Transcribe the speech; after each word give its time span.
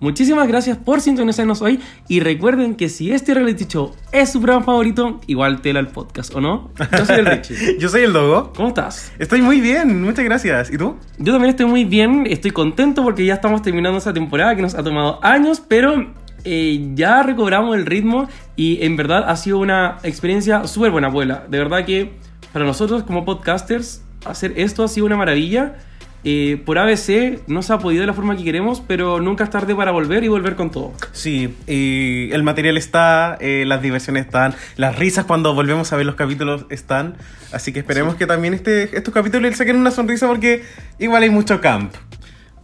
Muchísimas 0.00 0.48
gracias 0.48 0.78
por 0.78 1.02
sintonizarnos 1.02 1.60
hoy 1.60 1.78
y 2.08 2.20
recuerden 2.20 2.74
que 2.74 2.88
si 2.88 3.12
este 3.12 3.34
reality 3.34 3.66
show 3.66 3.92
es 4.12 4.32
su 4.32 4.40
programa 4.40 4.64
favorito, 4.64 5.20
igual 5.26 5.60
tela 5.60 5.78
el 5.78 5.88
podcast, 5.88 6.34
¿o 6.34 6.40
no? 6.40 6.70
Yo 6.96 7.04
soy 7.04 7.18
el 7.18 7.26
Richie. 7.26 7.76
Yo 7.78 7.90
soy 7.90 8.04
el 8.04 8.14
Dogo. 8.14 8.50
¿Cómo 8.56 8.68
estás? 8.68 9.12
Estoy 9.18 9.42
muy 9.42 9.60
bien, 9.60 10.02
muchas 10.02 10.24
gracias. 10.24 10.72
¿Y 10.72 10.78
tú? 10.78 10.96
Yo 11.18 11.34
también 11.34 11.50
estoy 11.50 11.66
muy 11.66 11.84
bien, 11.84 12.26
estoy 12.26 12.50
contento 12.50 13.02
porque 13.02 13.26
ya 13.26 13.34
estamos 13.34 13.60
terminando 13.60 13.98
esa 13.98 14.14
temporada 14.14 14.56
que 14.56 14.62
nos 14.62 14.74
ha 14.74 14.82
tomado 14.82 15.22
años, 15.22 15.62
pero 15.68 16.14
eh, 16.44 16.92
ya 16.94 17.22
recobramos 17.22 17.76
el 17.76 17.84
ritmo 17.84 18.26
y 18.56 18.82
en 18.82 18.96
verdad 18.96 19.28
ha 19.28 19.36
sido 19.36 19.58
una 19.58 19.98
experiencia 20.02 20.66
súper 20.66 20.92
buena, 20.92 21.08
abuela. 21.08 21.44
De 21.46 21.58
verdad 21.58 21.84
que 21.84 22.12
para 22.54 22.64
nosotros 22.64 23.02
como 23.02 23.26
podcasters 23.26 24.02
hacer 24.24 24.54
esto 24.56 24.82
ha 24.82 24.88
sido 24.88 25.04
una 25.04 25.18
maravilla. 25.18 25.76
Eh, 26.22 26.60
por 26.66 26.78
ABC 26.78 27.40
no 27.46 27.62
se 27.62 27.72
ha 27.72 27.78
podido 27.78 28.02
de 28.02 28.06
la 28.06 28.12
forma 28.12 28.36
que 28.36 28.44
queremos, 28.44 28.82
pero 28.86 29.20
nunca 29.20 29.44
es 29.44 29.50
tarde 29.50 29.74
para 29.74 29.90
volver 29.90 30.22
y 30.22 30.28
volver 30.28 30.54
con 30.54 30.70
todo. 30.70 30.92
Sí, 31.12 31.56
y 31.66 32.30
el 32.32 32.42
material 32.42 32.76
está, 32.76 33.38
eh, 33.40 33.64
las 33.66 33.80
diversiones 33.80 34.26
están, 34.26 34.54
las 34.76 34.98
risas 34.98 35.24
cuando 35.24 35.54
volvemos 35.54 35.92
a 35.92 35.96
ver 35.96 36.04
los 36.04 36.16
capítulos 36.16 36.66
están. 36.68 37.16
Así 37.52 37.72
que 37.72 37.78
esperemos 37.80 38.16
que 38.16 38.26
también 38.26 38.52
este, 38.52 38.94
estos 38.96 39.14
capítulos 39.14 39.48
les 39.48 39.56
saquen 39.56 39.76
una 39.76 39.90
sonrisa 39.90 40.26
porque 40.26 40.62
igual 40.98 41.22
hay 41.22 41.30
mucho 41.30 41.60
camp. 41.60 41.94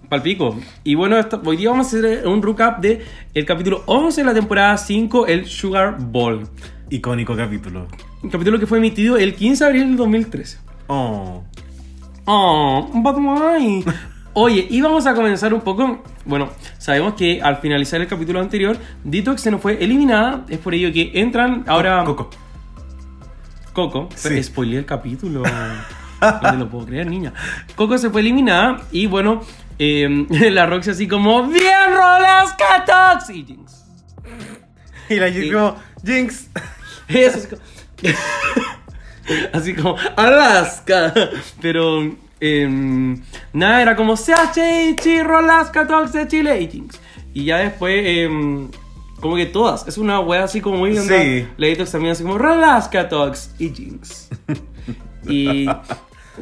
Palpico. 0.08 0.60
Y 0.84 0.94
bueno, 0.94 1.18
esta- 1.18 1.40
hoy 1.44 1.56
día 1.56 1.70
vamos 1.70 1.86
a 1.92 1.96
hacer 1.98 2.28
un 2.28 2.40
recap 2.42 2.80
de 2.80 3.04
el 3.34 3.44
capítulo 3.44 3.82
11 3.86 4.20
de 4.20 4.24
la 4.26 4.34
temporada 4.34 4.76
5, 4.76 5.26
el 5.26 5.46
Sugar 5.46 5.96
Ball. 5.98 6.46
Icónico 6.90 7.34
capítulo. 7.36 7.88
Un 8.22 8.30
capítulo 8.30 8.58
que 8.60 8.66
fue 8.66 8.78
emitido 8.78 9.16
el 9.16 9.34
15 9.34 9.64
de 9.64 9.68
abril 9.68 9.86
del 9.88 9.96
2013. 9.96 10.58
Oh. 10.86 11.42
Oh, 12.26 12.90
Bad 12.92 13.14
Boy. 13.14 13.84
Oye, 14.32 14.66
y 14.68 14.80
vamos 14.80 15.06
a 15.06 15.14
comenzar 15.14 15.54
un 15.54 15.60
poco. 15.60 16.02
Bueno, 16.24 16.50
sabemos 16.76 17.14
que 17.14 17.40
al 17.40 17.58
finalizar 17.58 18.00
el 18.00 18.08
capítulo 18.08 18.40
anterior, 18.40 18.76
Detox 19.04 19.40
se 19.40 19.50
nos 19.50 19.60
fue 19.60 19.82
eliminada. 19.82 20.44
Es 20.48 20.58
por 20.58 20.74
ello 20.74 20.92
que 20.92 21.12
entran 21.14 21.64
ahora. 21.68 22.04
Coco. 22.04 22.30
Coco. 23.72 24.08
Sí. 24.14 24.28
Pero 24.28 24.42
spoileé 24.42 24.78
el 24.80 24.84
capítulo. 24.84 25.42
no 26.20 26.50
te 26.50 26.56
lo 26.56 26.68
puedo 26.68 26.86
creer, 26.86 27.06
niña. 27.06 27.32
Coco 27.76 27.96
se 27.96 28.10
fue 28.10 28.22
eliminada. 28.22 28.82
Y 28.90 29.06
bueno, 29.06 29.42
eh, 29.78 30.26
la 30.50 30.66
Roxy 30.66 30.90
así 30.90 31.06
como. 31.06 31.44
¡Bien, 31.44 31.90
rolas, 31.90 32.54
Catox! 32.54 33.30
Y 33.30 33.44
Jinx. 33.44 33.84
Y 35.08 35.14
la 35.14 35.30
Jinx 35.30 35.54
como, 35.54 35.76
Jinx. 36.04 36.50
Eso 37.08 37.38
es 37.38 37.46
como. 37.46 37.62
Así 39.52 39.74
como 39.74 39.96
Alaska. 40.16 41.12
Pero. 41.60 42.14
em, 42.40 43.22
nada, 43.52 43.80
era 43.82 43.96
como 43.96 44.14
CHH, 44.16 45.20
Alaska, 45.22 45.86
Tox 45.86 46.12
de 46.12 46.28
Chile 46.28 46.60
y 46.60 46.68
Jinx. 46.68 47.00
Y 47.34 47.44
ya 47.44 47.58
después. 47.58 48.02
em, 48.06 48.68
como 49.20 49.36
que 49.36 49.46
todas. 49.46 49.88
Es 49.88 49.96
una 49.98 50.20
wea 50.20 50.44
así 50.44 50.60
como 50.60 50.76
muy 50.78 50.92
Sí. 50.92 50.98
onda. 50.98 51.16
La 51.56 51.66
Detox 51.68 51.90
también 51.90 52.12
así 52.12 52.22
como 52.22 52.36
Alaska, 52.36 53.08
Tox 53.08 53.50
y 53.58 53.70
Jinx. 53.70 54.28
y. 55.28 55.66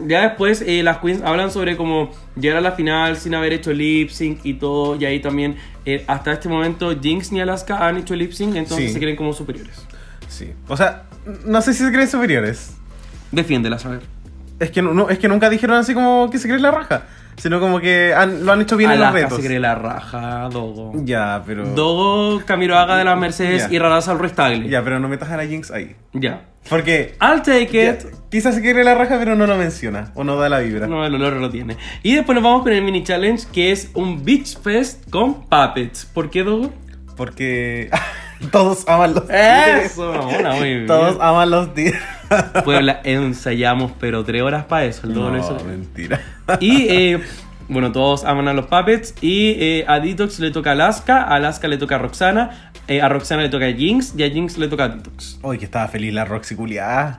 Ya 0.08 0.22
después 0.22 0.60
eh, 0.66 0.82
las 0.82 0.98
queens 0.98 1.22
hablan 1.22 1.52
sobre 1.52 1.76
cómo 1.76 2.10
llegar 2.34 2.56
a 2.58 2.60
la 2.60 2.72
final 2.72 3.16
sin 3.16 3.32
haber 3.36 3.52
hecho 3.52 3.72
lip 3.72 4.10
sync 4.10 4.40
y 4.42 4.54
todo. 4.54 4.96
Y 4.96 5.04
ahí 5.04 5.20
también, 5.20 5.54
eh, 5.86 6.02
hasta 6.08 6.32
este 6.32 6.48
momento, 6.48 6.92
Jinx 7.00 7.30
ni 7.30 7.40
Alaska 7.40 7.86
han 7.86 7.98
hecho 7.98 8.16
lip 8.16 8.32
sync, 8.32 8.56
entonces 8.56 8.88
Sí. 8.88 8.94
se 8.94 8.98
creen 8.98 9.14
como 9.14 9.32
superiores. 9.32 9.86
Sí. 10.28 10.50
O 10.66 10.76
sea, 10.76 11.04
no 11.46 11.62
sé 11.62 11.72
si 11.74 11.84
se 11.84 11.92
creen 11.92 12.08
superiores. 12.08 12.72
Defiéndelas, 13.34 13.84
a 13.86 13.90
ver. 13.90 14.00
Es 14.60 14.70
que, 14.70 14.82
no, 14.82 15.08
es 15.10 15.18
que 15.18 15.28
nunca 15.28 15.50
dijeron 15.50 15.76
así 15.76 15.94
como 15.94 16.30
que 16.30 16.38
se 16.38 16.46
creen 16.48 16.62
la 16.62 16.70
raja. 16.70 17.02
Sino 17.36 17.58
como 17.58 17.80
que 17.80 18.14
han- 18.14 18.46
lo 18.46 18.52
han 18.52 18.60
hecho 18.60 18.76
bien 18.76 18.92
en 18.92 19.00
los 19.00 19.08
Alaska 19.08 19.24
retos. 19.26 19.40
se 19.40 19.46
cree 19.48 19.58
la 19.58 19.74
raja, 19.74 20.48
Dogo. 20.52 20.92
Ya, 21.04 21.42
pero. 21.44 21.66
Dogo, 21.74 22.40
Camiroaga 22.46 22.96
de 22.96 23.02
la 23.04 23.16
Mercedes 23.16 23.66
Ya. 23.68 23.74
y 23.74 23.78
Raraza 23.80 24.12
al 24.12 24.20
Restagle. 24.20 24.68
Ya, 24.68 24.84
pero 24.84 25.00
no 25.00 25.08
metas 25.08 25.28
a 25.30 25.36
la 25.36 25.44
Jinx 25.44 25.72
ahí. 25.72 25.96
Ya. 26.12 26.42
Porque. 26.70 27.16
I'll 27.20 27.42
take 27.42 27.66
ya, 27.72 27.90
it. 27.90 28.04
quizás 28.30 28.54
se 28.54 28.60
cree 28.60 28.84
la 28.84 28.94
raja, 28.94 29.16
pero 29.18 29.34
no 29.34 29.48
lo 29.48 29.56
menciona. 29.56 30.12
O 30.14 30.22
no 30.22 30.36
da 30.36 30.48
la 30.48 30.60
vibra. 30.60 30.86
No, 30.86 31.04
el 31.04 31.12
olor 31.16 31.32
lo 31.34 31.50
tiene. 31.50 31.76
Y 32.04 32.14
después 32.14 32.36
nos 32.36 32.44
vamos 32.44 32.62
con 32.62 32.72
el 32.72 32.82
mini 32.82 33.02
challenge 33.02 33.48
que 33.52 33.72
es 33.72 33.90
un 33.94 34.24
Beach 34.24 34.56
Fest 34.62 35.10
con 35.10 35.42
puppets. 35.48 36.06
¿Por 36.06 36.30
qué, 36.30 36.44
Dogo? 36.44 36.72
Porque. 37.16 37.90
todos 38.52 38.86
aman 38.88 39.14
los 39.14 39.22
títeres. 39.24 39.92
Eso, 39.92 40.12
mamona, 40.12 40.52
muy 40.54 40.74
bien. 40.74 40.86
Todos 40.86 41.18
aman 41.20 41.50
los 41.50 41.74
títeres. 41.74 42.00
Puebla, 42.64 43.00
ensayamos, 43.04 43.92
pero 43.98 44.24
tres 44.24 44.42
horas 44.42 44.64
para 44.64 44.84
eso. 44.84 45.06
El 45.06 45.14
No, 45.14 45.36
hizo. 45.38 45.58
mentira. 45.64 46.20
Y 46.60 46.86
eh, 46.88 47.20
bueno, 47.68 47.92
todos 47.92 48.24
aman 48.24 48.48
a 48.48 48.52
los 48.54 48.66
puppets. 48.66 49.14
Y 49.20 49.50
eh, 49.58 49.84
a 49.88 50.00
Detox 50.00 50.38
le 50.40 50.50
toca 50.50 50.70
a 50.70 50.72
Alaska, 50.72 51.22
a 51.22 51.36
Alaska 51.36 51.68
le 51.68 51.78
toca 51.78 51.96
a 51.96 51.98
Roxana, 51.98 52.72
eh, 52.88 53.00
a 53.00 53.08
Roxana 53.08 53.42
le 53.42 53.48
toca 53.48 53.66
a 53.66 53.72
Jinx 53.72 54.14
y 54.16 54.22
a 54.24 54.30
Jinx 54.30 54.58
le 54.58 54.68
toca 54.68 54.84
a 54.84 54.88
Detox. 54.88 55.38
Uy, 55.42 55.58
que 55.58 55.64
estaba 55.64 55.88
feliz 55.88 56.12
la 56.12 56.24
Roxy 56.24 56.54
culiada. 56.54 57.18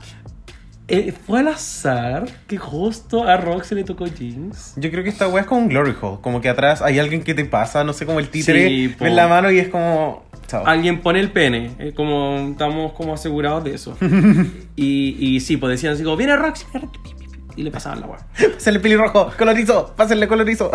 Eh, 0.88 1.12
fue 1.26 1.40
al 1.40 1.48
azar 1.48 2.26
que 2.48 2.58
justo 2.58 3.28
a 3.28 3.38
Rox 3.38 3.66
se 3.68 3.74
le 3.76 3.84
tocó 3.84 4.06
Jinx. 4.06 4.74
Yo 4.76 4.92
creo 4.92 5.04
que 5.04 5.10
esta 5.10 5.28
weá 5.28 5.42
es 5.42 5.48
como 5.48 5.62
un 5.62 5.68
glory 5.70 5.96
hole. 6.00 6.20
Como 6.22 6.42
que 6.42 6.50
atrás 6.50 6.84
hay 6.84 7.00
alguien 7.00 7.24
que 7.24 7.34
te 7.34 7.44
pasa, 7.46 7.84
no 7.84 7.92
sé, 7.92 8.06
como 8.06 8.20
el 8.20 8.30
títere 8.30 8.68
Sí, 8.68 8.96
en 9.00 9.16
la 9.16 9.28
mano 9.28 9.50
y 9.50 9.58
es 9.58 9.70
como. 9.70 10.24
Chao. 10.48 10.66
Alguien 10.66 11.02
pone 11.02 11.20
el 11.20 11.32
pene, 11.32 11.72
eh, 11.80 11.94
como 11.96 12.50
estamos 12.52 12.94
como 12.94 13.14
asegurados 13.14 13.64
de 13.64 13.74
eso. 13.74 13.98
y, 14.76 15.16
y 15.20 15.40
sí, 15.40 15.58
pues 15.58 15.72
decían 15.72 15.94
así 15.94 16.04
como, 16.04 16.18
viene 16.18 16.36
Rox, 16.36 16.66
viene 16.72 16.88
Rox", 16.88 17.00
pi, 17.04 17.10
pi, 17.10 17.26
pi, 17.26 17.36
y 17.58 17.64
le 17.64 17.72
pasaban 17.72 18.02
la 18.02 18.08
weá. 18.08 18.20
Pásenle 18.54 18.80
pelirrojo, 18.80 19.32
colorizo, 19.38 19.94
pásenle 19.96 20.28
colorizo. 20.28 20.72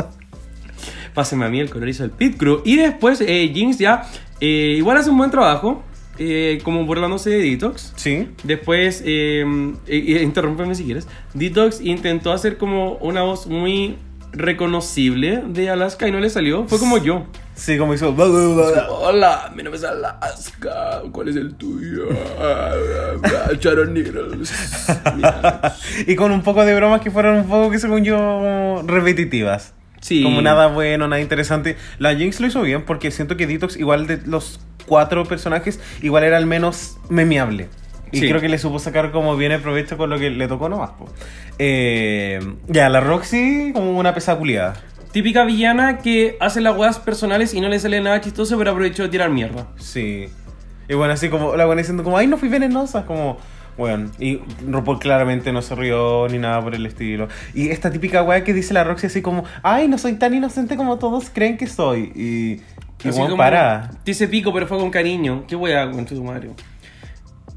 Pásenme 1.14 1.44
a 1.44 1.48
mí 1.48 1.60
el 1.60 1.70
colorizo 1.70 2.02
del 2.04 2.12
Pit 2.12 2.36
Crew. 2.36 2.62
Y 2.64 2.76
después 2.76 3.20
eh, 3.20 3.50
Jinx 3.52 3.78
ya 3.78 4.08
eh, 4.40 4.74
igual 4.78 4.96
hace 4.96 5.10
un 5.10 5.18
buen 5.18 5.30
trabajo, 5.30 5.82
eh, 6.18 6.60
como 6.64 6.84
burlándose 6.84 7.30
de 7.30 7.38
Detox. 7.38 7.92
Sí. 7.96 8.28
Después, 8.42 9.02
eh, 9.04 9.44
interrúmpeme 10.22 10.74
si 10.74 10.84
quieres. 10.84 11.06
Detox 11.34 11.80
intentó 11.80 12.32
hacer 12.32 12.56
como 12.56 12.94
una 12.96 13.22
voz 13.22 13.46
muy 13.46 13.96
reconocible 14.32 15.42
de 15.46 15.70
Alaska 15.70 16.08
y 16.08 16.12
no 16.12 16.20
le 16.20 16.30
salió. 16.30 16.66
Fue 16.68 16.78
como 16.78 16.98
yo. 16.98 17.26
Sí, 17.60 17.76
como 17.76 17.92
hizo. 17.92 18.14
Hola, 18.88 19.52
mi 19.54 19.62
nombre 19.62 19.78
es 19.78 19.84
Alaska. 19.84 21.02
¿Cuál 21.12 21.28
es 21.28 21.36
el 21.36 21.54
tuyo? 21.56 22.04
Sharon 23.60 23.92
Needles. 23.92 24.50
Y 26.06 26.16
con 26.16 26.32
un 26.32 26.42
poco 26.42 26.64
de 26.64 26.74
bromas 26.74 27.02
que 27.02 27.10
fueron 27.10 27.36
un 27.36 27.44
poco 27.48 27.70
que 27.70 27.78
según 27.78 28.02
yo 28.02 28.82
repetitivas. 28.86 29.74
Sí. 30.00 30.22
Como 30.22 30.40
nada 30.40 30.68
bueno, 30.68 31.06
nada 31.06 31.20
interesante. 31.20 31.76
La 31.98 32.14
Jinx 32.14 32.40
lo 32.40 32.46
hizo 32.46 32.62
bien 32.62 32.86
porque 32.86 33.10
siento 33.10 33.36
que 33.36 33.46
Detox, 33.46 33.76
igual 33.76 34.06
de 34.06 34.22
los 34.24 34.60
cuatro 34.86 35.26
personajes, 35.26 35.80
igual 36.00 36.24
era 36.24 36.38
el 36.38 36.46
menos 36.46 36.96
memeable. 37.10 37.68
Y 38.10 38.20
Sí. 38.20 38.28
creo 38.28 38.40
que 38.40 38.48
le 38.48 38.58
supo 38.58 38.78
sacar 38.78 39.12
como 39.12 39.36
bien 39.36 39.52
el 39.52 39.60
provecho 39.60 39.98
con 39.98 40.08
lo 40.08 40.18
que 40.18 40.30
le 40.30 40.48
tocó 40.48 40.70
nomás. 40.70 40.90
po. 40.92 41.10
Eh, 41.58 42.40
ya, 42.68 42.88
la 42.88 43.00
Roxy 43.00 43.72
como 43.74 43.98
una 43.98 44.14
pesa 44.14 44.34
culiada. 44.36 44.74
Típica 45.12 45.44
villana 45.44 45.98
que 45.98 46.36
hace 46.40 46.60
las 46.60 46.76
weas 46.76 46.98
personales 46.98 47.52
y 47.54 47.60
no 47.60 47.68
le 47.68 47.78
sale 47.80 48.00
nada 48.00 48.20
chistoso, 48.20 48.56
pero 48.56 48.70
aprovechó 48.70 49.02
de 49.02 49.08
tirar 49.08 49.30
mierda. 49.30 49.66
Sí. 49.76 50.28
Y 50.88 50.94
bueno, 50.94 51.12
así 51.12 51.28
como 51.28 51.56
la 51.56 51.66
buena 51.66 51.80
diciendo 51.80 52.04
como, 52.04 52.16
ay, 52.16 52.26
no 52.26 52.36
fui 52.36 52.48
venenosa, 52.48 53.06
como, 53.06 53.38
bueno, 53.76 54.10
y 54.18 54.40
RuPaul 54.66 54.98
claramente 54.98 55.52
no 55.52 55.62
se 55.62 55.74
rió 55.74 56.28
ni 56.28 56.38
nada 56.38 56.60
por 56.60 56.74
el 56.74 56.84
estilo. 56.86 57.28
Y 57.54 57.70
esta 57.70 57.90
típica 57.90 58.22
weá 58.22 58.44
que 58.44 58.52
dice 58.52 58.74
la 58.74 58.84
Roxy 58.84 59.06
así 59.06 59.22
como, 59.22 59.44
ay, 59.62 59.88
no 59.88 59.98
soy 59.98 60.14
tan 60.14 60.34
inocente 60.34 60.76
como 60.76 60.98
todos 60.98 61.30
creen 61.30 61.56
que 61.56 61.66
soy. 61.66 62.12
Y, 62.14 62.60
weón, 63.08 63.30
como, 63.30 63.36
para. 63.36 63.90
Dice 64.04 64.28
pico, 64.28 64.52
pero 64.52 64.66
fue 64.66 64.78
con 64.78 64.90
cariño. 64.90 65.44
¿Qué 65.48 65.56
wea 65.56 65.90
con 65.90 66.04
tu 66.04 66.22
Mario? 66.22 66.54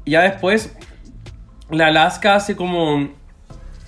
Ya 0.06 0.22
después, 0.22 0.76
la 1.70 1.88
Alaska 1.88 2.36
hace 2.36 2.56
como. 2.56 3.10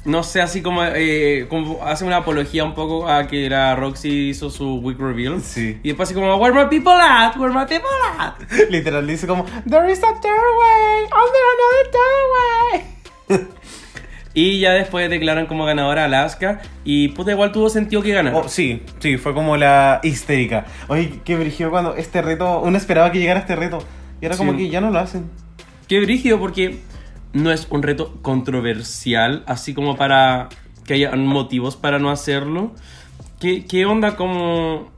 No 0.06 0.22
sé, 0.22 0.40
así 0.40 0.62
como, 0.62 0.84
eh, 0.84 1.46
como 1.50 1.84
hace 1.84 2.04
una 2.04 2.18
apología 2.18 2.64
un 2.64 2.74
poco 2.74 3.08
a 3.08 3.26
que 3.26 3.50
la 3.50 3.74
Roxy 3.74 4.30
hizo 4.30 4.50
su 4.50 4.76
week 4.76 4.98
reveal. 4.98 5.42
Sí. 5.42 5.78
Y 5.82 5.88
después 5.88 6.08
así 6.08 6.14
como, 6.14 6.36
where 6.36 6.54
my 6.54 6.68
people 6.70 6.92
at? 6.92 7.36
Where 7.36 7.52
my 7.52 7.66
people 7.66 7.88
at? 8.18 8.34
Literal 8.70 9.06
dice 9.06 9.26
como, 9.26 9.44
there 9.68 9.90
is 9.90 10.02
a 10.02 10.12
doorway, 10.12 11.02
under 11.12 11.42
another 11.54 12.86
doorway. 13.28 13.46
Y 14.36 14.60
ya 14.60 14.72
después 14.72 15.08
declaran 15.08 15.46
como 15.46 15.64
ganadora 15.64 16.04
Alaska. 16.04 16.60
Y 16.84 17.08
puta, 17.08 17.30
igual 17.30 17.52
tuvo 17.52 17.70
sentido 17.70 18.02
que 18.02 18.12
ganara. 18.12 18.36
Oh, 18.36 18.50
sí, 18.50 18.82
sí, 18.98 19.16
fue 19.16 19.32
como 19.32 19.56
la 19.56 19.98
histérica. 20.02 20.66
Oye, 20.88 21.20
qué 21.24 21.36
brígido 21.36 21.70
cuando 21.70 21.96
este 21.96 22.20
reto, 22.20 22.60
uno 22.60 22.76
esperaba 22.76 23.10
que 23.10 23.18
llegara 23.18 23.40
este 23.40 23.56
reto. 23.56 23.78
Y 24.20 24.26
ahora 24.26 24.36
como 24.36 24.54
que 24.54 24.68
ya 24.68 24.82
no 24.82 24.90
lo 24.90 24.98
hacen. 24.98 25.30
Qué 25.88 26.00
brígido 26.00 26.38
porque 26.38 26.80
no 27.32 27.52
es 27.52 27.66
un 27.70 27.82
reto 27.82 28.14
controversial, 28.22 29.42
así 29.46 29.74
como 29.74 29.96
para 29.96 30.48
que 30.84 30.94
haya 30.94 31.14
motivos 31.16 31.76
para 31.76 31.98
no 31.98 32.10
hacerlo. 32.10 32.72
¿Qué, 33.40 33.64
qué 33.66 33.86
onda 33.86 34.16
como... 34.16 34.90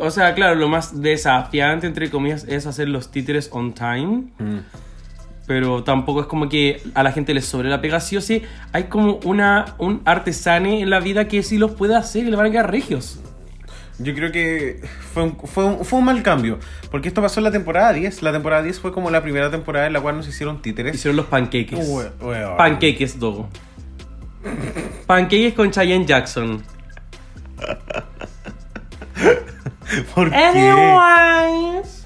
O 0.00 0.10
sea, 0.10 0.34
claro, 0.34 0.54
lo 0.54 0.68
más 0.68 1.02
desafiante, 1.02 1.86
entre 1.86 2.10
comillas, 2.10 2.44
es 2.44 2.66
hacer 2.66 2.88
los 2.88 3.10
títeres 3.10 3.50
on 3.52 3.74
time. 3.74 4.24
Pero 5.46 5.84
tampoco 5.84 6.22
es 6.22 6.26
como 6.26 6.48
que 6.48 6.80
a 6.94 7.02
la 7.02 7.12
gente 7.12 7.34
le 7.34 7.42
sobre 7.42 7.68
la 7.68 7.80
pega. 7.82 8.00
Sí 8.00 8.16
o 8.16 8.20
sí, 8.20 8.42
hay 8.72 8.84
como 8.84 9.18
una, 9.24 9.74
un 9.78 10.00
artesane 10.06 10.80
en 10.80 10.88
la 10.88 11.00
vida 11.00 11.28
que 11.28 11.42
sí 11.42 11.58
los 11.58 11.72
puede 11.72 11.96
hacer 11.96 12.26
y 12.26 12.30
le 12.30 12.36
van 12.36 12.46
a 12.46 12.50
quedar 12.50 12.70
regios. 12.70 13.20
Yo 13.98 14.12
creo 14.14 14.32
que 14.32 14.80
fue 15.12 15.22
un, 15.22 15.36
fue, 15.46 15.64
un, 15.64 15.84
fue 15.84 15.98
un 16.00 16.04
mal 16.04 16.22
cambio. 16.22 16.58
Porque 16.90 17.08
esto 17.08 17.22
pasó 17.22 17.38
en 17.40 17.44
la 17.44 17.52
temporada 17.52 17.92
10. 17.92 18.22
La 18.22 18.32
temporada 18.32 18.62
10 18.62 18.80
fue 18.80 18.92
como 18.92 19.10
la 19.10 19.22
primera 19.22 19.50
temporada 19.50 19.86
en 19.86 19.92
la 19.92 20.00
cual 20.00 20.16
nos 20.16 20.26
hicieron 20.28 20.60
títeres. 20.62 20.94
Hicieron 20.96 21.16
los 21.16 21.26
panqueques. 21.26 21.78
Ue- 21.88 22.10
weón. 22.20 22.56
Panqueques, 22.56 23.18
Dogo. 23.20 23.48
Panqueques 25.06 25.54
con 25.54 25.70
Cheyenne 25.70 26.06
Jackson. 26.06 26.62
¿Por 30.14 30.30
qué? 30.30 30.36
Anyways. 30.36 32.04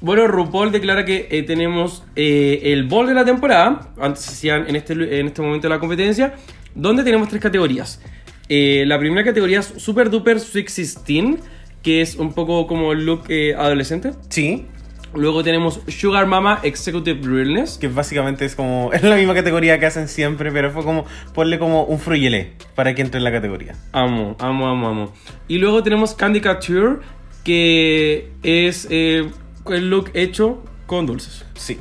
Bueno, 0.00 0.26
RuPaul 0.26 0.72
declara 0.72 1.04
que 1.04 1.28
eh, 1.30 1.42
tenemos 1.44 2.04
eh, 2.16 2.60
el 2.64 2.84
bol 2.88 3.06
de 3.06 3.14
la 3.14 3.24
temporada, 3.24 3.88
antes 4.00 4.22
se 4.24 4.30
hacían 4.32 4.68
en 4.68 4.74
este, 4.76 4.94
en 5.20 5.26
este 5.28 5.42
momento 5.42 5.68
de 5.68 5.74
la 5.74 5.78
competencia, 5.80 6.34
donde 6.74 7.04
tenemos 7.04 7.28
tres 7.28 7.40
categorías. 7.40 8.00
Eh, 8.48 8.84
la 8.86 8.98
primera 8.98 9.24
categoría 9.24 9.60
es 9.60 9.72
Super 9.76 10.10
Duper 10.10 10.40
Sweet 10.40 10.66
16, 10.66 11.38
que 11.82 12.00
es 12.00 12.16
un 12.16 12.32
poco 12.32 12.66
como 12.66 12.94
look 12.94 13.24
eh, 13.28 13.54
adolescente. 13.54 14.12
Sí, 14.28 14.66
Luego 15.14 15.44
tenemos 15.44 15.80
Sugar 15.88 16.26
Mama 16.26 16.60
Executive 16.62 17.20
Realness. 17.22 17.76
que 17.76 17.88
básicamente 17.88 18.44
es 18.44 18.54
como. 18.56 18.90
Es 18.92 19.02
la 19.02 19.16
misma 19.16 19.34
categoría 19.34 19.78
que 19.78 19.86
hacen 19.86 20.08
siempre, 20.08 20.50
pero 20.52 20.70
fue 20.70 20.84
como. 20.84 21.04
Ponle 21.34 21.58
como 21.58 21.84
un 21.84 21.98
fruyelé 21.98 22.52
para 22.74 22.94
que 22.94 23.02
entre 23.02 23.18
en 23.18 23.24
la 23.24 23.32
categoría. 23.32 23.74
Amo, 23.92 24.36
amo, 24.38 24.68
amo, 24.68 24.88
amo. 24.88 25.12
Y 25.48 25.58
luego 25.58 25.82
tenemos 25.82 26.14
Candy 26.14 26.40
Couture, 26.40 27.00
que 27.44 28.30
es 28.42 28.86
eh, 28.90 29.28
el 29.68 29.90
look 29.90 30.10
hecho 30.14 30.62
con 30.86 31.04
dulces. 31.06 31.44
Sí. 31.54 31.78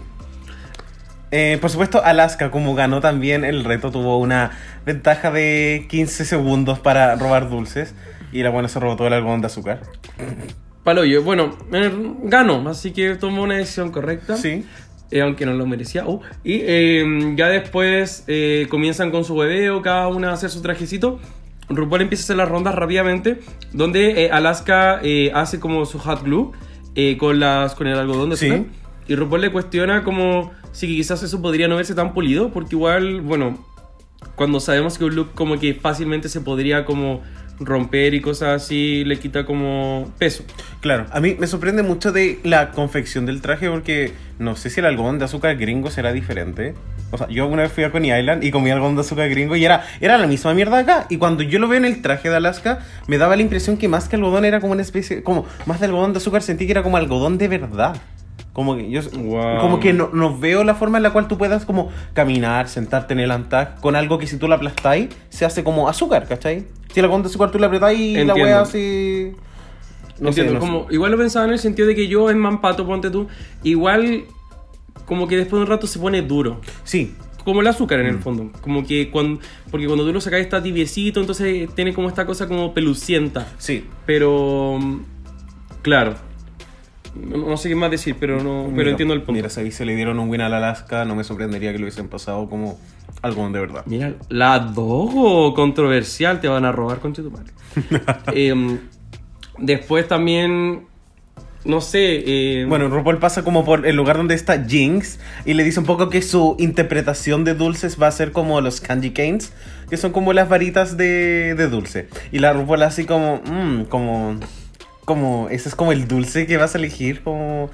Eh, 1.34 1.58
por 1.62 1.70
supuesto, 1.70 2.04
Alaska, 2.04 2.52
como 2.52 2.76
ganó 2.76 3.00
también 3.00 3.46
el 3.46 3.64
reto, 3.64 3.90
tuvo 3.90 4.18
una 4.18 4.52
ventaja 4.86 5.32
de 5.32 5.86
15 5.90 6.26
segundos 6.26 6.80
para 6.80 7.16
robar 7.16 7.50
dulces. 7.50 7.94
Y 8.32 8.44
la 8.44 8.50
buena 8.50 8.68
se 8.70 8.80
robó 8.80 8.96
todo 8.96 9.08
el 9.08 9.14
algodón 9.14 9.42
de 9.42 9.48
azúcar. 9.48 9.82
Paloyo, 10.84 11.22
bueno, 11.22 11.56
eh, 11.74 11.92
ganó, 12.24 12.68
así 12.70 12.92
que 12.92 13.16
tomó 13.16 13.44
una 13.44 13.56
decisión 13.58 13.92
correcta. 13.92 14.36
Sí. 14.38 14.66
eh, 15.12 15.22
aunque 15.22 15.46
no 15.46 15.54
lo 15.54 15.66
merecía. 15.66 16.08
Uh, 16.08 16.22
y 16.44 16.62
eh, 16.64 17.34
ya 17.36 17.50
después 17.50 18.24
eh, 18.28 18.68
comienzan 18.70 19.12
con 19.12 19.26
su 19.26 19.36
bebeo, 19.36 19.82
cada 19.82 20.08
una 20.08 20.30
a 20.30 20.34
hacer 20.34 20.50
su 20.50 20.62
trajecito. 20.62 21.20
RuPaul 21.70 22.02
empieza 22.02 22.24
a 22.24 22.26
hacer 22.26 22.38
las 22.38 22.50
rondas 22.50 22.74
rápidamente, 22.76 23.40
donde 23.74 24.26
eh, 24.26 24.32
Alaska 24.32 25.00
eh, 25.04 25.32
hace 25.36 25.60
como 25.60 25.86
su 25.86 26.00
hot 26.00 26.24
glue 26.24 26.52
con, 27.20 27.40
las, 27.40 27.76
con 27.76 27.88
el 27.88 27.98
algodón 27.98 28.30
de 28.32 28.38
Sí. 28.38 28.48
azúcar. 28.50 28.66
Y 29.08 29.16
RuPaul 29.16 29.42
le 29.42 29.52
cuestiona 29.52 30.04
como 30.04 30.52
si 30.72 30.88
quizás 30.88 31.22
eso 31.24 31.42
podría 31.42 31.68
no 31.68 31.76
verse 31.76 31.94
tan 31.94 32.14
pulido, 32.14 32.50
porque 32.52 32.76
igual, 32.76 33.20
bueno, 33.22 33.58
cuando 34.36 34.60
sabemos 34.60 34.98
que 34.98 35.06
un 35.06 35.16
look 35.16 35.34
como 35.34 35.60
que 35.60 35.74
fácilmente 35.74 36.30
se 36.30 36.42
podría 36.42 36.86
como 36.86 37.22
romper 37.60 38.14
y 38.14 38.22
cosas 38.22 38.64
así, 38.64 39.04
le 39.06 39.20
quita 39.20 39.46
como 39.46 40.12
peso. 40.18 40.44
Claro, 40.80 41.06
a 41.12 41.20
mí 41.20 41.36
me 41.40 41.48
sorprende 41.48 41.84
mucho 41.84 42.12
de 42.12 42.40
la 42.44 42.72
confección 42.72 43.26
del 43.26 43.42
traje 43.42 43.70
porque 43.70 44.14
no 44.40 44.56
sé 44.56 44.70
si 44.70 44.80
el 44.80 44.88
algodón 44.88 45.20
de 45.20 45.26
azúcar 45.26 45.56
gringo 45.58 45.92
será 45.92 46.12
diferente. 46.12 46.74
O 47.12 47.18
sea, 47.18 47.28
yo 47.28 47.48
una 47.48 47.64
vez 47.64 47.72
fui 47.72 47.84
a 47.84 47.92
Coney 47.92 48.18
Island 48.18 48.44
y 48.44 48.52
comí 48.52 48.72
algodón 48.72 48.96
de 48.96 49.02
azúcar 49.02 49.30
gringo 49.30 49.56
y 49.56 49.66
era, 49.66 49.86
era 50.00 50.18
la 50.18 50.28
misma 50.28 50.54
mierda 50.54 50.80
acá. 50.80 51.06
Y 51.10 51.18
cuando 51.18 51.44
yo 51.44 51.60
lo 51.60 51.68
veo 51.68 51.78
en 51.78 51.86
el 51.86 52.02
traje 52.02 52.30
de 52.30 52.38
Alaska, 52.38 52.80
me 53.08 53.18
daba 53.18 53.36
la 53.36 53.42
impresión 53.42 53.78
que 53.78 53.88
más 53.88 54.08
que 54.08 54.16
algodón 54.16 54.46
era 54.46 54.60
como 54.60 54.74
una 54.74 54.82
especie, 54.82 55.22
como 55.22 55.46
más 55.66 55.80
de 55.80 55.88
algodón 55.88 56.14
de 56.14 56.18
azúcar 56.18 56.42
sentí 56.42 56.66
que 56.66 56.72
era 56.72 56.84
como 56.84 56.98
algodón 56.98 57.38
de 57.38 57.48
verdad. 57.48 58.02
Como 58.54 58.76
que 58.76 58.90
yo, 58.90 59.02
Wow. 59.14 59.60
como 59.62 59.80
que 59.80 59.94
no, 59.94 60.10
no 60.12 60.38
veo 60.38 60.64
la 60.66 60.76
forma 60.76 60.98
en 60.98 61.04
la 61.04 61.12
cual 61.12 61.28
tú 61.30 61.38
puedas 61.38 61.66
como 61.66 61.90
caminar, 62.14 62.68
sentarte 62.68 63.14
en 63.14 63.22
el 63.22 63.32
antac 63.32 63.80
con 63.80 63.96
algo 63.96 64.18
que 64.18 64.28
si 64.28 64.38
tú 64.38 64.48
lo 64.50 64.56
aplastáis 64.56 65.08
se 65.30 65.46
hace 65.46 65.64
como 65.64 65.88
azúcar, 65.88 66.28
¿cachai? 66.28 66.66
Si 66.94 67.00
el 67.00 67.06
algodón 67.06 67.24
de 67.24 67.30
azúcar 67.30 67.50
tú 67.52 67.60
lo 67.60 67.68
apretáis 67.68 67.98
y 68.00 68.14
la 68.16 68.22
Entiendo. 68.22 68.44
wea 68.44 68.62
así... 68.62 69.32
No 70.20 70.32
sé, 70.34 70.42
Entiendo, 70.42 70.54
sé. 70.54 70.60
como, 70.60 70.88
igual 70.92 71.12
lo 71.12 71.18
pensaba 71.18 71.46
en 71.46 71.52
el 71.52 71.60
sentido 71.60 71.88
de 71.88 71.96
que 71.96 72.08
yo 72.08 72.30
en 72.30 72.38
Mampato, 72.40 72.86
ponte 72.86 73.10
tú, 73.10 73.28
igual 73.64 74.26
como 75.06 75.28
que 75.28 75.36
después 75.38 75.60
de 75.60 75.64
un 75.64 75.68
rato 75.70 75.88
se 75.88 75.98
pone 76.00 76.22
duro. 76.22 76.60
Sí, 76.84 77.16
Como 77.44 77.62
el 77.62 77.68
azúcar 77.68 78.00
en 78.02 78.06
el 78.06 78.18
Mm. 78.18 78.22
fondo. 78.22 78.52
Como 78.62 78.86
que 78.86 79.10
cuando. 79.10 79.42
Porque 79.72 79.88
cuando 79.88 80.06
tú 80.06 80.14
lo 80.14 80.22
sacas 80.22 80.42
está 80.42 80.62
tibiecito, 80.62 81.20
entonces 81.22 81.74
tiene 81.74 81.92
como 81.92 82.08
esta 82.08 82.28
cosa 82.28 82.48
como 82.48 82.72
pelucienta. 82.76 83.48
sí. 83.58 83.84
Pero. 84.06 84.78
Claro. 85.82 86.14
No, 87.16 87.38
no 87.38 87.58
sé 87.58 87.70
qué 87.70 87.76
más 87.76 87.92
decir, 87.92 88.16
pero 88.20 88.42
no. 88.42 88.64
Pero 88.66 88.76
Mira, 88.76 88.90
entiendo 88.92 89.14
el 89.14 89.22
punto. 89.22 89.34
Mira, 89.34 89.50
si 89.50 89.72
se 89.72 89.86
le 89.86 89.96
dieron 89.96 90.18
un 90.20 90.30
win 90.30 90.42
al 90.42 90.54
Alaska, 90.54 91.04
no 91.06 91.16
me 91.16 91.24
sorprendería 91.24 91.72
que 91.72 91.78
lo 91.78 91.84
hubiesen 91.86 92.08
pasado 92.08 92.50
como 92.50 92.80
algo 93.22 93.50
de 93.50 93.60
verdad. 93.60 93.84
Mira, 93.86 94.14
la 94.30 94.60
Dogo 94.60 95.54
controversial 95.54 96.40
te 96.40 96.48
van 96.48 96.66
a 96.66 96.72
robar 96.72 97.00
con 97.00 97.14
tu 97.14 97.30
madre. 97.30 97.52
Em, 98.34 98.80
después 99.58 100.08
también. 100.08 100.88
No 101.64 101.80
sé. 101.80 102.24
eh, 102.62 102.66
Bueno, 102.66 102.88
RuPaul 102.88 103.20
pasa 103.20 103.44
como 103.44 103.64
por 103.64 103.86
el 103.86 103.96
lugar 103.96 104.18
donde 104.18 104.34
está 104.34 104.64
Jinx 104.64 105.20
y 105.46 105.54
le 105.54 105.64
dice 105.64 105.80
un 105.80 105.86
poco 105.86 106.10
que 106.10 106.24
su 106.24 106.56
interpretación 106.58 107.44
de 107.44 107.54
dulces 107.54 108.02
va 108.02 108.08
a 108.08 108.12
ser 108.12 108.32
como 108.32 108.62
los 108.62 108.82
candy 108.82 109.12
canes, 109.12 109.54
que 109.88 109.96
son 109.98 110.12
como 110.12 110.34
las 110.34 110.50
varitas 110.50 110.98
de, 110.98 111.54
de 111.56 111.68
dulce. 111.70 112.08
Y 112.32 112.40
la 112.40 112.54
RuPaul 112.54 112.82
así 112.82 113.06
como, 113.06 113.42
mmm, 113.46 113.84
como, 113.84 114.40
como, 115.06 115.50
ese 115.50 115.70
es 115.70 115.76
como 115.76 115.92
el 115.92 116.08
dulce 116.08 116.48
que 116.48 116.58
vas 116.58 116.76
a 116.76 116.78
elegir, 116.78 117.22
como... 117.24 117.70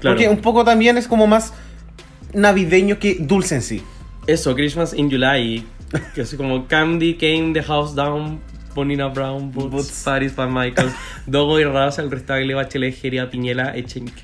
Claro. 0.00 0.16
Porque 0.16 0.28
un 0.28 0.38
poco 0.38 0.64
también 0.64 0.96
es 0.96 1.06
como 1.06 1.26
más 1.26 1.52
navideño 2.32 2.98
que 2.98 3.16
dulce 3.20 3.56
en 3.56 3.62
sí. 3.62 3.82
Eso, 4.26 4.54
Christmas 4.54 4.94
in 4.94 5.10
July. 5.10 5.66
Que 6.14 6.22
es 6.22 6.34
como 6.34 6.66
Candy 6.66 7.14
came 7.14 7.52
the 7.52 7.62
house 7.62 7.94
down. 7.94 8.40
Bonina 8.74 9.08
Brown, 9.08 9.52
Boots, 9.52 9.70
Boots. 9.70 10.02
Paris 10.04 10.32
para 10.32 10.50
Michael, 10.50 10.88
Dogo 11.26 11.60
y 11.60 11.64
Raza, 11.64 12.02
el 12.02 12.10
restable 12.10 12.54
Bachelet, 12.54 12.94
Geria, 12.94 13.28
Piñela, 13.28 13.76
Echenque. 13.76 14.22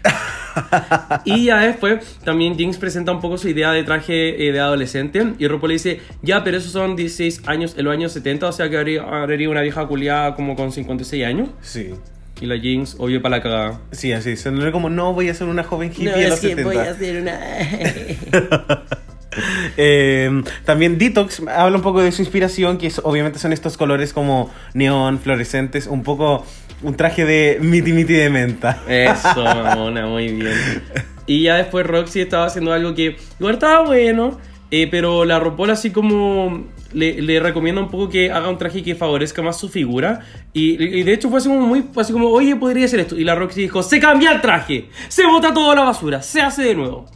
y 1.25 1.45
ya 1.45 1.59
después, 1.59 2.19
también 2.25 2.57
Jinx 2.57 2.79
presenta 2.79 3.13
un 3.13 3.21
poco 3.21 3.37
su 3.39 3.49
idea 3.49 3.73
de 3.73 3.85
traje 3.85 4.49
eh, 4.49 4.53
de 4.53 4.61
adolescente. 4.61 5.35
Y 5.39 5.47
RuPaul 5.47 5.69
le 5.69 5.75
dice: 5.75 6.01
Ya, 6.23 6.45
pero 6.45 6.57
esos 6.57 6.73
son 6.73 6.97
16 6.97 7.43
años, 7.47 7.75
en 7.77 7.85
los 7.85 7.93
años 7.93 8.13
70, 8.13 8.49
o 8.49 8.53
sea 8.53 8.71
que 8.71 8.79
habría, 8.79 9.03
habría 9.03 9.51
una 9.51 9.61
vieja 9.61 9.87
culiada 9.87 10.35
como 10.35 10.57
con 10.57 10.73
56 10.73 11.25
años. 11.25 11.51
Sí. 11.61 11.91
Y 12.41 12.47
la 12.47 12.59
Jinx, 12.59 12.97
obvio, 12.99 13.21
para 13.21 13.37
la 13.39 13.43
cagada. 13.43 13.81
Sí, 13.93 14.13
así, 14.13 14.37
se 14.37 14.51
no 14.51 14.71
como, 14.73 14.91
no, 14.91 15.13
voy 15.13 15.29
a 15.29 15.35
ser 15.35 15.49
una 15.49 15.65
joven 15.65 15.91
hippie 15.91 16.27
a 16.27 16.29
los 16.29 16.39
70. 16.39 16.83
hacer 16.83 17.23
una. 17.23 17.39
Eh, 19.77 20.43
también 20.65 20.99
Detox 20.99 21.41
habla 21.55 21.77
un 21.77 21.83
poco 21.83 22.01
de 22.01 22.11
su 22.11 22.23
inspiración, 22.23 22.79
que 22.79 22.89
es- 22.89 23.01
obviamente 23.05 23.39
son 23.39 23.53
estos 23.53 23.77
colores 23.77 24.13
como 24.13 24.53
neón, 24.75 25.21
fluorescentes, 25.21 25.87
un 25.87 26.03
poco 26.03 26.45
un 26.83 26.97
traje 26.97 27.25
de 27.25 27.59
miti 27.61 27.93
miti 27.93 28.15
de 28.15 28.31
menta. 28.31 28.83
Eso, 28.89 29.45
mamona, 29.45 30.07
muy 30.07 30.29
bien. 30.33 30.83
Y 31.27 31.43
ya 31.43 31.57
después 31.57 31.87
Roxy 31.87 32.21
estaba 32.21 32.47
haciendo 32.47 32.73
algo 32.73 32.95
que 32.95 33.17
igual 33.39 33.55
estaba 33.55 33.85
bueno, 33.85 34.41
eh, 34.71 34.89
pero 34.91 35.25
la 35.25 35.39
RuPaul 35.39 35.71
así 35.71 35.91
como 35.91 36.67
le, 36.93 37.21
le 37.23 37.41
recomienda 37.41 37.81
un 37.81 37.89
poco 37.89 38.09
que 38.09 38.31
haga 38.31 38.49
un 38.49 38.59
traje 38.59 38.83
que 38.83 38.95
favorezca 38.95 39.43
más 39.43 39.59
su 39.59 39.69
figura. 39.69 40.21
Y, 40.53 40.83
y 40.83 41.03
de 41.03 41.13
hecho 41.13 41.31
fue 41.31 41.39
así 41.39 41.49
como 41.49 41.67
muy, 41.67 41.85
así 41.97 42.13
como, 42.13 42.29
oye, 42.29 42.57
podría 42.57 42.87
ser 42.89 43.01
esto. 43.01 43.17
Y 43.17 43.25
la 43.25 43.35
Roxy 43.35 43.63
dijo, 43.63 43.83
se 43.83 44.01
cambia 44.01 44.33
el 44.33 44.41
traje, 44.41 44.89
se 45.09 45.27
bota 45.27 45.55
toda 45.55 45.75
la 45.75 45.83
basura, 45.83 46.23
se 46.23 46.41
hace 46.41 46.63
de 46.63 46.75
nuevo. 46.75 47.07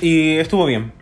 Y 0.00 0.36
estuvo 0.36 0.66
bien. 0.66 0.92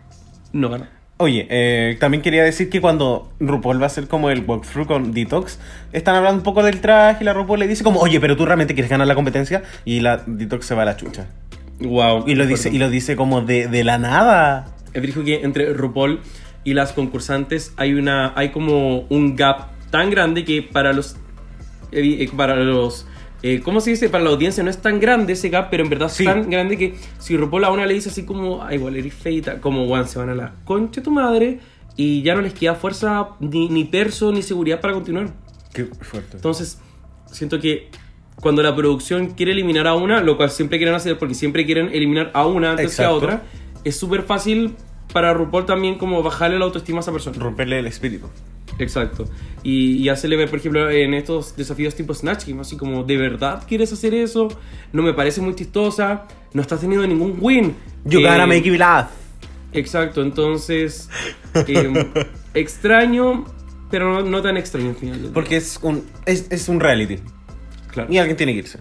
No 0.51 0.69
ganó. 0.69 0.87
Oye, 1.17 1.47
eh, 1.49 1.95
también 1.99 2.21
quería 2.21 2.43
decir 2.43 2.69
que 2.69 2.81
cuando 2.81 3.31
RuPaul 3.39 3.79
va 3.79 3.83
a 3.83 3.87
hacer 3.87 4.07
como 4.07 4.29
el 4.29 4.43
walkthrough 4.45 4.87
con 4.87 5.13
Detox, 5.13 5.59
están 5.93 6.15
hablando 6.15 6.39
un 6.39 6.43
poco 6.43 6.63
del 6.63 6.81
traje 6.81 7.23
y 7.23 7.25
la 7.25 7.33
RuPaul 7.33 7.59
le 7.59 7.67
dice 7.67 7.83
como, 7.83 7.99
oye, 7.99 8.19
pero 8.19 8.35
tú 8.35 8.45
realmente 8.45 8.73
quieres 8.73 8.89
ganar 8.89 9.07
la 9.07 9.15
competencia 9.15 9.63
y 9.85 9.99
la 9.99 10.23
Detox 10.25 10.65
se 10.65 10.75
va 10.75 10.81
a 10.81 10.85
la 10.85 10.97
chucha. 10.97 11.27
Wow. 11.79 12.25
Y 12.27 12.35
lo 12.35 12.45
dice, 12.45 12.69
y 12.71 12.77
lo 12.77 12.89
dice 12.89 13.15
como 13.15 13.41
de, 13.41 13.67
de 13.67 13.83
la 13.83 13.97
nada. 13.97 14.67
Él 14.93 15.05
dijo 15.05 15.23
que 15.23 15.41
entre 15.41 15.73
RuPaul 15.73 16.19
y 16.63 16.73
las 16.73 16.93
concursantes 16.93 17.73
hay 17.77 17.93
una 17.93 18.33
hay 18.35 18.51
como 18.51 19.01
un 19.09 19.35
gap 19.35 19.71
tan 19.89 20.09
grande 20.09 20.45
que 20.45 20.61
para 20.61 20.93
los 20.93 21.17
eh, 21.91 22.29
para 22.35 22.55
los 22.55 23.05
eh, 23.43 23.59
¿cómo 23.61 23.81
se 23.81 23.89
dice? 23.89 24.07
Para 24.07 24.23
la 24.23 24.29
audiencia 24.29 24.63
no 24.63 24.69
es 24.69 24.81
tan 24.81 25.01
grande 25.01 25.33
ese 25.33 25.49
gap, 25.49 25.69
pero 25.69 25.83
en 25.83 25.89
verdad 25.89 26.09
es 26.09 26.23
tan 26.23 26.49
grande 26.49 26.77
que 26.77 26.95
si 27.19 27.35
RuPaul 27.35 27.65
a 27.65 27.71
una 27.71 27.85
le 27.85 27.93
dice 27.93 28.07
así 28.07 28.23
como, 28.23 28.63
ay, 28.63 28.77
igual 28.77 28.95
eres 28.95 29.13
feita, 29.13 29.59
como, 29.59 29.85
Juan, 29.85 30.07
se 30.07 30.17
van 30.17 30.29
a 30.29 30.35
la 30.35 30.53
concha 30.63 31.03
tu 31.03 31.11
madre 31.11 31.59
y 31.97 32.21
ya 32.21 32.35
no 32.35 32.41
les 32.41 32.53
queda 32.53 32.75
fuerza, 32.75 33.31
ni, 33.41 33.67
ni 33.67 33.83
perso, 33.83 34.31
ni 34.31 34.41
seguridad 34.41 34.79
para 34.79 34.93
continuar. 34.93 35.33
Qué 35.73 35.83
fuerte. 35.83 36.37
Entonces, 36.37 36.79
siento 37.31 37.59
que 37.59 37.89
cuando 38.39 38.63
la 38.63 38.73
producción 38.75 39.31
quiere 39.31 39.51
eliminar 39.51 39.87
a 39.87 39.95
una, 39.95 40.21
lo 40.21 40.37
cual 40.37 40.49
siempre 40.49 40.77
quieren 40.77 40.95
hacer 40.95 41.17
porque 41.17 41.33
siempre 41.33 41.65
quieren 41.65 41.89
eliminar 41.89 42.31
a 42.33 42.47
una 42.47 42.71
antes 42.71 42.95
que 42.95 43.03
a 43.03 43.11
otra, 43.11 43.43
es 43.83 43.95
súper 43.97 44.23
fácil 44.23 44.75
para 45.11 45.33
RuPaul 45.33 45.65
también 45.65 45.97
como 45.97 46.21
bajarle 46.23 46.57
la 46.59 46.65
autoestima 46.65 46.99
a 46.99 47.01
esa 47.01 47.11
persona. 47.11 47.37
Romperle 47.39 47.79
el 47.79 47.87
espíritu. 47.87 48.27
Exacto. 48.79 49.25
Y, 49.61 49.97
y 49.97 50.09
hacerle 50.09 50.35
ver, 50.37 50.49
por 50.49 50.57
ejemplo, 50.59 50.89
en 50.89 51.13
estos 51.13 51.55
desafíos 51.55 51.93
tipo 51.93 52.13
Snatch 52.13 52.47
Game, 52.47 52.61
así 52.61 52.75
como, 52.75 53.03
¿de 53.03 53.17
verdad 53.17 53.63
quieres 53.67 53.93
hacer 53.93 54.13
eso? 54.15 54.47
No 54.91 55.03
me 55.03 55.13
parece 55.13 55.41
muy 55.41 55.53
chistosa, 55.55 56.25
no 56.53 56.61
estás 56.61 56.79
teniendo 56.81 57.05
ningún 57.05 57.37
win. 57.39 57.75
You 58.05 58.19
Eh, 58.19 58.23
gotta 58.23 58.47
make 58.47 58.67
it 58.67 58.79
laugh. 58.79 59.09
Exacto, 59.73 60.21
entonces, 60.23 61.09
eh, 61.67 62.09
extraño, 62.55 63.45
pero 63.91 64.11
no, 64.11 64.21
no 64.29 64.41
tan 64.41 64.57
extraño 64.57 64.89
al 64.89 64.95
final. 64.95 65.31
Porque 65.33 65.57
es 65.57 65.77
un, 65.81 66.03
es, 66.25 66.47
es 66.49 66.67
un 66.69 66.79
reality. 66.79 67.19
Claro. 67.91 68.11
Y 68.11 68.17
alguien 68.17 68.37
tiene 68.37 68.53
que 68.53 68.59
irse. 68.59 68.79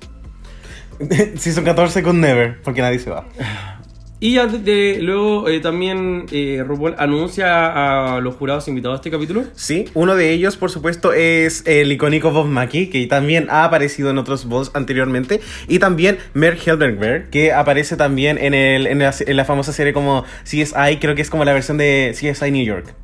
Season 1.36 1.64
14 1.64 2.02
con 2.02 2.20
Never, 2.20 2.62
porque 2.62 2.80
nadie 2.80 2.98
se 2.98 3.10
va. 3.10 3.26
Y 4.24 4.34
ya 4.34 4.46
de- 4.46 4.58
de- 4.60 5.02
luego 5.02 5.48
eh, 5.48 5.58
también 5.58 6.26
eh, 6.30 6.62
RuPaul 6.64 6.94
anuncia 6.96 8.14
a 8.16 8.20
los 8.20 8.36
jurados 8.36 8.68
invitados 8.68 8.94
a 8.94 8.98
este 9.00 9.10
capítulo. 9.10 9.42
Sí, 9.56 9.86
uno 9.94 10.14
de 10.14 10.30
ellos, 10.32 10.56
por 10.56 10.70
supuesto, 10.70 11.12
es 11.12 11.64
el 11.66 11.90
icónico 11.90 12.30
Bob 12.30 12.46
Mackie, 12.46 12.88
que 12.88 13.04
también 13.08 13.48
ha 13.50 13.64
aparecido 13.64 14.10
en 14.10 14.18
otros 14.18 14.44
boss 14.44 14.70
anteriormente. 14.74 15.40
Y 15.66 15.80
también 15.80 16.18
Mer 16.34 16.56
Helberg, 16.64 17.30
que 17.30 17.52
aparece 17.52 17.96
también 17.96 18.38
en, 18.38 18.54
el, 18.54 18.86
en, 18.86 19.00
la, 19.00 19.12
en 19.26 19.36
la 19.36 19.44
famosa 19.44 19.72
serie 19.72 19.92
como 19.92 20.22
CSI, 20.44 20.98
creo 21.00 21.16
que 21.16 21.22
es 21.22 21.28
como 21.28 21.44
la 21.44 21.52
versión 21.52 21.76
de 21.76 22.12
CSI 22.14 22.52
New 22.52 22.64
York. 22.64 22.94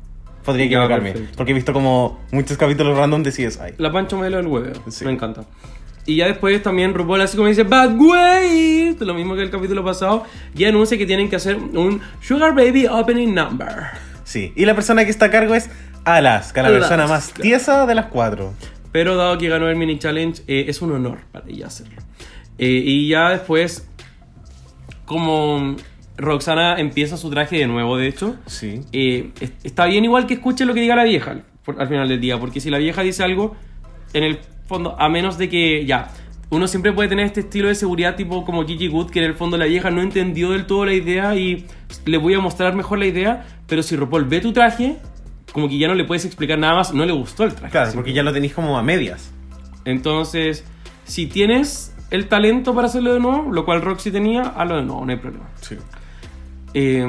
Podría 0.45 0.67
equivocarme, 0.67 1.13
porque 1.35 1.51
he 1.51 1.53
visto 1.55 1.73
como 1.73 2.17
muchos 2.31 2.57
capítulos 2.57 2.97
random 2.97 3.23
de 3.23 3.31
CSI. 3.31 3.73
La 3.77 3.91
pancho 3.91 4.15
modelo 4.15 4.37
del 4.37 4.47
huevo. 4.47 4.67
Sí. 4.89 5.03
Me 5.03 5.11
encanta. 5.11 5.43
Y 6.09 6.15
ya 6.15 6.25
después 6.25 6.63
también 6.63 6.95
RuPaul 6.95 7.21
así 7.21 7.37
como 7.37 7.49
dice 7.49 7.61
Bad 7.61 7.95
Way, 7.95 8.95
lo 8.99 9.13
mismo 9.13 9.35
que 9.35 9.43
el 9.43 9.51
capítulo 9.51 9.83
pasado, 9.85 10.23
y 10.55 10.65
anuncia 10.65 10.97
que 10.97 11.05
tienen 11.05 11.29
que 11.29 11.35
hacer 11.35 11.55
un 11.57 12.01
Sugar 12.19 12.55
Baby 12.55 12.87
Opening 12.87 13.35
Number. 13.35 13.69
Sí, 14.23 14.51
y 14.55 14.65
la 14.65 14.73
persona 14.73 15.05
que 15.05 15.11
está 15.11 15.25
a 15.25 15.29
cargo 15.29 15.53
es 15.53 15.69
Alaska, 16.05 16.63
la 16.63 16.69
Alaska. 16.69 16.87
persona 16.89 17.07
más 17.07 17.31
tiesa 17.33 17.85
de 17.85 17.93
las 17.93 18.07
cuatro. 18.07 18.55
Pero 18.91 19.17
dado 19.17 19.37
que 19.37 19.49
ganó 19.49 19.69
el 19.69 19.75
mini 19.75 19.99
challenge, 19.99 20.41
eh, 20.47 20.65
es 20.67 20.81
un 20.81 20.93
honor 20.93 21.19
para 21.31 21.47
ella 21.47 21.67
hacerlo. 21.67 22.01
Eh, 22.57 22.81
y 22.83 23.07
ya 23.09 23.29
después, 23.29 23.87
como 25.05 25.75
Roxana 26.17 26.79
empieza 26.79 27.17
su 27.17 27.29
traje 27.29 27.57
de 27.57 27.67
nuevo, 27.67 27.97
de 27.97 28.07
hecho, 28.07 28.35
Sí. 28.47 28.81
eh, 28.93 29.29
es- 29.39 29.51
está 29.63 29.85
bien 29.85 30.05
igual 30.05 30.25
que 30.25 30.33
escuche 30.33 30.65
lo 30.65 30.73
que 30.73 30.81
diga 30.81 30.95
la 30.95 31.03
vieja 31.03 31.37
por- 31.63 31.79
al 31.79 31.87
final 31.87 32.09
del 32.09 32.19
día, 32.19 32.39
porque 32.39 32.59
si 32.59 32.71
la 32.71 32.79
vieja 32.79 33.03
dice 33.03 33.23
algo, 33.23 33.55
en 34.13 34.23
el 34.23 34.39
fondo, 34.69 34.95
a 34.97 35.09
menos 35.09 35.37
de 35.37 35.49
que 35.49 35.85
ya, 35.85 36.11
uno 36.51 36.67
siempre 36.67 36.93
puede 36.93 37.09
tener 37.09 37.25
este 37.25 37.41
estilo 37.41 37.67
de 37.67 37.75
seguridad 37.75 38.15
tipo 38.15 38.45
como 38.45 38.65
Gigi 38.65 38.87
Good, 38.87 39.09
que 39.09 39.19
en 39.19 39.25
el 39.25 39.33
fondo 39.33 39.57
la 39.57 39.65
vieja 39.65 39.89
no 39.89 40.01
entendió 40.01 40.51
del 40.51 40.65
todo 40.65 40.85
la 40.85 40.93
idea 40.93 41.35
y 41.35 41.65
le 42.05 42.17
voy 42.17 42.35
a 42.35 42.39
mostrar 42.39 42.75
mejor 42.75 42.99
la 42.99 43.05
idea, 43.05 43.45
pero 43.67 43.83
si 43.83 43.95
RuPaul 43.95 44.25
ve 44.25 44.39
tu 44.39 44.53
traje, 44.53 44.97
como 45.51 45.67
que 45.67 45.77
ya 45.77 45.87
no 45.87 45.95
le 45.95 46.05
puedes 46.05 46.25
explicar 46.25 46.57
nada 46.57 46.75
más, 46.75 46.93
no 46.93 47.05
le 47.05 47.11
gustó 47.11 47.43
el 47.43 47.53
traje. 47.53 47.71
Claro, 47.71 47.91
porque 47.93 48.13
ya 48.13 48.23
lo 48.23 48.31
tenéis 48.31 48.53
como 48.53 48.77
a 48.77 48.83
medias. 48.83 49.31
Entonces, 49.85 50.63
si 51.03 51.27
tienes 51.27 51.95
el 52.11 52.27
talento 52.27 52.73
para 52.73 52.87
hacerlo 52.87 53.13
de 53.13 53.19
nuevo, 53.19 53.51
lo 53.51 53.65
cual 53.65 53.81
Roxy 53.81 54.11
tenía, 54.11 54.41
hazlo 54.41 54.77
de 54.77 54.83
nuevo, 54.83 55.05
no 55.05 55.11
hay 55.11 55.17
problema. 55.17 55.49
Sí. 55.61 55.75
Eh, 56.73 57.05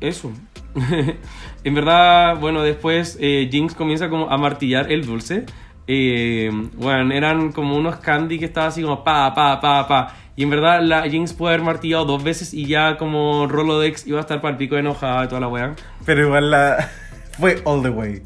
eso. 0.00 0.32
en 1.64 1.74
verdad, 1.74 2.38
bueno, 2.40 2.62
después 2.62 3.18
eh, 3.20 3.48
Jinx 3.50 3.74
comienza 3.74 4.08
como 4.08 4.30
a 4.30 4.36
martillar 4.36 4.90
el 4.90 5.06
dulce. 5.06 5.46
Eh, 5.90 6.50
bueno, 6.74 7.14
eran 7.14 7.50
como 7.50 7.74
unos 7.74 7.96
candy 7.96 8.38
que 8.38 8.44
estaba 8.44 8.66
así 8.66 8.82
como 8.82 9.02
pa, 9.02 9.34
pa, 9.34 9.58
pa, 9.60 9.88
pa. 9.88 10.14
Y 10.36 10.44
en 10.44 10.50
verdad 10.50 10.82
la 10.82 11.02
Jinx 11.08 11.32
puede 11.32 11.54
haber 11.54 11.64
martillado 11.64 12.04
dos 12.04 12.22
veces 12.22 12.54
y 12.54 12.66
ya 12.66 12.96
como 12.98 13.48
Rolodex 13.48 14.06
iba 14.06 14.18
a 14.18 14.20
estar 14.20 14.40
para 14.40 14.52
el 14.52 14.58
pico 14.58 14.76
enojada 14.76 15.24
y 15.24 15.28
toda 15.28 15.40
la 15.40 15.48
wea. 15.48 15.74
Pero 16.04 16.26
igual 16.26 16.50
la... 16.50 16.90
fue 17.38 17.60
all 17.64 17.82
the 17.82 17.88
way. 17.88 18.22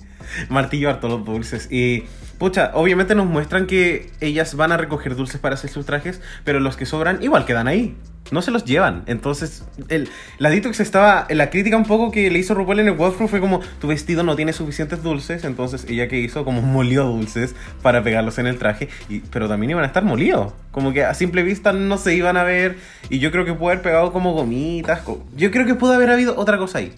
Martillo 0.49 0.90
harto 0.90 1.09
los 1.09 1.25
dulces. 1.25 1.69
Y, 1.71 2.04
pucha, 2.38 2.73
obviamente 2.75 3.14
nos 3.14 3.26
muestran 3.26 3.66
que 3.66 4.11
ellas 4.21 4.54
van 4.57 4.73
a 4.73 4.76
recoger 4.76 5.14
dulces 5.14 5.40
para 5.40 5.54
hacer 5.54 5.71
sus 5.71 5.87
trajes, 5.87 6.21
pero 6.45 6.61
los 6.61 6.76
que 6.76 6.85
sobran 6.85 7.23
igual 7.23 7.45
quedan 7.45 7.69
ahí. 7.69 7.97
No 8.33 8.43
se 8.43 8.51
los 8.51 8.65
llevan. 8.65 9.05
Entonces, 9.07 9.65
el, 9.89 10.09
la 10.39 10.51
Detox 10.51 10.81
estaba... 10.81 11.27
La 11.31 11.51
crítica 11.51 11.77
un 11.77 11.85
poco 11.85 12.11
que 12.11 12.31
le 12.31 12.39
hizo 12.39 12.55
RuPaul 12.55 12.81
en 12.81 12.89
el 12.89 12.99
walkthrough 12.99 13.29
fue 13.29 13.41
como, 13.41 13.61
tu 13.81 13.89
vestido 13.89 14.23
no 14.23 14.35
tiene 14.35 14.53
suficientes 14.53 15.03
dulces, 15.03 15.45
entonces 15.45 15.87
ella 15.89 16.09
que 16.09 16.19
hizo 16.19 16.45
como 16.45 16.62
molió 16.62 17.05
dulces 17.05 17.55
para 17.83 18.03
pegarlos 18.03 18.39
en 18.39 18.47
el 18.47 18.59
traje, 18.59 18.89
y, 19.09 19.21
pero 19.21 19.49
también 19.49 19.71
iban 19.71 19.85
a 19.85 19.87
estar 19.87 20.05
molidos. 20.05 20.55
Como 20.71 20.93
que 20.93 21.05
a 21.05 21.15
simple 21.15 21.43
vista 21.43 21.73
no 21.73 21.99
se 21.99 22.15
iban 22.15 22.37
a 22.37 22.43
ver, 22.43 22.79
y 23.11 23.19
yo 23.19 23.31
creo 23.31 23.45
que 23.45 23.53
pudo 23.53 23.69
haber 23.69 23.83
pegado 23.83 24.12
como 24.12 24.33
gomitas. 24.33 25.03
Yo 25.37 25.51
creo 25.51 25.67
que 25.67 25.75
pudo 25.75 25.93
haber 25.93 26.11
habido 26.11 26.37
otra 26.37 26.59
cosa 26.59 26.79
ahí. 26.79 26.93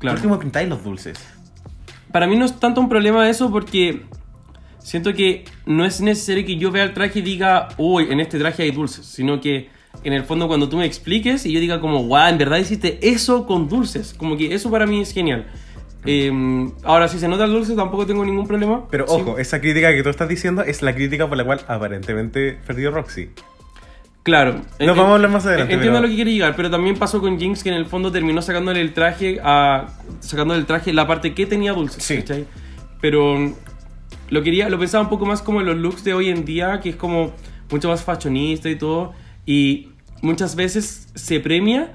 Claro. 0.00 0.16
Por 0.16 0.26
último, 0.26 0.38
pintáis 0.38 0.68
los 0.68 0.82
dulces. 0.82 1.18
Para 2.10 2.26
mí 2.26 2.36
no 2.36 2.44
es 2.44 2.58
tanto 2.58 2.80
un 2.80 2.88
problema 2.88 3.30
eso 3.30 3.52
porque 3.52 4.02
siento 4.82 5.14
que 5.14 5.44
no 5.66 5.84
es 5.84 6.00
necesario 6.00 6.44
que 6.44 6.56
yo 6.56 6.72
vea 6.72 6.82
el 6.82 6.94
traje 6.94 7.20
y 7.20 7.22
diga, 7.22 7.68
uy, 7.76 8.08
en 8.10 8.18
este 8.18 8.38
traje 8.40 8.64
hay 8.64 8.72
dulces, 8.72 9.06
sino 9.06 9.40
que 9.40 9.68
en 10.04 10.12
el 10.12 10.24
fondo 10.24 10.48
cuando 10.48 10.68
tú 10.68 10.76
me 10.76 10.84
expliques 10.86 11.44
y 11.46 11.52
yo 11.52 11.60
diga 11.60 11.80
como, 11.80 12.04
guau, 12.04 12.28
en 12.30 12.38
verdad 12.38 12.58
hiciste 12.58 12.98
eso 13.02 13.46
con 13.46 13.68
dulces, 13.68 14.14
como 14.16 14.36
que 14.36 14.54
eso 14.54 14.70
para 14.70 14.86
mí 14.86 15.00
es 15.00 15.12
genial. 15.12 15.46
Eh, 16.06 16.32
ahora, 16.84 17.08
si 17.08 17.18
se 17.18 17.28
nota 17.28 17.44
el 17.44 17.52
dulce 17.52 17.74
tampoco 17.76 18.06
tengo 18.06 18.24
ningún 18.24 18.46
problema. 18.46 18.86
Pero 18.90 19.06
Sí. 19.06 19.14
ojo, 19.14 19.38
esa 19.38 19.60
crítica 19.60 19.92
que 19.92 20.02
tú 20.02 20.08
estás 20.08 20.28
diciendo 20.28 20.62
es 20.62 20.80
la 20.80 20.94
crítica 20.94 21.28
por 21.28 21.36
la 21.36 21.44
cual 21.44 21.60
aparentemente 21.68 22.58
perdió 22.66 22.90
Roxy. 22.90 23.28
Claro. 24.22 24.60
Nos 24.78 24.96
vamos 24.96 25.12
a 25.12 25.14
hablar 25.14 25.30
más 25.30 25.46
adelante, 25.46 25.74
Entiendo 25.74 25.96
pero- 25.98 26.02
lo 26.06 26.08
que 26.10 26.14
quiere 26.16 26.32
llegar, 26.32 26.54
pero 26.54 26.70
también 26.70 26.96
pasó 26.98 27.20
con 27.20 27.38
Jinx 27.38 27.62
que 27.62 27.70
en 27.70 27.74
el 27.74 27.86
fondo 27.86 28.12
terminó 28.12 28.42
sacándole 28.42 28.80
el 28.80 28.92
traje 28.92 29.40
a. 29.42 29.88
sacándole 30.20 30.60
el 30.60 30.66
traje 30.66 30.92
la 30.92 31.06
parte 31.06 31.34
que 31.34 31.46
tenía 31.46 31.72
dulces. 31.72 32.02
Sí. 32.04 32.16
¿cachai? 32.18 32.46
Pero 33.00 33.36
mm, 33.38 33.54
lo 34.30 34.42
quería, 34.42 34.68
lo 34.68 34.78
pensaba 34.78 35.02
un 35.04 35.10
poco 35.10 35.24
más 35.26 35.40
como 35.42 35.60
en 35.60 35.66
los 35.66 35.76
looks 35.76 36.04
de 36.04 36.12
hoy 36.14 36.28
en 36.28 36.44
día, 36.44 36.80
que 36.80 36.90
es 36.90 36.96
como 36.96 37.32
mucho 37.70 37.88
más 37.88 38.04
fashionista 38.04 38.68
y 38.68 38.76
todo. 38.76 39.12
Y 39.50 39.88
muchas 40.22 40.54
veces 40.54 41.08
se 41.14 41.40
premia 41.40 41.92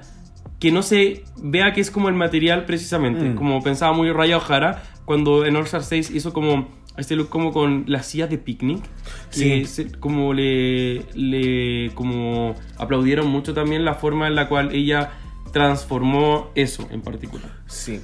que 0.60 0.70
no 0.72 0.82
se 0.82 1.24
vea 1.42 1.72
que 1.72 1.80
es 1.80 1.90
como 1.90 2.08
el 2.08 2.14
material 2.14 2.66
precisamente. 2.66 3.30
Mm. 3.30 3.34
Como 3.36 3.62
pensaba 3.62 3.92
muy 3.94 4.10
Raya 4.12 4.36
O'Hara 4.38 4.82
cuando 5.06 5.46
en 5.46 5.56
All 5.56 5.64
Star 5.64 5.82
6 5.84 6.10
hizo 6.10 6.32
como 6.32 6.68
este 6.98 7.14
look 7.16 7.28
como 7.30 7.52
con 7.52 7.84
las 7.86 8.06
sillas 8.06 8.28
de 8.30 8.38
picnic. 8.38 8.82
Sí. 9.30 9.64
se- 9.66 9.90
como 9.92 10.34
le, 10.34 11.04
le 11.14 11.90
como 11.94 12.54
aplaudieron 12.78 13.26
mucho 13.28 13.54
también 13.54 13.84
la 13.84 13.94
forma 13.94 14.26
en 14.26 14.34
la 14.34 14.48
cual 14.48 14.74
ella 14.74 15.12
transformó 15.52 16.50
eso 16.54 16.86
en 16.90 17.00
particular. 17.00 17.50
Sí. 17.66 18.00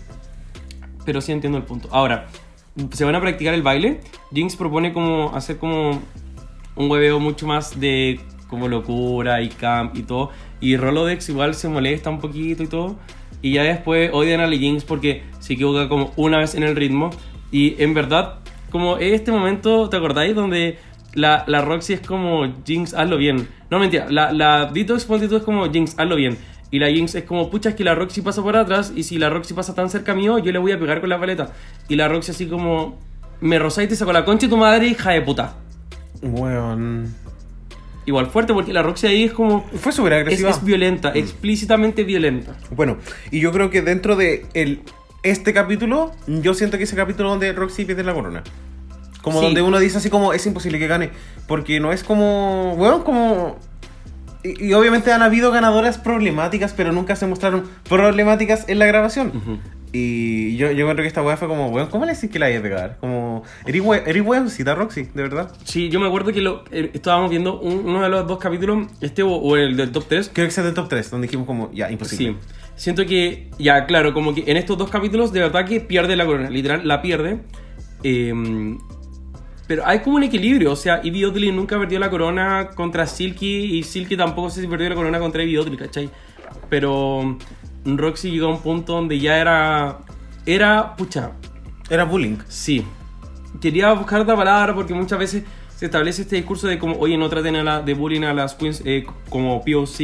Pero 1.05 1.21
sí 1.21 1.33
entiendo 1.33 1.59
el 1.59 1.65
punto. 1.65 1.89
Ahora, 1.93 2.29
se 2.93 3.05
van 3.05 3.15
a 3.17 3.21
practicar 3.21 3.53
el 3.55 3.63
baile. 3.63 4.01
Jinx 4.33 4.57
propone 4.57 4.93
como 4.95 5.35
hacer 5.35 5.59
como 5.59 6.01
un 6.77 6.91
hueveo 6.91 7.21
mucho 7.21 7.47
más 7.47 7.79
de 7.81 8.21
como 8.53 8.69
locura 8.69 9.41
y 9.41 9.49
camp 9.49 9.97
y 9.97 10.03
todo. 10.03 10.31
Y 10.61 10.77
Rolodex 10.77 11.31
igual 11.31 11.55
se 11.55 11.71
molesta 11.71 12.11
un 12.11 12.21
poquito 12.21 12.63
y 12.63 12.67
todo. 12.67 12.97
Y 13.41 13.55
ya 13.55 13.63
después 13.63 14.11
odian 14.13 14.41
a 14.41 14.47
la 14.47 14.55
Jinx 14.55 14.85
porque 14.85 15.23
se 15.41 15.55
equivoca 15.55 15.89
como 15.89 16.13
una 16.17 16.37
vez 16.37 16.55
en 16.55 16.63
el 16.63 16.77
ritmo. 16.77 17.09
Y 17.51 17.83
en 17.83 17.95
verdad, 17.95 18.41
como 18.71 18.99
este 18.99 19.33
momento, 19.33 19.89
¿te 19.89 19.97
acordáis? 19.97 20.35
Donde 20.35 20.79
la, 21.15 21.45
la 21.47 21.63
Roxy 21.63 21.95
es 21.95 22.01
como 22.01 22.47
Jinx, 22.67 22.93
hazlo 22.93 23.17
bien. 23.17 23.49
No, 23.71 23.79
mentira. 23.79 24.07
La, 24.11 24.33
la 24.33 24.67
Detox 24.67 25.07
ponte 25.07 25.29
tú 25.29 25.37
es 25.37 25.43
como 25.43 25.73
Jinx, 25.73 25.95
hazlo 25.99 26.17
bien. 26.17 26.37
Y 26.71 26.79
la 26.79 26.89
Jinx 26.89 27.15
es 27.15 27.25
como, 27.25 27.49
pucha, 27.49 27.71
es 27.71 27.75
que 27.75 27.85
la 27.85 27.95
Roxy 27.95 28.21
pasa 28.21 28.43
por 28.43 28.55
atrás. 28.55 28.93
Y 28.95 29.05
si 29.05 29.17
la 29.19 29.31
Roxy 29.31 29.55
pasa 29.55 29.75
tan 29.75 29.89
cerca 29.89 30.15
mío, 30.15 30.39
yo 30.39 30.53
le 30.53 30.59
voy 30.59 30.73
a 30.73 30.79
pegar 30.79 31.01
con 31.01 31.09
la 31.09 31.19
paleta. 31.19 31.53
Y 31.89 31.97
la 31.97 32.07
Roxy 32.07 32.33
así 32.33 32.47
como, 32.47 32.99
me 33.41 33.59
rozáis 33.59 33.89
te 33.89 33.97
saco 33.97 34.13
la 34.13 34.27
concha 34.27 34.47
de 34.47 34.51
tu 34.51 34.59
madre, 34.59 34.89
hija 34.89 35.13
de 35.13 35.23
puta. 35.23 35.55
Bueno. 36.21 37.09
Igual 38.05 38.27
fuerte 38.27 38.53
porque 38.53 38.73
la 38.73 38.83
Roxy 38.83 39.07
ahí 39.07 39.25
es 39.25 39.33
como... 39.33 39.63
Fue 39.81 39.93
súper 39.93 40.13
Es, 40.15 40.21
agresiva. 40.23 40.51
es 40.51 40.65
violenta, 40.65 41.13
explícitamente 41.15 42.03
violenta. 42.05 42.57
Bueno, 42.75 42.97
y 43.31 43.41
yo 43.41 43.53
creo 43.53 43.71
que 43.71 43.81
dentro 43.83 44.17
de 44.17 44.45
el, 44.55 44.81
este 45.23 45.53
capítulo, 45.53 46.13
yo 46.27 46.55
siento 46.55 46.79
que 46.79 46.85
ese 46.85 46.97
capítulo 46.97 47.31
donde 47.31 47.53
Roxy 47.53 47.85
pierde 47.85 48.03
la 48.03 48.13
corona. 48.15 48.43
Como 49.23 49.39
Sí. 49.39 49.45
donde 49.47 49.63
uno 49.63 49.79
dice 49.79 49.99
así 49.99 50.11
como, 50.11 50.33
es 50.33 50.45
imposible 50.47 50.81
que 50.81 50.89
gane. 50.89 51.11
Porque 51.47 51.79
no 51.79 51.93
es 51.93 52.03
como, 52.03 52.75
bueno, 52.77 53.05
como... 53.05 53.57
Y, 54.45 54.67
y 54.67 54.73
obviamente 54.75 55.13
han 55.13 55.23
habido 55.23 55.51
ganadoras 55.53 55.99
problemáticas, 55.99 56.73
pero 56.73 56.93
nunca 56.93 57.17
se 57.17 57.27
mostraron 57.27 57.65
problemáticas 57.89 58.69
en 58.69 58.79
la 58.79 58.87
grabación. 58.87 59.29
Ujú. 59.29 59.59
Y 59.95 60.57
yo, 60.57 60.71
yo 60.73 60.87
creo 60.87 60.97
que 60.97 61.07
esta 61.07 61.23
weá 61.23 61.37
fue 61.37 61.49
como, 61.49 61.69
weón, 61.69 61.89
¿cómo 61.91 62.07
le 62.07 62.15
decís 62.15 62.31
que 62.31 62.39
la 62.39 62.47
hay 62.47 62.57
a 62.57 62.63
pegar? 62.63 62.97
Como, 62.99 63.43
eres 63.67 63.83
we- 63.83 64.03
eres 64.07 64.23
weoncita, 64.25 64.75
Roxy, 64.75 65.03
de 65.15 65.23
verdad. 65.23 65.53
Sí, 65.65 65.91
yo 65.91 66.01
me 66.01 66.07
acuerdo 66.07 66.33
que 66.33 66.41
lo, 66.41 66.65
eh, 66.71 66.91
estábamos 66.95 67.29
viendo 67.31 67.61
un- 67.61 67.85
uno 67.87 68.03
de 68.03 68.09
los 68.09 68.27
dos 68.27 68.39
capítulos, 68.39 68.87
este 69.03 69.23
o, 69.23 69.31
o 69.33 69.57
el 69.59 69.77
del 69.77 69.93
top 69.93 70.07
3. 70.09 70.31
Creo 70.33 70.47
que 70.47 70.51
sea 70.51 70.65
del 70.65 70.73
top 70.73 70.89
3, 70.89 71.11
donde 71.11 71.27
dijimos 71.27 71.47
como, 71.47 71.71
ya, 71.75 71.91
imposible. 71.91 72.37
Sí. 72.41 72.49
Siento 72.75 73.05
que, 73.05 73.51
ya, 73.59 73.85
claro, 73.85 74.15
como 74.15 74.35
que 74.35 74.45
en 74.47 74.57
estos 74.57 74.79
dos 74.79 74.89
capítulos 74.89 75.31
de 75.31 75.41
verdad 75.41 75.67
que 75.67 75.81
pierde 75.81 76.17
la 76.17 76.25
corona, 76.25 76.49
literal, 76.49 76.89
la 76.89 77.03
pierde. 77.03 77.41
Eh, 78.03 78.33
pero 79.73 79.87
hay 79.87 80.01
como 80.01 80.17
un 80.17 80.23
equilibrio, 80.23 80.73
o 80.73 80.77
sea, 80.77 81.01
Ivy 81.03 81.25
Oddly 81.25 81.51
nunca 81.51 81.79
perdió 81.79 81.99
la 81.99 82.11
corona 82.11 82.69
contra 82.75 83.07
Silky 83.07 83.79
y 83.79 83.83
Silky 83.85 84.19
tampoco 84.19 84.51
si 84.51 84.67
perdió 84.67 84.91
la 84.91 84.95
corona 84.95 85.19
contra 85.19 85.43
Ivy 85.43 85.57
Oddly, 85.57 85.79
¿cachai? 85.79 86.11
Pero 86.69 87.39
Roxy 87.87 88.33
llegó 88.33 88.49
a 88.49 88.51
un 88.51 88.61
punto 88.61 88.93
donde 88.93 89.19
ya 89.19 89.39
era, 89.39 90.01
era, 90.45 90.95
pucha, 90.95 91.33
Era 91.89 92.05
bullying. 92.05 92.37
Sí. 92.49 92.85
Quería 93.63 93.95
buscar 93.95 94.21
otra 94.21 94.37
palabra 94.37 94.75
porque 94.75 94.93
muchas 94.93 95.19
veces 95.19 95.45
se 95.75 95.87
establece 95.87 96.21
este 96.21 96.37
discurso 96.37 96.67
de 96.67 96.79
como, 96.79 96.99
oye, 96.99 97.17
no 97.17 97.31
traten 97.31 97.57
a 97.57 97.63
la, 97.63 97.81
de 97.81 97.95
bullying 97.95 98.25
a 98.25 98.35
las 98.35 98.55
queens 98.55 98.83
eh, 98.85 99.07
como 99.31 99.65
POC, 99.65 99.97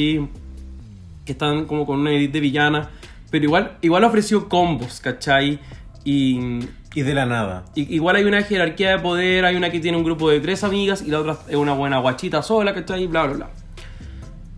que 1.27 1.33
están 1.33 1.67
como 1.67 1.85
con 1.85 2.01
una 2.01 2.15
edit 2.15 2.33
de 2.33 2.41
villana, 2.41 2.89
pero 3.31 3.45
igual, 3.45 3.77
igual 3.83 4.05
ofreció 4.05 4.49
combos, 4.49 5.01
¿cachai? 5.01 5.61
Y, 6.05 6.61
Y 6.99 7.03
de 7.03 7.15
la 7.15 7.27
nada. 7.27 7.65
y- 7.77 7.95
igual 7.95 8.17
hay 8.17 8.25
una 8.25 8.43
jerarquía 8.43 8.91
de 8.91 8.99
poder, 8.99 9.45
hay 9.45 9.55
una 9.55 9.71
que 9.71 9.79
tiene 9.79 9.97
un 9.97 10.03
grupo 10.05 10.29
de 10.31 10.41
tres 10.41 10.65
amigas 10.65 11.03
y 11.07 11.11
la 11.11 11.21
otra 11.21 11.37
es 11.49 11.55
una 11.57 11.73
buena 11.73 11.99
guachita 11.99 12.43
sola, 12.43 12.75
¿cachai? 12.75 13.07
Bla, 13.07 13.25
bla, 13.27 13.35
bla. 13.37 13.51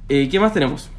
Eh, 0.08 0.28
¿Qué 0.30 0.40
más 0.40 0.54
tenemos? 0.54 0.90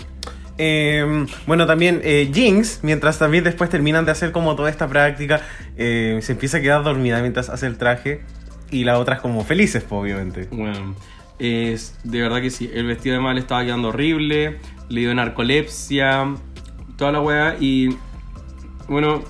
Eh, 0.59 1.25
bueno, 1.47 1.65
también 1.65 1.99
eh, 2.03 2.29
Jinx, 2.31 2.81
mientras 2.83 3.17
también 3.17 3.43
después 3.43 3.69
terminan 3.71 4.05
de 4.05 4.11
hacer 4.11 4.31
como 4.31 4.55
toda 4.55 4.69
esta 4.69 4.87
práctica, 4.87 5.41
eh, 5.77 6.19
se 6.21 6.33
empieza 6.33 6.57
a 6.57 6.61
quedar 6.61 6.83
dormida 6.83 7.19
mientras 7.21 7.49
hace 7.49 7.65
el 7.65 7.77
traje. 7.79 8.21
Y 8.69 8.83
las 8.83 8.99
otras 8.99 9.19
como 9.19 9.43
felices, 9.43 9.83
obviamente. 9.89 10.47
Bueno, 10.51 10.95
es 11.39 11.97
de 12.03 12.21
verdad 12.21 12.39
que 12.41 12.51
sí. 12.51 12.69
El 12.73 12.85
vestido 12.85 13.15
de 13.15 13.21
mal 13.21 13.37
estaba 13.39 13.65
quedando 13.65 13.87
horrible. 13.89 14.59
Le 14.89 15.01
dio 15.01 15.13
narcolepsia. 15.15 16.35
Toda 16.97 17.11
la 17.11 17.19
weá. 17.19 17.55
Y 17.59 17.89
bueno, 18.87 19.23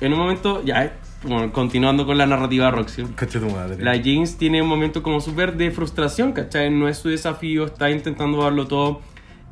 en 0.00 0.12
un 0.12 0.18
momento, 0.18 0.62
ya, 0.64 0.92
bueno, 1.24 1.52
continuando 1.52 2.06
con 2.06 2.18
la 2.18 2.26
narrativa 2.26 2.66
de 2.66 2.70
Roxy. 2.72 3.04
Cacha 3.14 3.38
tu 3.38 3.50
madre. 3.50 3.82
La 3.82 3.98
Jinx 3.98 4.36
tiene 4.36 4.60
un 4.62 4.68
momento 4.68 5.02
como 5.02 5.20
súper 5.20 5.56
de 5.56 5.70
frustración, 5.70 6.32
¿cachai? 6.32 6.70
No 6.70 6.88
es 6.88 6.98
su 6.98 7.08
desafío, 7.08 7.66
está 7.66 7.90
intentando 7.90 8.42
darlo 8.42 8.66
todo. 8.66 9.00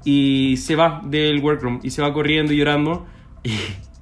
Y 0.05 0.57
se 0.57 0.77
va 0.77 1.01
del 1.05 1.41
workroom. 1.41 1.81
Y 1.83 1.91
se 1.91 2.03
va 2.03 2.13
corriendo 2.13 2.53
y 2.53 2.57
llorando. 2.57 3.07
Y 3.45 3.53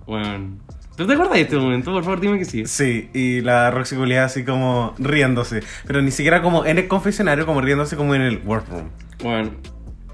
bueno. 0.06 0.58
¿Tú 0.96 1.06
te 1.06 1.12
acuerdas 1.12 1.34
de 1.34 1.42
este 1.42 1.56
momento? 1.56 1.92
Por 1.92 2.02
favor, 2.02 2.20
dime 2.20 2.38
que 2.38 2.44
sí. 2.44 2.66
Sí, 2.66 3.08
y 3.14 3.40
la 3.40 3.70
Roxy 3.70 3.94
Julia 3.94 4.24
así 4.24 4.44
como 4.44 4.94
riéndose. 4.98 5.62
Pero 5.86 6.02
ni 6.02 6.10
siquiera 6.10 6.42
como 6.42 6.64
en 6.64 6.78
el 6.78 6.88
confesionario, 6.88 7.46
como 7.46 7.60
riéndose 7.60 7.96
como 7.96 8.14
en 8.14 8.22
el 8.22 8.42
workroom. 8.44 8.88
Bueno, 9.22 9.50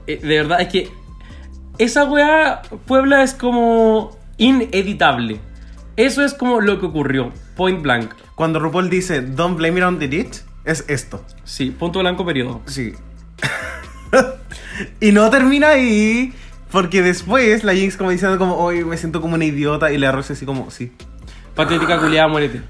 eh, 0.06 0.18
de 0.23 0.37
verdad 0.37 0.61
es 0.61 0.68
que 0.68 0.88
esa 1.78 2.04
weá, 2.04 2.62
Puebla 2.87 3.23
es 3.23 3.32
como 3.32 4.16
ineditable. 4.37 5.40
Eso 5.96 6.24
es 6.24 6.34
como 6.34 6.60
lo 6.60 6.80
que 6.80 6.86
ocurrió, 6.86 7.32
point 7.56 7.80
blank. 7.80 8.12
Cuando 8.34 8.58
RuPaul 8.58 8.90
dice, 8.90 9.22
don't 9.22 9.56
blame 9.56 9.78
it 9.78 9.84
on 9.84 9.98
the 10.00 10.08
ditch, 10.08 10.42
es 10.64 10.84
esto. 10.88 11.24
Sí, 11.44 11.70
punto 11.70 12.00
blanco 12.00 12.26
periodo. 12.26 12.62
Sí. 12.66 12.94
y 15.00 15.12
no 15.12 15.30
termina 15.30 15.70
ahí, 15.70 16.32
porque 16.72 17.02
después 17.02 17.62
la 17.62 17.74
Jinx 17.74 17.96
como 17.96 18.10
diciendo 18.10 18.38
como, 18.38 18.56
hoy 18.56 18.84
me 18.84 18.96
siento 18.96 19.20
como 19.20 19.36
una 19.36 19.44
idiota, 19.44 19.92
y 19.92 19.98
la 19.98 20.10
Roxy 20.10 20.32
así 20.32 20.44
como, 20.44 20.70
sí. 20.70 20.92
Patética 21.54 22.00
culiada, 22.00 22.26
muérete. 22.26 22.62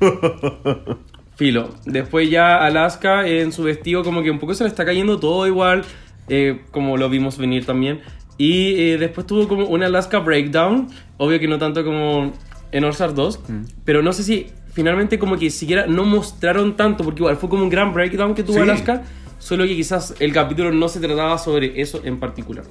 Filo. 1.36 1.74
Después 1.84 2.30
ya 2.30 2.64
Alaska 2.64 3.26
en 3.26 3.52
su 3.52 3.64
vestido 3.64 4.02
como 4.04 4.22
que 4.22 4.30
un 4.30 4.38
poco 4.38 4.54
se 4.54 4.64
le 4.64 4.70
está 4.70 4.86
cayendo 4.86 5.18
todo 5.20 5.46
igual, 5.46 5.82
eh, 6.28 6.62
como 6.70 6.96
lo 6.96 7.10
vimos 7.10 7.36
venir 7.36 7.66
también. 7.66 8.00
Y 8.38 8.80
eh, 8.80 8.98
después 8.98 9.26
tuvo 9.26 9.46
como 9.46 9.66
una 9.66 9.86
Alaska 9.86 10.20
breakdown, 10.20 10.88
obvio 11.18 11.38
que 11.38 11.48
no 11.48 11.58
tanto 11.58 11.84
como 11.84 12.32
en 12.72 12.84
All 12.84 12.90
Stars 12.90 13.14
2, 13.14 13.40
pero 13.84 14.02
no 14.02 14.12
sé 14.12 14.22
si 14.24 14.46
finalmente 14.72 15.18
como 15.18 15.36
que 15.36 15.50
siquiera 15.50 15.86
no 15.86 16.04
mostraron 16.04 16.76
tanto, 16.76 17.04
porque 17.04 17.20
igual 17.20 17.36
fue 17.36 17.48
como 17.48 17.62
un 17.62 17.68
gran 17.70 17.92
breakdown 17.92 18.34
que 18.34 18.42
tuvo 18.42 18.56
Sí. 18.56 18.62
Alaska, 18.62 19.02
solo 19.38 19.64
que 19.64 19.76
quizás 19.76 20.14
el 20.18 20.32
capítulo 20.32 20.72
no 20.72 20.88
se 20.88 20.98
trataba 21.00 21.36
sobre 21.38 21.80
eso 21.80 22.00
en 22.04 22.18
particular. 22.18 22.64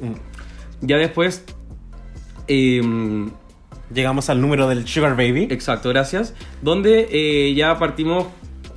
Ya 0.82 0.98
después... 0.98 1.44
em, 2.48 3.30
Llegamos 3.94 4.30
al 4.30 4.40
número 4.40 4.70
del 4.70 4.88
Sugar 4.88 5.18
Baby. 5.18 5.48
Exacto, 5.52 5.90
gracias. 5.90 6.34
Donde 6.62 7.10
eh, 7.12 7.54
ya 7.56 7.78
partimos 7.78 8.28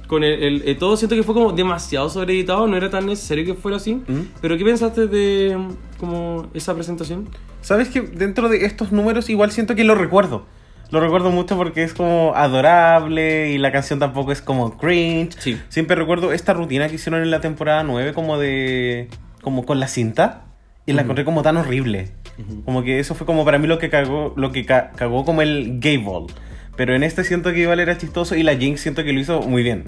con 0.08 0.24
el, 0.24 0.42
el- 0.42 0.62
eh, 0.68 0.74
todo. 0.74 0.96
Siento 0.96 1.14
que 1.14 1.22
fue 1.22 1.34
como 1.34 1.52
demasiado 1.52 2.10
sobreeditado, 2.10 2.66
no 2.66 2.76
era 2.76 2.90
tan 2.90 3.06
necesario 3.06 3.44
que 3.44 3.54
fuera 3.54 3.76
así. 3.76 3.94
Mm. 3.94 4.20
Pero 4.40 4.58
¿qué 4.58 4.64
pensaste 4.64 5.06
de 5.06 5.56
mm, 5.56 5.68
como 6.00 6.48
esa 6.52 6.74
presentación? 6.74 7.28
¿Sabes 7.60 7.88
que 7.90 8.00
dentro 8.00 8.48
de 8.48 8.64
estos 8.66 8.90
números 8.90 9.30
igual 9.30 9.52
siento 9.52 9.76
que 9.76 9.84
lo 9.84 9.94
recuerdo? 9.94 10.46
Lo 10.94 11.00
recuerdo 11.00 11.30
mucho 11.30 11.56
porque 11.56 11.82
es 11.82 11.92
como 11.92 12.32
adorable 12.36 13.50
y 13.50 13.58
la 13.58 13.72
canción 13.72 13.98
tampoco 13.98 14.30
es 14.32 14.40
como 14.40 14.78
cringe. 14.78 15.34
Sí. 15.40 15.60
Siempre 15.68 15.96
recuerdo 15.96 16.32
esta 16.32 16.52
rutina 16.54 16.88
que 16.88 16.94
hicieron 16.94 17.20
en 17.22 17.30
la 17.30 17.40
temporada 17.40 17.82
9 17.82 18.12
como 18.14 18.38
de... 18.38 19.08
como 19.42 19.66
con 19.66 19.80
la 19.80 19.88
cinta. 19.88 20.44
Y 20.86 20.92
la 20.92 21.02
encontré 21.02 21.24
como 21.24 21.42
tan 21.42 21.56
horrible. 21.56 22.12
Como 22.64 22.82
que 22.84 22.98
eso 23.00 23.14
fue 23.14 23.26
como 23.26 23.44
para 23.44 23.58
mí 23.58 23.66
lo 23.66 23.78
que 23.78 23.90
cagó, 23.90 24.34
lo 24.36 24.52
que 24.52 24.64
ca- 24.66 24.92
cagó 24.96 25.24
como 25.24 25.42
el 25.42 25.80
gay 25.80 25.96
ball. 25.96 26.26
Pero 26.76 26.94
en 26.94 27.02
este 27.02 27.24
siento 27.24 27.52
que 27.52 27.60
igual 27.60 27.80
era 27.80 27.96
chistoso 27.98 28.36
y 28.36 28.42
la 28.42 28.56
Jinx 28.56 28.80
siento 28.80 29.02
que 29.04 29.12
lo 29.12 29.20
hizo 29.20 29.40
muy 29.42 29.62
bien. 29.62 29.84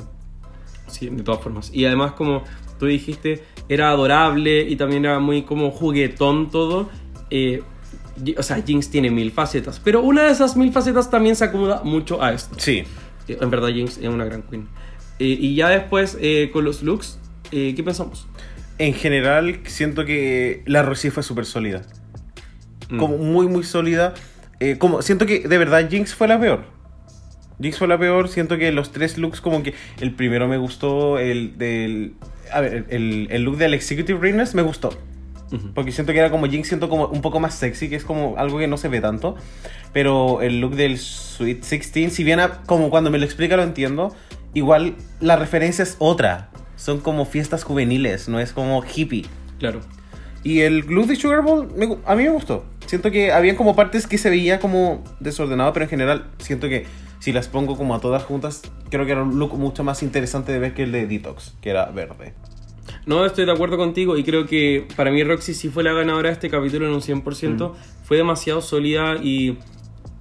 Sí, 0.88 1.08
de 1.08 1.22
todas 1.22 1.40
formas. 1.40 1.70
Y 1.74 1.84
además, 1.84 2.12
como 2.12 2.42
tú 2.78 2.86
dijiste, 2.86 3.42
era 3.68 3.90
adorable 3.90 4.62
y 4.62 4.76
también 4.76 5.04
era 5.04 5.18
muy 5.18 5.42
como 5.42 5.70
juguetón 5.70 6.50
todo. 6.50 6.88
Eh, 7.30 7.62
o 8.36 8.42
sea, 8.42 8.62
Jinx 8.62 8.90
tiene 8.90 9.10
mil 9.10 9.30
facetas. 9.30 9.80
Pero 9.82 10.02
una 10.02 10.24
de 10.24 10.32
esas 10.32 10.56
mil 10.56 10.72
facetas 10.72 11.10
también 11.10 11.36
se 11.36 11.44
acomoda 11.44 11.82
mucho 11.84 12.22
a 12.22 12.32
esto. 12.32 12.56
Sí. 12.58 12.84
En 13.28 13.50
verdad, 13.50 13.68
Jinx 13.68 13.98
es 13.98 14.08
una 14.08 14.24
gran 14.24 14.42
queen. 14.42 14.68
Eh, 15.18 15.36
y 15.40 15.54
ya 15.54 15.68
después, 15.68 16.16
eh, 16.20 16.50
con 16.52 16.64
los 16.64 16.82
looks, 16.82 17.18
eh, 17.52 17.74
¿qué 17.74 17.82
pensamos? 17.82 18.26
En 18.78 18.94
general 18.94 19.60
siento 19.64 20.04
que 20.04 20.62
la 20.66 20.82
Rosy 20.82 21.10
fue 21.10 21.22
súper 21.22 21.46
sólida. 21.46 21.82
Mm. 22.88 22.98
como 22.98 23.18
muy 23.18 23.48
muy 23.48 23.64
sólida. 23.64 24.14
Como 24.78 25.02
siento 25.02 25.26
que 25.26 25.40
de 25.40 25.58
verdad 25.58 25.90
Jinx 25.90 26.14
fue 26.14 26.28
la 26.28 26.40
peor. 26.40 26.64
Jinx 27.60 27.78
fue 27.78 27.88
la 27.88 27.98
peor. 27.98 28.28
Siento 28.28 28.58
que 28.58 28.70
los 28.70 28.92
tres 28.92 29.18
looks 29.18 29.40
como 29.40 29.62
que 29.62 29.74
el 30.00 30.14
primero 30.14 30.46
me 30.46 30.56
gustó, 30.56 31.18
el 31.18 31.58
del 31.58 32.14
a 32.52 32.60
ver, 32.60 32.86
el, 32.90 33.28
el 33.30 33.42
look 33.42 33.56
del 33.56 33.74
Executive 33.74 34.18
Readiness 34.20 34.54
me 34.54 34.62
gustó. 34.62 34.96
Porque 35.74 35.92
siento 35.92 36.12
que 36.12 36.18
era 36.18 36.30
como 36.30 36.46
Jinx, 36.46 36.68
siento 36.68 36.88
como 36.88 37.06
un 37.06 37.22
poco 37.22 37.38
más 37.40 37.54
sexy, 37.54 37.88
que 37.88 37.96
es 37.96 38.04
como 38.04 38.34
algo 38.36 38.58
que 38.58 38.66
no 38.66 38.76
se 38.76 38.88
ve 38.88 39.00
tanto. 39.00 39.36
Pero 39.92 40.42
el 40.42 40.60
look 40.60 40.74
del 40.74 40.98
Sweet 40.98 41.60
16, 41.64 42.12
si 42.12 42.24
bien 42.24 42.40
a- 42.40 42.62
como 42.64 42.90
cuando 42.90 43.10
me 43.10 43.18
lo 43.18 43.24
explica 43.24 43.56
lo 43.56 43.62
entiendo, 43.62 44.14
igual 44.54 44.96
la 45.20 45.36
referencia 45.36 45.82
es 45.82 45.96
otra. 45.98 46.50
Son 46.76 47.00
como 47.00 47.24
fiestas 47.24 47.62
juveniles, 47.64 48.28
no 48.28 48.40
es 48.40 48.52
como 48.52 48.82
hippie. 48.84 49.24
Claro. 49.58 49.80
Y 50.42 50.60
el 50.60 50.80
look 50.80 51.06
de 51.06 51.16
Sugar 51.16 51.42
Bowl 51.42 51.68
me 51.76 51.96
a 52.04 52.14
mí 52.14 52.24
me 52.24 52.30
gustó. 52.30 52.64
Siento 52.86 53.10
que 53.10 53.32
habían 53.32 53.56
como 53.56 53.74
partes 53.74 54.06
que 54.06 54.18
se 54.18 54.30
veía 54.30 54.60
como 54.60 55.02
desordenado, 55.20 55.72
pero 55.72 55.84
en 55.84 55.90
general 55.90 56.26
siento 56.38 56.68
que 56.68 56.86
si 57.18 57.32
las 57.32 57.48
pongo 57.48 57.76
como 57.76 57.94
a 57.94 58.00
todas 58.00 58.22
juntas, 58.24 58.62
creo 58.90 59.06
que 59.06 59.12
era 59.12 59.22
un 59.22 59.38
look 59.38 59.54
mucho 59.58 59.82
más 59.82 60.02
interesante 60.02 60.52
de 60.52 60.58
ver 60.58 60.74
que 60.74 60.82
el 60.84 60.92
de 60.92 61.06
Detox, 61.06 61.54
que 61.60 61.70
era 61.70 61.86
verde. 61.86 62.34
No, 63.06 63.24
estoy 63.24 63.44
de 63.46 63.52
acuerdo 63.52 63.76
contigo 63.76 64.16
y 64.16 64.24
creo 64.24 64.46
que 64.46 64.84
para 64.96 65.12
mí 65.12 65.22
Roxy 65.22 65.54
sí 65.54 65.68
fue 65.68 65.84
la 65.84 65.92
ganadora 65.92 66.28
de 66.28 66.32
este 66.32 66.50
capítulo 66.50 66.88
en 66.88 66.92
un 66.92 67.00
100%. 67.00 67.72
Fue 68.02 68.16
demasiado 68.16 68.60
sólida 68.60 69.14
y 69.22 69.58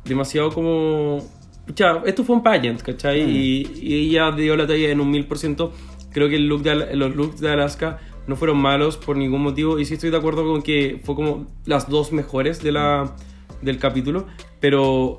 demasiado 0.05 0.51
como... 0.51 1.17
Pucha, 1.65 2.03
esto 2.05 2.23
fue 2.23 2.35
un 2.35 2.43
pageant, 2.43 2.79
¿cachai? 2.83 3.21
Y, 3.21 3.67
y 3.81 4.11
ella 4.11 4.31
dio 4.31 4.55
la 4.55 4.67
talla 4.67 4.91
en 4.91 5.01
un 5.01 5.11
1000%. 5.11 5.71
Creo 6.11 6.29
que 6.29 6.35
el 6.35 6.47
look 6.47 6.61
de, 6.61 6.95
los 6.95 7.15
looks 7.15 7.41
de 7.41 7.49
Alaska 7.49 7.99
no 8.27 8.35
fueron 8.35 8.59
malos 8.59 8.97
por 8.97 9.17
ningún 9.17 9.41
motivo 9.41 9.79
y 9.79 9.85
sí 9.85 9.95
estoy 9.95 10.11
de 10.11 10.17
acuerdo 10.17 10.45
con 10.45 10.61
que 10.61 11.01
fue 11.03 11.15
como 11.15 11.47
las 11.65 11.89
dos 11.89 12.11
mejores 12.11 12.61
de 12.61 12.71
la, 12.71 13.15
del 13.63 13.79
capítulo. 13.79 14.27
Pero 14.59 15.17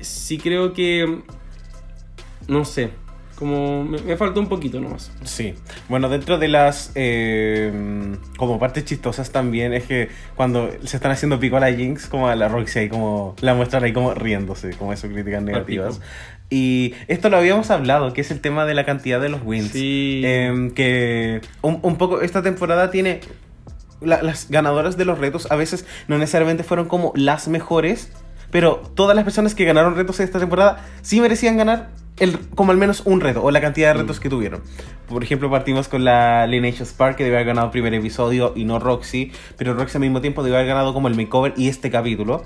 sí 0.00 0.38
creo 0.38 0.72
que... 0.72 1.22
No 2.48 2.64
sé, 2.64 2.90
como 3.38 3.84
me, 3.84 3.98
me 4.00 4.16
faltó 4.16 4.40
un 4.40 4.48
poquito 4.48 4.80
nomás. 4.80 5.10
Sí. 5.24 5.54
Bueno, 5.88 6.08
dentro 6.08 6.38
de 6.38 6.48
las 6.48 6.90
eh, 6.94 8.16
como 8.36 8.58
partes 8.58 8.84
chistosas 8.84 9.30
también 9.30 9.72
es 9.72 9.84
que 9.84 10.08
cuando 10.36 10.70
se 10.84 10.96
están 10.96 11.12
haciendo 11.12 11.38
pico 11.38 11.56
a 11.56 11.60
la 11.60 11.72
Jinx, 11.72 12.06
como 12.06 12.28
a 12.28 12.34
la 12.34 12.48
Roxy 12.48 12.78
ahí 12.80 12.88
como 12.88 13.36
la 13.40 13.54
muestran 13.54 13.84
ahí 13.84 13.92
como 13.92 14.14
riéndose, 14.14 14.70
como 14.70 14.92
eso 14.92 15.08
críticas 15.08 15.42
negativas. 15.42 16.00
Y 16.48 16.94
esto 17.08 17.28
lo 17.28 17.36
habíamos 17.38 17.70
hablado, 17.70 18.12
que 18.12 18.20
es 18.20 18.30
el 18.30 18.40
tema 18.40 18.64
de 18.66 18.74
la 18.74 18.84
cantidad 18.84 19.20
de 19.20 19.28
los 19.28 19.40
wins. 19.44 19.72
Sí. 19.72 20.22
Em, 20.24 20.70
que 20.70 21.40
un, 21.62 21.80
un 21.82 21.96
poco 21.96 22.20
esta 22.22 22.42
temporada 22.42 22.90
tiene 22.90 23.20
la- 24.00 24.22
las 24.22 24.48
ganadoras 24.50 24.96
de 24.96 25.04
los 25.04 25.18
retos 25.18 25.50
a 25.50 25.56
veces 25.56 25.84
no 26.06 26.18
necesariamente 26.18 26.62
fueron 26.62 26.86
como 26.86 27.12
las 27.16 27.48
mejores, 27.48 28.12
pero 28.56 28.80
todas 28.94 29.14
las 29.14 29.22
personas 29.22 29.54
que 29.54 29.66
ganaron 29.66 29.94
retos 29.96 30.18
esta 30.18 30.38
temporada 30.38 30.82
sí 31.02 31.20
merecían 31.20 31.58
ganar 31.58 31.90
el, 32.18 32.38
como 32.54 32.72
al 32.72 32.78
menos 32.78 33.02
un 33.04 33.20
reto 33.20 33.42
o 33.44 33.50
la 33.50 33.60
cantidad 33.60 33.88
de 33.92 34.00
retos 34.00 34.18
que 34.18 34.30
tuvieron. 34.30 34.62
Por 35.10 35.22
ejemplo, 35.22 35.50
partimos 35.50 35.88
con 35.88 36.04
la 36.06 36.46
Lineage 36.46 36.82
Spark 36.86 37.16
que 37.16 37.24
debe 37.24 37.36
haber 37.36 37.48
ganado 37.48 37.66
el 37.66 37.70
primer 37.72 37.92
episodio 37.92 38.54
y 38.56 38.64
no 38.64 38.78
Roxy, 38.78 39.30
pero 39.58 39.74
Roxy 39.74 39.98
al 39.98 40.00
mismo 40.00 40.22
tiempo 40.22 40.42
debe 40.42 40.56
haber 40.56 40.68
ganado 40.68 40.94
como 40.94 41.08
el 41.08 41.14
makeover 41.16 41.52
y 41.58 41.68
este 41.68 41.90
capítulo. 41.90 42.44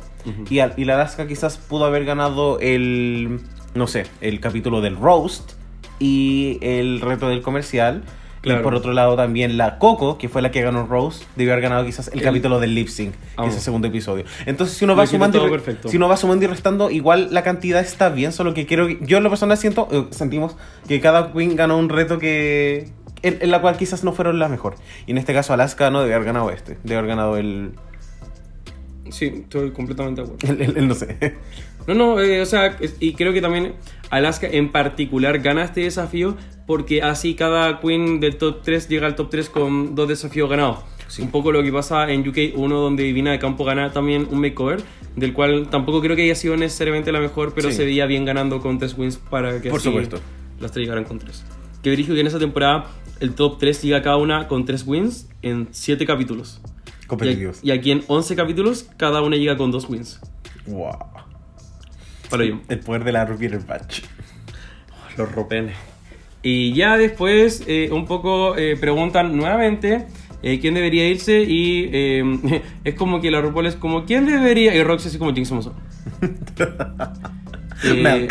y, 0.50 0.58
al- 0.58 0.74
y 0.76 0.84
la 0.84 0.96
Alaska 0.96 1.28
quizás 1.28 1.58
pudo 1.58 1.84
haber 1.84 2.04
ganado 2.04 2.58
el, 2.58 3.38
no 3.74 3.86
sé, 3.86 4.06
el 4.20 4.40
capítulo 4.40 4.80
del 4.80 4.96
roast 4.96 5.52
y 6.00 6.58
el 6.60 7.00
reto 7.00 7.28
del 7.28 7.40
comercial. 7.42 8.02
Claro. 8.42 8.60
Y 8.60 8.62
por 8.62 8.74
otro 8.74 8.94
lado 8.94 9.16
también 9.16 9.58
la 9.58 9.78
Coco, 9.78 10.16
que 10.16 10.30
fue 10.30 10.40
la 10.40 10.50
que 10.50 10.62
ganó 10.62 10.86
Rose, 10.86 11.24
debió 11.36 11.52
haber 11.52 11.62
ganado 11.62 11.84
quizás 11.84 12.08
el, 12.08 12.20
El- 12.20 12.24
capítulo 12.24 12.58
del 12.58 12.74
lip 12.74 12.88
sync, 12.88 13.12
que 13.12 13.18
Ah. 13.36 13.46
es 13.46 13.54
el 13.54 13.60
segundo 13.60 13.88
episodio. 13.88 14.24
Entonces 14.46 14.76
si 14.78 14.84
uno 14.86 14.96
va 14.96 15.06
sumando 15.06 15.46
y 15.46 15.56
re- 15.58 15.76
si 15.86 15.96
uno 15.98 16.08
va 16.08 16.16
sumando 16.16 16.44
y 16.46 16.48
restando, 16.48 16.90
igual 16.90 17.28
la 17.32 17.42
cantidad 17.42 17.80
está 17.82 18.08
bien, 18.08 18.32
solo 18.32 18.54
que 18.54 18.64
quiero 18.64 18.88
yo 18.88 19.18
en 19.18 19.24
lo 19.24 19.28
personal 19.28 19.58
siento 19.58 19.88
eh, 19.92 20.06
sentimos 20.10 20.56
que 20.88 21.00
cada 21.00 21.32
queen 21.32 21.54
ganó 21.54 21.76
un 21.76 21.90
reto 21.90 22.18
que 22.18 22.88
en, 23.22 23.36
en 23.42 23.50
la 23.50 23.60
cual 23.60 23.76
quizás 23.76 24.04
no 24.04 24.12
fueron 24.12 24.38
la 24.38 24.48
mejor. 24.48 24.76
Y 25.06 25.10
en 25.10 25.18
este 25.18 25.34
caso 25.34 25.52
Alaska 25.52 25.90
no 25.90 26.00
debe 26.00 26.14
haber 26.14 26.26
ganado 26.26 26.50
este, 26.50 26.78
debe 26.82 26.96
haber 26.96 27.08
ganado 27.10 27.36
el 27.36 27.72
Sí, 29.10 29.26
estoy 29.42 29.72
completamente 29.72 30.22
de 30.22 30.28
acuerdo. 30.28 30.54
el, 30.64 30.70
el- 30.70 30.76
el 30.78 30.88
no 30.88 30.94
sé. 30.94 31.36
No, 31.86 31.94
no, 31.94 32.20
eh, 32.20 32.40
o 32.40 32.46
sea, 32.46 32.76
y 33.00 33.14
creo 33.14 33.32
que 33.32 33.40
también 33.40 33.74
Alaska 34.10 34.46
en 34.50 34.70
particular 34.72 35.38
gana 35.40 35.64
este 35.64 35.80
desafío 35.82 36.36
porque 36.66 37.02
así 37.02 37.34
cada 37.34 37.80
queen 37.80 38.20
del 38.20 38.36
top 38.36 38.62
3 38.62 38.88
llega 38.88 39.06
al 39.06 39.14
top 39.16 39.30
3 39.30 39.50
con 39.50 39.94
dos 39.94 40.08
desafíos 40.08 40.48
ganados. 40.48 40.78
Un 41.18 41.30
poco 41.32 41.50
lo 41.50 41.62
que 41.64 41.72
pasa 41.72 42.08
en 42.12 42.26
UK 42.28 42.54
1 42.54 42.78
donde 42.80 43.02
Divina 43.02 43.32
de 43.32 43.40
Campo 43.40 43.64
gana 43.64 43.92
también 43.92 44.28
un 44.30 44.40
makeover, 44.40 44.80
del 45.16 45.32
cual 45.32 45.68
tampoco 45.68 46.00
creo 46.00 46.14
que 46.14 46.22
haya 46.22 46.36
sido 46.36 46.56
necesariamente 46.56 47.10
la 47.10 47.18
mejor, 47.18 47.52
pero 47.52 47.70
Sí. 47.70 47.76
se 47.78 47.84
veía 47.84 48.06
bien 48.06 48.24
ganando 48.24 48.60
con 48.60 48.78
3 48.78 48.96
wins 48.96 49.16
para 49.16 49.60
que 49.60 49.70
Por 49.70 49.80
así 49.80 49.88
supuesto. 49.88 50.20
las 50.60 50.70
3 50.70 50.84
llegaran 50.84 51.02
con 51.04 51.18
3. 51.18 51.44
Que 51.82 51.90
dirijo 51.90 52.14
que 52.14 52.20
en 52.20 52.28
esa 52.28 52.38
temporada 52.38 52.86
el 53.18 53.34
top 53.34 53.58
3 53.58 53.82
llega 53.82 54.02
cada 54.02 54.18
una 54.18 54.46
con 54.46 54.64
3 54.64 54.86
wins 54.86 55.28
en 55.42 55.66
7 55.72 56.06
capítulos. 56.06 56.60
Competitivos. 57.08 57.58
y 57.64 57.72
aquí 57.72 57.90
en 57.90 58.04
11 58.06 58.36
capítulos 58.36 58.86
cada 58.96 59.20
una 59.22 59.34
llega 59.36 59.56
con 59.56 59.72
2 59.72 59.88
wins. 59.88 60.20
Wow. 60.68 60.92
Para 62.30 62.44
yo. 62.44 62.60
El 62.68 62.80
poder 62.80 63.04
de 63.04 63.12
la 63.12 63.24
Repeater 63.24 63.60
Batch. 63.66 64.02
Los 65.16 65.32
ropenes. 65.32 65.76
Y 66.42 66.72
ya 66.72 66.96
después 66.96 67.64
eh, 67.66 67.90
un 67.92 68.06
poco 68.06 68.56
eh, 68.56 68.76
preguntan 68.80 69.36
nuevamente 69.36 70.06
eh, 70.42 70.58
quién 70.58 70.72
debería 70.72 71.06
irse 71.06 71.42
y 71.42 71.90
eh, 71.92 72.62
es 72.84 72.94
como 72.94 73.20
que 73.20 73.30
la 73.30 73.42
RuPaul 73.42 73.66
es 73.66 73.76
como 73.76 74.04
¿quién 74.06 74.24
debería? 74.24 74.74
Y 74.74 74.82
Roxy 74.82 75.08
así 75.08 75.18
como 75.18 75.34
Jinx 75.34 75.50
Monsoon. 75.52 75.74
Eh, 77.82 78.28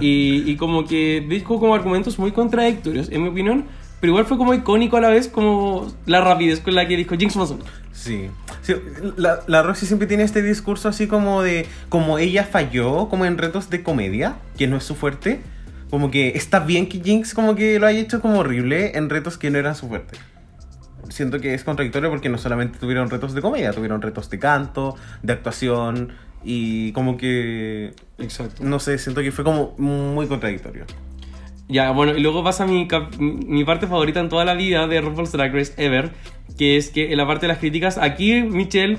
y, 0.00 0.48
y 0.48 0.54
como 0.54 0.84
que 0.84 1.26
dijo 1.28 1.58
como 1.58 1.74
argumentos 1.74 2.20
muy 2.20 2.30
contradictorios, 2.30 3.10
en 3.10 3.24
mi 3.24 3.28
opinión, 3.30 3.64
pero 3.98 4.12
igual 4.12 4.26
fue 4.26 4.38
como 4.38 4.54
icónico 4.54 4.96
a 4.96 5.00
la 5.00 5.08
vez 5.08 5.26
como 5.26 5.92
la 6.06 6.20
rapidez 6.20 6.60
con 6.60 6.76
la 6.76 6.86
que 6.86 6.96
dijo 6.96 7.16
Jinx 7.16 7.34
Monsoon. 7.34 7.58
Sí. 7.90 8.30
Sí, 8.64 8.74
la, 9.18 9.40
la 9.46 9.62
Roxy 9.62 9.84
siempre 9.84 10.08
tiene 10.08 10.22
este 10.22 10.40
discurso 10.40 10.88
así 10.88 11.06
como 11.06 11.42
de. 11.42 11.66
Como 11.90 12.18
ella 12.18 12.44
falló, 12.44 13.10
como 13.10 13.26
en 13.26 13.36
retos 13.36 13.68
de 13.68 13.82
comedia, 13.82 14.36
que 14.56 14.66
no 14.66 14.78
es 14.78 14.84
su 14.84 14.94
fuerte. 14.94 15.42
Como 15.90 16.10
que 16.10 16.28
está 16.28 16.60
bien 16.60 16.88
que 16.88 17.00
Jinx 17.00 17.34
como 17.34 17.54
que 17.54 17.78
lo 17.78 17.86
haya 17.86 18.00
hecho 18.00 18.22
como 18.22 18.38
horrible 18.38 18.96
en 18.96 19.10
retos 19.10 19.36
que 19.36 19.50
no 19.50 19.58
eran 19.58 19.74
su 19.74 19.86
fuerte. 19.88 20.18
Siento 21.10 21.40
que 21.40 21.52
es 21.52 21.62
contradictorio 21.62 22.08
porque 22.08 22.30
no 22.30 22.38
solamente 22.38 22.78
tuvieron 22.78 23.10
retos 23.10 23.34
de 23.34 23.42
comedia, 23.42 23.70
tuvieron 23.72 24.00
retos 24.00 24.30
de 24.30 24.38
canto, 24.38 24.96
de 25.22 25.34
actuación 25.34 26.12
y 26.42 26.92
como 26.92 27.18
que. 27.18 27.92
Exacto. 28.16 28.64
No 28.64 28.78
sé, 28.78 28.96
siento 28.96 29.20
que 29.20 29.30
fue 29.30 29.44
como 29.44 29.74
muy 29.76 30.26
contradictorio. 30.26 30.86
Ya, 31.68 31.90
bueno, 31.92 32.16
y 32.16 32.20
luego 32.20 32.44
pasa 32.44 32.66
mi, 32.66 32.86
mi 33.18 33.64
parte 33.64 33.86
favorita 33.86 34.20
en 34.20 34.28
toda 34.28 34.44
la 34.44 34.54
vida 34.54 34.86
de 34.86 35.00
RuPaul's 35.00 35.32
Drag 35.32 35.54
Race 35.54 35.72
Ever, 35.76 36.12
que 36.58 36.76
es 36.76 36.90
que 36.90 37.10
en 37.12 37.16
la 37.16 37.26
parte 37.26 37.46
de 37.46 37.48
las 37.48 37.58
críticas, 37.58 37.96
aquí 37.98 38.42
Michelle 38.42 38.98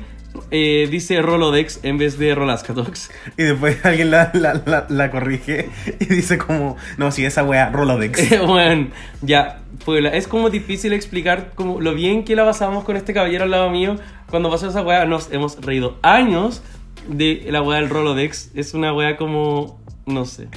eh, 0.52 0.88
dice 0.90 1.22
Rolodex 1.22 1.80
en 1.84 1.98
vez 1.98 2.18
de 2.18 2.36
Rolascatox. 2.36 3.12
Y 3.38 3.44
después 3.44 3.78
alguien 3.86 4.12
la, 4.12 4.32
la, 4.34 4.62
la, 4.66 4.86
la 4.90 5.12
corrige 5.12 5.70
y 6.00 6.06
dice 6.06 6.38
como, 6.38 6.78
no, 6.98 7.12
si 7.12 7.26
esa 7.26 7.44
wea, 7.44 7.70
Rolodex. 7.70 8.40
bueno, 8.48 8.88
ya, 9.22 9.62
pues 9.84 10.04
es 10.14 10.28
como 10.28 10.50
difícil 10.50 10.94
explicar 10.94 11.52
como 11.56 11.82
lo 11.82 11.94
bien 11.94 12.24
que 12.24 12.36
la 12.36 12.46
pasamos 12.46 12.84
con 12.84 12.98
este 12.98 13.14
caballero 13.14 13.44
al 13.44 13.52
lado 13.52 13.70
mío. 13.70 13.98
Cuando 14.30 14.50
pasó 14.50 14.70
esa 14.70 14.82
weá 14.82 15.06
nos 15.06 15.32
hemos 15.32 15.62
reído 15.62 15.98
años 16.02 16.64
de 17.08 17.46
la 17.50 17.62
weá 17.62 17.80
del 17.80 17.90
Rolodex. 17.90 18.52
Es 18.56 18.74
una 18.74 18.94
weá 18.94 19.18
como, 19.18 19.80
no 20.06 20.26
sé, 20.26 20.48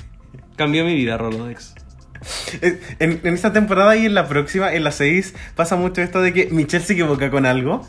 cambió 0.57 0.85
mi 0.85 0.95
vida 0.95 1.17
Rolodex. 1.17 1.75
En, 2.61 3.21
en 3.23 3.35
esta 3.35 3.53
temporada 3.53 3.97
y 3.97 4.07
en 4.07 4.15
la 4.15 4.27
próxima, 4.29 4.73
en 4.75 4.85
la 4.85 4.91
6, 4.91 5.35
pasa 5.55 5.77
mucho 5.77 6.03
esto 6.03 6.21
de 6.21 6.33
que 6.33 6.49
Michelle 6.51 6.85
se 6.85 6.93
equivoca 6.95 7.31
con 7.31 7.47
algo. 7.47 7.87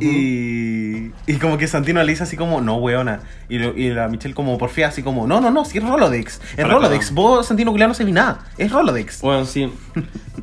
Y, 0.00 1.12
y 1.26 1.34
como 1.40 1.56
que 1.56 1.68
Santino 1.68 2.02
le 2.02 2.10
dice 2.12 2.24
así 2.24 2.36
como, 2.36 2.60
no, 2.60 2.76
weona. 2.76 3.20
Y, 3.48 3.58
lo- 3.58 3.76
y 3.76 3.90
la 3.90 4.08
Michelle 4.08 4.34
como 4.34 4.58
porfía 4.58 4.88
así 4.88 5.02
como, 5.02 5.26
no, 5.26 5.40
no, 5.40 5.50
no, 5.50 5.64
si 5.64 5.78
es 5.78 5.84
Rolodex. 5.84 6.40
Es 6.56 6.56
Para 6.56 6.74
Rolodex. 6.74 7.12
Vos, 7.12 7.46
Santino 7.46 7.70
Culiao, 7.70 7.88
no 7.88 7.94
sabés 7.94 8.12
nada. 8.12 8.44
Es 8.58 8.72
Rolodex. 8.72 9.20
Bueno, 9.22 9.44
sí. 9.44 9.72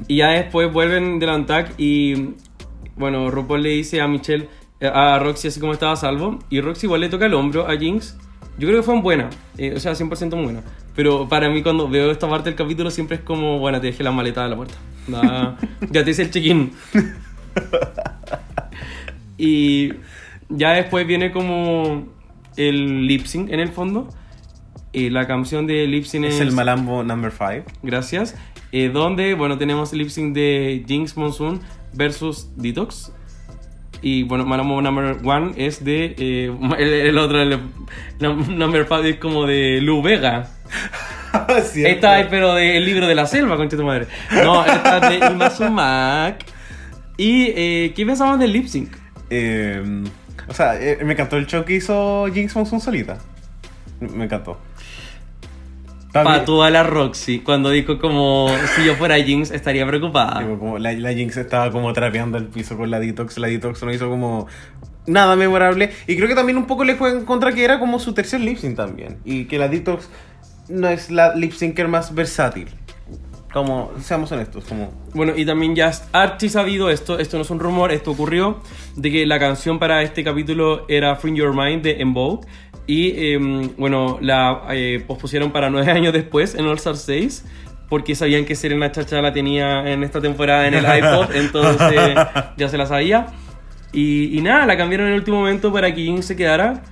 Y 0.07 0.17
ya 0.17 0.29
después 0.29 0.71
vuelven 0.71 1.19
del 1.19 1.29
Antac 1.29 1.73
y, 1.77 2.35
bueno, 2.95 3.29
RuPaul 3.29 3.61
le 3.63 3.69
dice 3.69 3.99
a 4.01 4.07
Michelle, 4.07 4.47
eh, 4.79 4.89
a 4.93 5.19
Roxy 5.19 5.49
así 5.49 5.59
como 5.59 5.73
estaba 5.73 5.93
a 5.93 5.97
salvo. 5.97 6.39
Y 6.49 6.61
Roxy 6.61 6.85
igual 6.85 7.01
le 7.01 7.09
toca 7.09 7.25
el 7.25 7.33
hombro 7.33 7.67
a 7.69 7.77
Jinx. 7.77 8.15
Yo 8.57 8.67
creo 8.67 8.79
que 8.81 8.83
fue 8.83 8.99
buena, 9.01 9.29
eh, 9.57 9.73
o 9.75 9.79
sea, 9.79 9.93
100% 9.93 10.35
muy 10.35 10.43
buena. 10.45 10.61
Pero 10.95 11.27
para 11.29 11.49
mí 11.49 11.63
cuando 11.63 11.87
veo 11.89 12.11
esta 12.11 12.29
parte 12.29 12.49
del 12.49 12.57
capítulo 12.57 12.91
siempre 12.91 13.17
es 13.17 13.23
como, 13.23 13.59
bueno, 13.59 13.79
te 13.79 13.87
dejé 13.87 14.03
la 14.03 14.11
maleta 14.11 14.43
a 14.45 14.47
la 14.49 14.55
puerta. 14.55 14.75
Ya 15.89 16.03
te 16.03 16.11
hice 16.11 16.23
el 16.23 16.31
check-in. 16.31 16.71
y 19.37 19.93
ya 20.49 20.73
después 20.73 21.07
viene 21.07 21.31
como 21.31 22.07
el 22.57 23.07
lip 23.07 23.25
sync 23.25 23.49
en 23.51 23.59
el 23.59 23.69
fondo. 23.69 24.07
Y 24.93 25.09
la 25.09 25.25
canción 25.25 25.67
de 25.67 25.87
lip 25.87 26.03
sync 26.03 26.25
Es 26.25 26.39
el 26.41 26.51
Malambo 26.51 27.03
number 27.03 27.31
5. 27.31 27.63
Gracias. 27.81 28.35
Eh, 28.73 28.89
donde, 28.89 29.33
bueno, 29.35 29.57
tenemos 29.57 29.93
el 29.93 29.99
lip 29.99 30.09
sync 30.09 30.33
de 30.35 30.83
Jinx 30.87 31.15
Monsoon 31.15 31.61
versus 31.93 32.49
Detox. 32.57 33.13
Y 34.03 34.23
bueno, 34.23 34.45
Malamo 34.45 34.81
Number 34.81 35.17
One 35.23 35.51
es 35.57 35.83
de. 35.85 36.15
eh, 36.17 36.51
el, 36.79 36.87
el 36.93 37.17
otro, 37.17 37.41
el, 37.41 37.59
num- 38.19 38.47
Number 38.47 38.85
Five 38.85 39.09
es 39.11 39.15
como 39.17 39.45
de 39.45 39.79
Lu 39.81 40.01
Vega. 40.01 40.49
Esta 41.75 42.19
es, 42.19 42.27
pero 42.27 42.53
del 42.55 42.85
libro 42.85 43.07
de 43.07 43.15
la 43.15 43.25
selva, 43.25 43.57
concha 43.57 43.77
tu 43.77 43.83
madre. 43.83 44.07
No, 44.43 44.65
esta 44.65 44.97
es 44.97 45.19
de 45.21 45.27
Imazumak. 45.27 46.45
¿Y 47.17 47.45
eh, 47.55 47.93
qué 47.95 48.05
pensamos 48.05 48.39
del 48.39 48.51
lip 48.51 48.67
sync? 48.67 48.95
Eh, 49.29 50.03
o 50.47 50.53
sea, 50.53 50.75
eh, 50.81 50.97
me 51.03 51.13
encantó 51.13 51.37
el 51.37 51.47
show 51.47 51.63
que 51.63 51.73
hizo 51.73 52.25
Jinx 52.33 52.55
Monsoon 52.55 52.81
solita. 52.81 53.17
Me 53.99 54.25
encantó. 54.25 54.59
También- 56.11 56.39
Patúa 56.39 56.69
la 56.69 56.83
Roxy, 56.83 57.39
cuando 57.39 57.69
dijo 57.69 57.97
como 57.97 58.49
si 58.75 58.83
yo 58.85 58.95
fuera 58.95 59.15
Jinx 59.15 59.51
estaría 59.51 59.85
preocupada. 59.87 60.39
Tipo, 60.39 60.59
como 60.59 60.77
la, 60.77 60.91
la 60.91 61.13
Jinx 61.13 61.37
estaba 61.37 61.71
como 61.71 61.93
trapeando 61.93 62.37
el 62.37 62.47
piso 62.47 62.75
con 62.75 62.91
la 62.91 62.99
Detox. 62.99 63.37
La 63.37 63.47
Detox 63.47 63.81
no 63.83 63.93
hizo 63.93 64.09
como 64.09 64.47
nada 65.07 65.37
memorable. 65.37 65.91
Y 66.07 66.17
creo 66.17 66.27
que 66.27 66.35
también 66.35 66.57
un 66.57 66.65
poco 66.67 66.83
le 66.83 66.95
fue 66.95 67.11
en 67.11 67.23
contra 67.23 67.53
que 67.53 67.63
era 67.63 67.79
como 67.79 67.97
su 67.99 68.13
tercer 68.13 68.41
lip 68.41 68.57
sync 68.57 68.75
también. 68.75 69.19
Y 69.23 69.45
que 69.45 69.57
la 69.57 69.69
Detox 69.69 70.09
no 70.71 70.87
es 70.87 71.11
la 71.11 71.35
lip 71.35 71.53
syncer 71.53 71.87
más 71.87 72.13
versátil. 72.13 72.69
Como, 73.53 73.91
seamos 73.99 74.31
honestos, 74.31 74.63
como... 74.63 74.93
Bueno, 75.13 75.33
y 75.35 75.45
también 75.45 75.75
ya 75.75 75.89
es 75.89 76.03
archi 76.13 76.47
sabido 76.47 76.89
esto, 76.89 77.19
esto 77.19 77.35
no 77.35 77.43
es 77.43 77.49
un 77.49 77.59
rumor, 77.59 77.91
esto 77.91 78.11
ocurrió, 78.11 78.61
de 78.95 79.11
que 79.11 79.25
la 79.25 79.39
canción 79.39 79.77
para 79.77 80.03
este 80.03 80.23
capítulo 80.23 80.85
era 80.87 81.17
Free 81.17 81.35
Your 81.35 81.53
Mind 81.53 81.81
de 81.83 82.01
Vogue. 82.05 82.47
Y 82.87 83.33
em, 83.33 83.75
bueno, 83.75 84.17
la 84.21 84.63
eh, 84.71 85.03
pospusieron 85.05 85.51
para 85.51 85.69
nueve 85.69 85.91
años 85.91 86.13
después 86.13 86.55
en 86.55 86.65
All 86.65 86.77
Star 86.77 86.95
6, 86.95 87.45
porque 87.89 88.15
sabían 88.15 88.45
que 88.45 88.55
Serena 88.55 88.89
Chacha 88.91 89.21
la 89.21 89.33
tenía 89.33 89.91
en 89.91 90.03
esta 90.03 90.21
temporada 90.21 90.65
en 90.67 90.73
el 90.73 90.85
iPod, 90.97 91.35
entonces 91.35 92.15
ya 92.55 92.69
se 92.69 92.77
la 92.77 92.85
sabía. 92.85 93.27
Y, 93.91 94.37
y 94.37 94.41
nada, 94.41 94.65
la 94.65 94.77
cambiaron 94.77 95.07
en 95.07 95.13
el 95.13 95.19
último 95.19 95.39
momento 95.39 95.73
para 95.73 95.93
que 95.93 96.01
Jinx 96.01 96.25
se 96.25 96.37
quedara. 96.37 96.83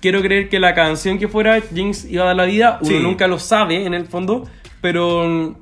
Quiero 0.00 0.20
creer 0.22 0.48
que 0.48 0.60
la 0.60 0.74
canción 0.74 1.18
que 1.18 1.26
fuera 1.28 1.60
Jinx 1.60 2.04
iba 2.04 2.22
a 2.24 2.26
dar 2.28 2.36
la 2.36 2.44
vida, 2.44 2.78
uno 2.80 2.90
Sí. 2.90 2.98
nunca 3.02 3.26
lo 3.26 3.38
sabe 3.38 3.84
en 3.84 3.94
el 3.94 4.06
fondo, 4.06 4.48
pero 4.80 5.26
mm, 5.28 5.54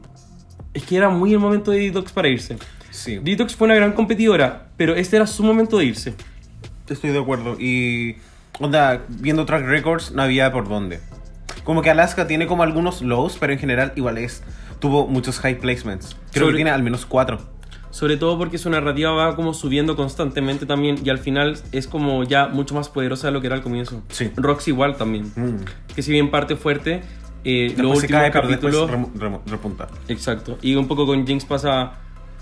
es 0.74 0.82
que 0.84 0.96
era 0.96 1.08
muy 1.08 1.32
el 1.32 1.38
momento 1.38 1.70
de 1.70 1.78
Detox 1.80 2.12
para 2.12 2.28
irse. 2.28 2.56
Sí, 2.90 3.18
Detox 3.22 3.54
fue 3.56 3.66
una 3.66 3.74
gran 3.74 3.92
competidora, 3.92 4.68
pero 4.76 4.94
este 4.94 5.16
era 5.16 5.26
su 5.26 5.42
momento 5.42 5.78
de 5.78 5.84
irse. 5.86 6.14
estoy 6.88 7.10
de 7.10 7.18
acuerdo. 7.18 7.56
Y, 7.58 8.16
onda, 8.60 9.02
viendo 9.08 9.44
track 9.44 9.64
records, 9.66 10.12
no 10.12 10.22
había 10.22 10.52
por 10.52 10.68
dónde. 10.68 11.00
Como 11.64 11.82
que 11.82 11.90
Alaska 11.90 12.26
tiene 12.28 12.46
como 12.46 12.62
algunos 12.62 13.02
lows, 13.02 13.36
pero 13.40 13.52
en 13.52 13.58
general 13.58 13.92
igual 13.96 14.18
es... 14.18 14.42
Tuvo 14.78 15.06
muchos 15.08 15.40
high 15.40 15.58
placements. 15.58 16.16
Creo 16.32 16.44
Sobre- 16.44 16.52
que 16.52 16.56
tiene 16.58 16.70
al 16.70 16.82
menos 16.82 17.06
cuatro. 17.06 17.40
Sobre 17.96 18.18
todo 18.18 18.36
porque 18.36 18.58
su 18.58 18.68
narrativa 18.68 19.10
va 19.12 19.34
como 19.36 19.54
subiendo 19.54 19.96
constantemente 19.96 20.66
también 20.66 20.96
y 21.02 21.08
al 21.08 21.16
final 21.18 21.58
es 21.72 21.86
como 21.86 22.24
ya 22.24 22.46
mucho 22.48 22.74
más 22.74 22.90
poderosa 22.90 23.28
de 23.28 23.32
lo 23.32 23.40
que 23.40 23.46
era 23.46 23.56
al 23.56 23.62
comienzo. 23.62 24.02
Sí. 24.10 24.30
Roxy 24.36 24.70
igual 24.72 24.98
también, 24.98 25.32
Mm. 25.34 25.94
que 25.94 26.02
si 26.02 26.12
bien 26.12 26.30
parte 26.30 26.56
fuerte, 26.56 27.00
eh, 27.42 27.68
los 27.78 28.00
se 28.00 28.06
últimos 28.06 28.20
cae, 28.22 28.30
pero 28.60 28.86
remo- 28.86 29.10
remo- 29.14 29.40
repunta. 29.46 29.88
Exacto. 30.08 30.58
Y 30.60 30.74
un 30.74 30.86
poco 30.88 31.06
con 31.06 31.26
Jinx 31.26 31.46
pasa. 31.46 31.92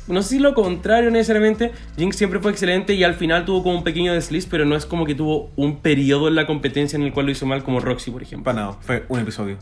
No 0.09 0.23
sé 0.23 0.31
si 0.31 0.39
lo 0.41 0.55
contrario 0.55 1.11
necesariamente. 1.13 1.71
Jinx 1.97 2.17
siempre 2.17 2.41
fue 2.41 2.51
excelente 2.51 2.95
y 2.95 3.05
al 3.05 3.15
final 3.15 3.45
tuvo 3.45 3.63
como 3.63 3.79
un 3.79 3.85
pequeño 3.85 4.13
desliz, 4.13 4.47
pero 4.47 4.65
no 4.65 4.75
es 4.77 4.87
como 4.87 5.07
que 5.07 5.15
tuvo 5.15 5.53
un 5.57 5.77
periodo 5.83 6.27
en 6.29 6.35
la 6.35 6.47
competencia 6.49 6.97
en 6.97 7.05
el 7.05 7.13
cual 7.13 7.27
lo 7.27 7.33
hizo 7.33 7.47
mal, 7.47 7.63
como 7.63 7.79
Roxy, 7.81 8.11
por 8.11 8.23
ejemplo. 8.23 8.45
Para 8.53 8.61
nada, 8.67 8.73
fue 8.81 9.05
un 9.09 9.21
episodio. 9.21 9.57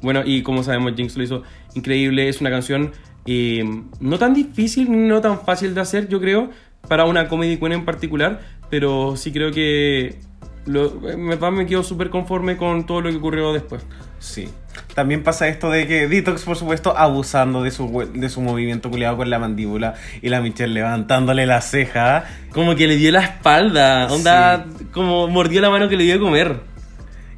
Bueno, 0.00 0.22
y 0.24 0.42
como 0.42 0.62
sabemos, 0.62 0.92
Jinx 0.96 1.16
lo 1.16 1.24
hizo 1.24 1.42
increíble. 1.74 2.28
Es 2.28 2.40
una 2.40 2.50
canción 2.50 2.92
eh, 3.30 3.82
no 4.00 4.18
tan 4.18 4.32
difícil 4.32 5.06
no 5.06 5.20
tan 5.20 5.42
fácil 5.42 5.74
de 5.74 5.82
hacer, 5.82 6.08
yo 6.08 6.18
creo, 6.18 6.48
para 6.88 7.04
una 7.04 7.28
comedy 7.28 7.58
queen 7.58 7.72
en 7.72 7.84
particular, 7.84 8.40
pero 8.70 9.16
sí 9.16 9.32
creo 9.32 9.52
que. 9.52 10.18
Lo, 10.64 10.94
me, 11.00 11.36
me 11.36 11.66
quedo 11.66 11.82
súper 11.82 12.08
conforme 12.08 12.56
con 12.56 12.86
todo 12.86 13.02
lo 13.02 13.10
que 13.10 13.16
ocurrió 13.16 13.52
después. 13.52 13.84
Sí. 14.18 14.48
También 14.94 15.22
pasa 15.22 15.48
esto 15.48 15.70
de 15.70 15.86
que 15.86 16.08
Detox, 16.08 16.42
por 16.42 16.56
supuesto, 16.56 16.96
abusando 16.96 17.62
de 17.62 17.70
su, 17.70 18.10
de 18.14 18.28
su 18.30 18.40
movimiento 18.40 18.90
culiado 18.90 19.18
con 19.18 19.28
la 19.28 19.38
mandíbula 19.38 19.94
y 20.22 20.30
la 20.30 20.40
Michelle 20.40 20.72
levantándole 20.72 21.44
la 21.44 21.60
ceja. 21.60 22.24
Como 22.52 22.76
que 22.76 22.86
le 22.86 22.96
dio 22.96 23.12
la 23.12 23.20
espalda, 23.20 24.08
onda, 24.10 24.66
como 24.92 25.28
mordió 25.28 25.60
la 25.60 25.70
mano 25.70 25.88
que 25.88 25.96
le 25.96 26.04
dio 26.04 26.14
de 26.14 26.20
comer. 26.20 26.60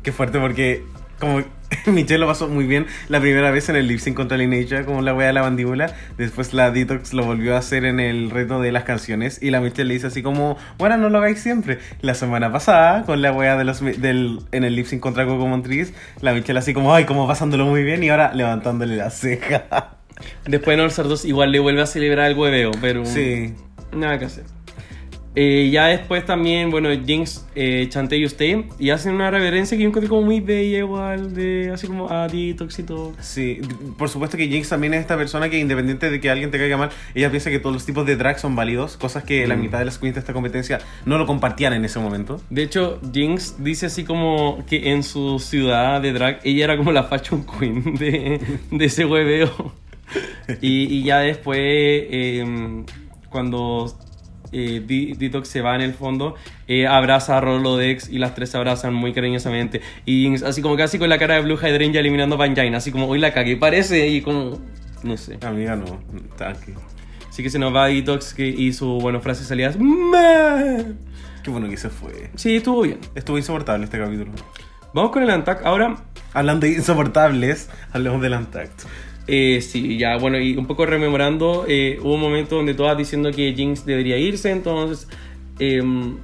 Qué 0.02 0.12
fuerte 0.12 0.38
porque 0.38 0.84
como 1.18 1.42
Michelle 1.86 2.18
lo 2.18 2.26
pasó 2.26 2.48
muy 2.48 2.66
bien 2.66 2.86
la 3.08 3.20
primera 3.20 3.50
vez 3.50 3.68
en 3.68 3.76
el 3.76 3.86
lip 3.86 4.00
sync 4.00 4.16
contra 4.16 4.36
Lineage, 4.36 4.84
como 4.84 5.02
la 5.02 5.14
wea 5.14 5.28
de 5.28 5.32
la 5.32 5.42
mandíbula. 5.42 5.94
Después 6.18 6.52
la 6.52 6.70
Detox 6.70 7.12
lo 7.12 7.24
volvió 7.24 7.54
a 7.54 7.58
hacer 7.58 7.84
en 7.84 8.00
el 8.00 8.30
reto 8.30 8.60
de 8.60 8.72
las 8.72 8.84
canciones 8.84 9.42
y 9.42 9.50
la 9.50 9.60
Michelle 9.60 9.84
le 9.88 9.94
dice 9.94 10.08
así 10.08 10.22
como, 10.22 10.56
bueno, 10.78 10.96
no 10.96 11.08
lo 11.08 11.18
hagáis 11.18 11.40
siempre. 11.40 11.78
La 12.00 12.14
semana 12.14 12.50
pasada, 12.52 13.04
con 13.04 13.22
la 13.22 13.32
wea 13.32 13.56
de 13.56 13.64
los, 13.64 13.80
del, 13.80 14.40
en 14.52 14.64
el 14.64 14.74
lip 14.74 14.86
sync 14.86 15.00
contra 15.00 15.26
Coco 15.26 15.46
Montriz, 15.46 15.92
la 16.20 16.32
Michelle 16.32 16.58
así 16.58 16.74
como, 16.74 16.94
ay, 16.94 17.04
como 17.04 17.26
pasándolo 17.28 17.66
muy 17.66 17.82
bien 17.84 18.02
y 18.02 18.08
ahora 18.10 18.32
levantándole 18.34 18.96
la 18.96 19.10
ceja. 19.10 19.96
Después 20.46 20.74
en 20.74 20.80
All 20.80 20.88
Star 20.88 21.08
2 21.08 21.24
igual 21.24 21.50
le 21.52 21.60
vuelve 21.60 21.82
a 21.82 21.86
celebrar 21.86 22.30
el 22.30 22.36
hueveo, 22.36 22.72
pero 22.80 23.06
Sí. 23.06 23.54
nada 23.92 24.18
que 24.18 24.26
hacer. 24.26 24.44
Eh, 25.36 25.70
ya 25.72 25.86
después 25.86 26.24
también, 26.24 26.70
bueno, 26.72 26.88
Jinx, 27.06 27.46
eh, 27.54 27.86
Chante 27.88 28.16
y 28.18 28.24
Stay, 28.24 28.66
y 28.80 28.90
hacen 28.90 29.14
una 29.14 29.30
reverencia 29.30 29.76
que 29.76 29.84
yo 29.84 29.88
encontré 29.88 30.08
como 30.08 30.22
muy 30.22 30.40
bella 30.40 30.78
igual, 30.78 31.32
de 31.34 31.70
así 31.72 31.86
como 31.86 32.10
a 32.10 32.26
Detox 32.26 32.80
y 32.80 32.82
todo. 32.82 33.12
Sí, 33.20 33.60
por 33.96 34.08
supuesto 34.08 34.36
que 34.36 34.48
Jinx 34.48 34.68
también 34.70 34.92
es 34.94 35.00
esta 35.02 35.16
persona 35.16 35.48
que 35.48 35.58
independiente 35.60 36.10
de 36.10 36.20
que 36.20 36.30
alguien 36.30 36.50
te 36.50 36.58
caiga 36.58 36.76
mal, 36.76 36.90
ella 37.14 37.30
piensa 37.30 37.48
que 37.48 37.60
todos 37.60 37.72
los 37.74 37.86
tipos 37.86 38.04
de 38.06 38.16
drag 38.16 38.40
son 38.40 38.56
válidos, 38.56 38.96
cosas 38.96 39.22
que 39.22 39.46
la 39.46 39.54
Mm. 39.54 39.60
mitad 39.60 39.78
de 39.78 39.84
las 39.84 39.98
queens 39.98 40.14
de 40.16 40.20
esta 40.20 40.32
competencia 40.32 40.80
no 41.04 41.16
lo 41.16 41.26
compartían 41.26 41.74
en 41.74 41.84
ese 41.84 42.00
momento. 42.00 42.40
De 42.50 42.64
hecho, 42.64 43.00
Jinx 43.12 43.62
dice 43.62 43.86
así 43.86 44.02
como 44.02 44.64
que 44.68 44.90
en 44.90 45.04
su 45.04 45.38
ciudad 45.38 46.00
de 46.00 46.12
drag, 46.12 46.40
ella 46.42 46.64
era 46.64 46.76
como 46.76 46.90
la 46.90 47.04
fashion 47.04 47.46
queen 47.46 47.94
de, 47.94 48.40
de 48.72 48.84
ese 48.84 49.04
hueveo. 49.04 49.50
Y, 50.60 50.92
y 50.92 51.04
ya 51.04 51.20
después, 51.20 51.60
eh, 51.60 52.82
cuando 53.28 53.96
eh, 54.52 55.14
Detox 55.18 55.48
se 55.48 55.60
va 55.60 55.74
en 55.74 55.80
el 55.80 55.94
fondo, 55.94 56.34
eh, 56.68 56.86
abraza 56.86 57.38
a 57.38 57.40
Rolodex 57.40 58.08
y 58.08 58.18
las 58.18 58.34
tres 58.34 58.50
se 58.50 58.56
abrazan 58.56 58.94
muy 58.94 59.12
cariñosamente. 59.12 59.80
Y 60.06 60.42
así 60.44 60.62
como 60.62 60.76
casi 60.76 60.98
con 60.98 61.08
la 61.08 61.18
cara 61.18 61.34
de 61.34 61.42
Blue 61.42 61.56
Hydrangea 61.56 62.00
eliminando 62.00 62.36
a 62.36 62.38
Pangina, 62.38 62.78
así 62.78 62.92
como, 62.92 63.06
hoy 63.06 63.18
la 63.18 63.32
cagué, 63.32 63.56
parece, 63.56 64.08
y 64.08 64.20
como, 64.20 64.58
no 65.02 65.16
sé. 65.16 65.38
Amiga, 65.42 65.76
no, 65.76 66.00
tranqui. 66.36 66.72
Así 67.28 67.42
que 67.42 67.50
se 67.50 67.58
nos 67.58 67.74
va 67.74 67.86
Detox 67.86 68.34
que, 68.34 68.48
y 68.48 68.72
su, 68.72 68.98
bueno, 69.00 69.20
frase 69.20 69.44
salida. 69.44 69.72
Qué 71.42 71.50
bueno 71.50 71.68
que 71.68 71.76
se 71.76 71.88
fue. 71.88 72.30
Sí, 72.34 72.56
estuvo 72.56 72.82
bien. 72.82 72.98
Estuvo 73.14 73.38
insoportable 73.38 73.84
este 73.84 73.98
capítulo. 73.98 74.32
Vamos 74.92 75.12
con 75.12 75.22
el 75.22 75.30
Antac. 75.30 75.64
Ahora, 75.64 75.96
Hablando 76.32 76.66
de 76.66 76.74
insoportables, 76.74 77.68
hablemos 77.92 78.22
del 78.22 78.34
Antact. 78.34 78.82
Eh, 79.26 79.60
sí, 79.60 79.98
ya, 79.98 80.16
bueno, 80.16 80.38
y 80.38 80.56
un 80.56 80.66
poco 80.66 80.86
rememorando, 80.86 81.64
eh, 81.68 81.98
hubo 82.00 82.14
un 82.14 82.20
momento 82.20 82.56
donde 82.56 82.74
todas 82.74 82.96
diciendo 82.96 83.30
que 83.30 83.52
Jinx 83.52 83.84
debería 83.84 84.18
irse, 84.18 84.50
entonces, 84.50 85.08
em, 85.58 86.16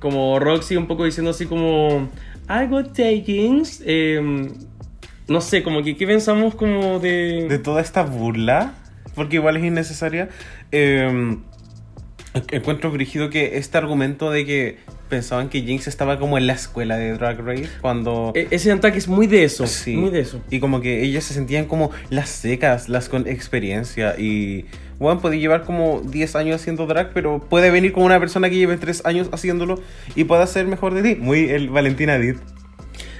como 0.00 0.38
Roxy 0.38 0.76
un 0.76 0.86
poco 0.86 1.04
diciendo 1.04 1.30
así 1.30 1.46
como, 1.46 2.08
I 2.48 2.64
would 2.68 2.88
take 2.88 3.22
Jinx, 3.24 3.82
em, 3.86 4.48
no 5.28 5.40
sé, 5.40 5.62
como 5.62 5.82
que, 5.82 5.96
¿qué 5.96 6.06
pensamos 6.06 6.54
como 6.54 6.98
de... 6.98 7.46
De 7.48 7.58
toda 7.58 7.80
esta 7.80 8.02
burla, 8.02 8.74
porque 9.14 9.36
igual 9.36 9.56
es 9.56 9.64
innecesaria, 9.64 10.28
eh, 10.72 11.36
encuentro 12.50 12.90
brígido 12.90 13.30
que 13.30 13.58
este 13.58 13.78
argumento 13.78 14.30
de 14.30 14.46
que 14.46 14.78
pensaban 15.10 15.50
que 15.50 15.60
Jinx 15.60 15.86
estaba 15.88 16.18
como 16.18 16.38
en 16.38 16.46
la 16.46 16.54
escuela 16.54 16.96
de 16.96 17.12
Drag 17.12 17.38
Race 17.44 17.68
cuando... 17.82 18.32
E- 18.34 18.48
Ese 18.50 18.72
ataque 18.72 18.96
es 18.96 19.08
muy 19.08 19.26
de 19.26 19.44
eso, 19.44 19.66
Sí. 19.66 19.94
muy 19.96 20.08
de 20.10 20.20
eso. 20.20 20.40
Y 20.50 20.60
como 20.60 20.80
que 20.80 21.02
ellas 21.02 21.24
se 21.24 21.34
sentían 21.34 21.66
como 21.66 21.90
las 22.08 22.30
secas, 22.30 22.88
las 22.88 23.08
con 23.10 23.26
experiencia. 23.28 24.14
Y 24.18 24.64
bueno, 24.98 25.20
puede 25.20 25.38
llevar 25.38 25.64
como 25.64 26.00
10 26.04 26.36
años 26.36 26.56
haciendo 26.62 26.86
drag, 26.86 27.10
pero 27.12 27.40
puede 27.40 27.70
venir 27.70 27.92
como 27.92 28.06
una 28.06 28.18
persona 28.18 28.48
que 28.48 28.56
lleve 28.56 28.76
3 28.78 29.04
años 29.04 29.28
haciéndolo 29.32 29.80
y 30.14 30.24
pueda 30.24 30.46
ser 30.46 30.66
mejor 30.66 30.94
de 30.94 31.02
ti. 31.02 31.20
Muy 31.20 31.50
el 31.50 31.68
Valentina 31.68 32.16
Edith. 32.16 32.38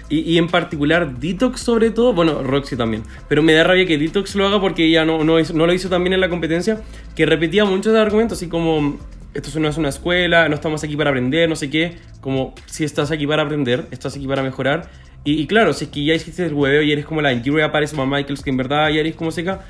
Y, 0.09 0.21
y 0.23 0.39
en 0.39 0.49
particular 0.49 1.19
Detox 1.21 1.61
sobre 1.61 1.91
todo, 1.93 2.13
bueno, 2.13 2.43
Roxy 2.43 2.75
también, 2.77 3.05
pero 3.29 3.45
me 3.45 3.53
da 3.53 3.63
rabia 3.63 3.87
que 3.87 3.97
Detox 3.97 4.35
lo 4.35 4.45
haga 4.45 4.61
porque 4.61 4.85
ella 4.85 5.05
no, 5.05 5.23
no, 5.23 5.39
hizo- 5.39 5.55
no 5.55 5.67
lo 5.69 5.73
hizo 5.73 5.89
tan 5.89 6.03
bien 6.03 6.13
en 6.15 6.21
la 6.21 6.29
competencia, 6.29 6.81
que 7.15 7.27
repetía 7.27 7.65
muchos 7.65 7.95
argumentos, 7.95 8.39
así 8.39 8.49
como, 8.49 8.99
esto 9.35 9.61
no 9.61 9.69
es 9.69 9.77
una 9.77 9.89
escuela, 9.89 10.49
no 10.49 10.55
estamos 10.55 10.83
aquí 10.85 10.97
para 10.97 11.11
aprender, 11.11 11.49
no 11.49 11.57
sé 11.57 11.71
qué, 11.71 11.97
como, 12.21 12.55
si 12.67 12.85
estás 12.85 13.11
aquí 13.11 13.27
para 13.27 13.43
aprender, 13.43 13.87
estás 13.91 14.17
aquí 14.17 14.27
para 14.27 14.43
mejorar, 14.43 14.89
y, 15.25 15.41
y 15.41 15.47
claro, 15.47 15.73
si 15.73 15.85
es 15.85 15.91
que 15.91 16.05
ya 16.05 16.15
hiciste 16.15 16.47
el 16.47 16.55
hueveo 16.55 16.83
y 16.83 16.93
eres 16.93 17.05
como 17.05 17.21
la 17.21 17.39
Julia 17.39 17.71
Paris 17.71 17.93
o 17.93 18.07
Michaels, 18.07 18.43
que 18.43 18.51
en 18.51 18.57
verdad 18.57 18.89
ya 18.89 19.01
eres 19.01 19.15
como 19.15 19.31
seca, 19.31 19.61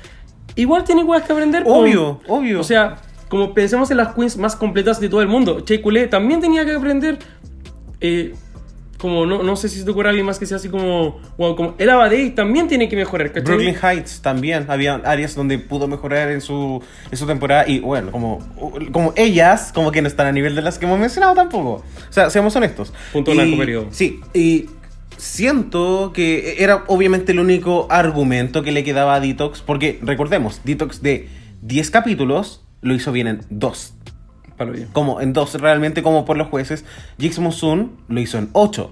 igual 0.55 0.83
tienes 0.83 1.03
huevas 1.03 1.25
que 1.25 1.33
aprender. 1.33 1.63
Obvio, 1.65 2.21
obvio. 2.27 2.59
O 2.59 2.63
sea, 2.63 2.97
como 3.27 3.53
pensemos 3.53 3.91
en 3.91 3.97
las 3.97 4.13
queens 4.15 4.37
más 4.37 4.55
completas 4.55 4.99
de 4.99 5.09
todo 5.09 5.21
el 5.21 5.27
mundo, 5.27 5.61
Che 5.61 5.81
Culé 5.81 6.07
también 6.07 6.41
tenía 6.41 6.65
que 6.65 6.73
aprender... 6.73 7.19
Eh, 7.99 8.33
como 9.01 9.25
no, 9.25 9.41
no 9.41 9.55
sé 9.55 9.67
si 9.67 9.79
se 9.79 9.83
te 9.83 9.89
ocurre 9.91 10.09
alguien 10.09 10.25
más 10.27 10.37
que 10.37 10.45
sea 10.45 10.57
así 10.57 10.69
como 10.69 11.19
wow, 11.37 11.55
como 11.55 11.73
el 11.79 11.89
Abadei 11.89 12.29
también 12.31 12.67
tiene 12.67 12.87
que 12.87 12.95
mejorar 12.95 13.29
¿cachai? 13.31 13.43
Brooklyn 13.43 13.75
Heights 13.81 14.21
también. 14.21 14.65
Había 14.69 14.95
áreas 15.03 15.33
donde 15.35 15.57
pudo 15.57 15.87
mejorar 15.87 16.29
en 16.31 16.39
su, 16.39 16.81
en 17.09 17.17
su 17.17 17.25
temporada. 17.25 17.67
Y 17.67 17.79
bueno, 17.79 18.11
como, 18.11 18.39
como 18.91 19.13
ellas, 19.17 19.71
como 19.73 19.91
que 19.91 20.01
no 20.01 20.07
están 20.07 20.27
a 20.27 20.31
nivel 20.31 20.55
de 20.55 20.61
las 20.61 20.77
que 20.77 20.85
hemos 20.85 20.99
mencionado 20.99 21.33
tampoco. 21.33 21.83
O 22.09 22.13
sea, 22.13 22.29
seamos 22.29 22.55
honestos. 22.55 22.93
Punto 23.11 23.31
Y- 23.31 23.35
blanco, 23.35 23.57
periodo. 23.57 23.87
Sí, 23.89 24.19
y 24.33 24.67
siento 25.17 26.11
que 26.13 26.55
era 26.63 26.83
obviamente 26.87 27.31
el 27.31 27.39
único 27.39 27.87
argumento 27.89 28.63
que 28.63 28.71
le 28.71 28.83
quedaba 28.83 29.15
a 29.15 29.19
Detox. 29.19 29.61
Porque 29.61 29.99
recordemos, 30.01 30.61
Detox 30.63 31.01
de 31.01 31.27
10 31.61 31.91
capítulos 31.91 32.63
lo 32.81 32.93
hizo 32.95 33.11
bien 33.11 33.27
en 33.27 33.41
2. 33.49 33.93
Como 34.93 35.21
en 35.21 35.33
2, 35.33 35.55
realmente 35.55 36.03
como 36.03 36.25
por 36.25 36.37
los 36.37 36.47
jueces. 36.47 36.85
Jix 37.19 37.39
Monsoon 37.39 37.91
lo 38.07 38.19
hizo 38.19 38.37
en 38.37 38.49
8. 38.53 38.91